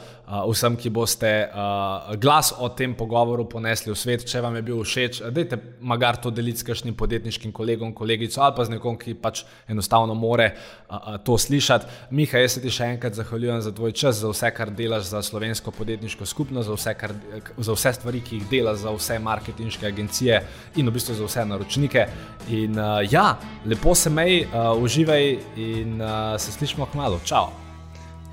vsem, 0.47 0.77
ki 0.79 0.89
boste 0.89 1.27
uh, 1.27 2.13
glas 2.15 2.53
o 2.57 2.69
tem 2.71 2.93
pogovoru 2.95 3.43
ponesli 3.51 3.91
v 3.91 3.97
svet. 3.99 4.23
Če 4.23 4.39
vam 4.41 4.55
je 4.55 4.61
bil 4.63 4.79
všeč, 4.79 5.19
dajte 5.36 5.59
magar 5.84 6.15
to 6.21 6.32
deliti 6.32 6.63
s 6.63 6.67
kakšnim 6.67 6.95
podjetniškim 6.95 7.51
kolegom, 7.51 7.91
kolegico 7.97 8.39
ali 8.45 8.55
pa 8.55 8.65
z 8.65 8.75
nekom, 8.77 8.95
ki 8.95 9.17
pač 9.19 9.43
enostavno 9.67 10.15
more 10.15 10.47
uh, 10.53 10.95
uh, 10.95 11.17
to 11.19 11.36
slišati. 11.36 12.07
Miha, 12.15 12.45
jaz 12.45 12.55
se 12.55 12.63
ti 12.63 12.71
še 12.71 12.93
enkrat 12.95 13.19
zahvaljujem 13.19 13.61
za 13.67 13.75
tvoj 13.75 13.91
čas, 13.91 14.21
za 14.23 14.32
vse, 14.32 14.53
kar 14.55 14.71
delaš 14.71 15.11
za 15.11 15.21
slovensko 15.25 15.75
podjetniško 15.75 16.25
skupnost, 16.25 16.69
za 16.71 16.79
vse, 16.79 16.95
kar, 16.95 17.15
za 17.57 17.75
vse 17.75 17.93
stvari, 17.99 18.23
ki 18.23 18.39
jih 18.39 18.47
delaš 18.55 18.86
za 18.86 18.95
vse 18.95 19.19
marketinške 19.19 19.91
agencije 19.91 20.39
in 20.79 20.88
v 20.88 20.95
bistvu 20.95 21.19
za 21.19 21.27
vse 21.27 21.45
naročnike. 21.51 22.07
In 22.55 22.79
uh, 22.79 23.03
ja, 23.03 23.36
lepo 23.67 23.95
se 23.99 24.09
mej. 24.09 24.45
Uh, 24.47 24.61
uh, 24.61 24.84
uživaj 24.84 25.38
in 25.55 26.01
uh, 26.01 26.07
se 26.38 26.51
slišimo 26.51 26.86
k 26.86 26.93
malu. 26.93 27.19
Čau. 27.25 27.70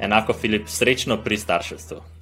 Enako, 0.00 0.32
Filip, 0.32 0.68
srečno 0.68 1.16
pri 1.24 1.36
starševstvu. 1.38 2.17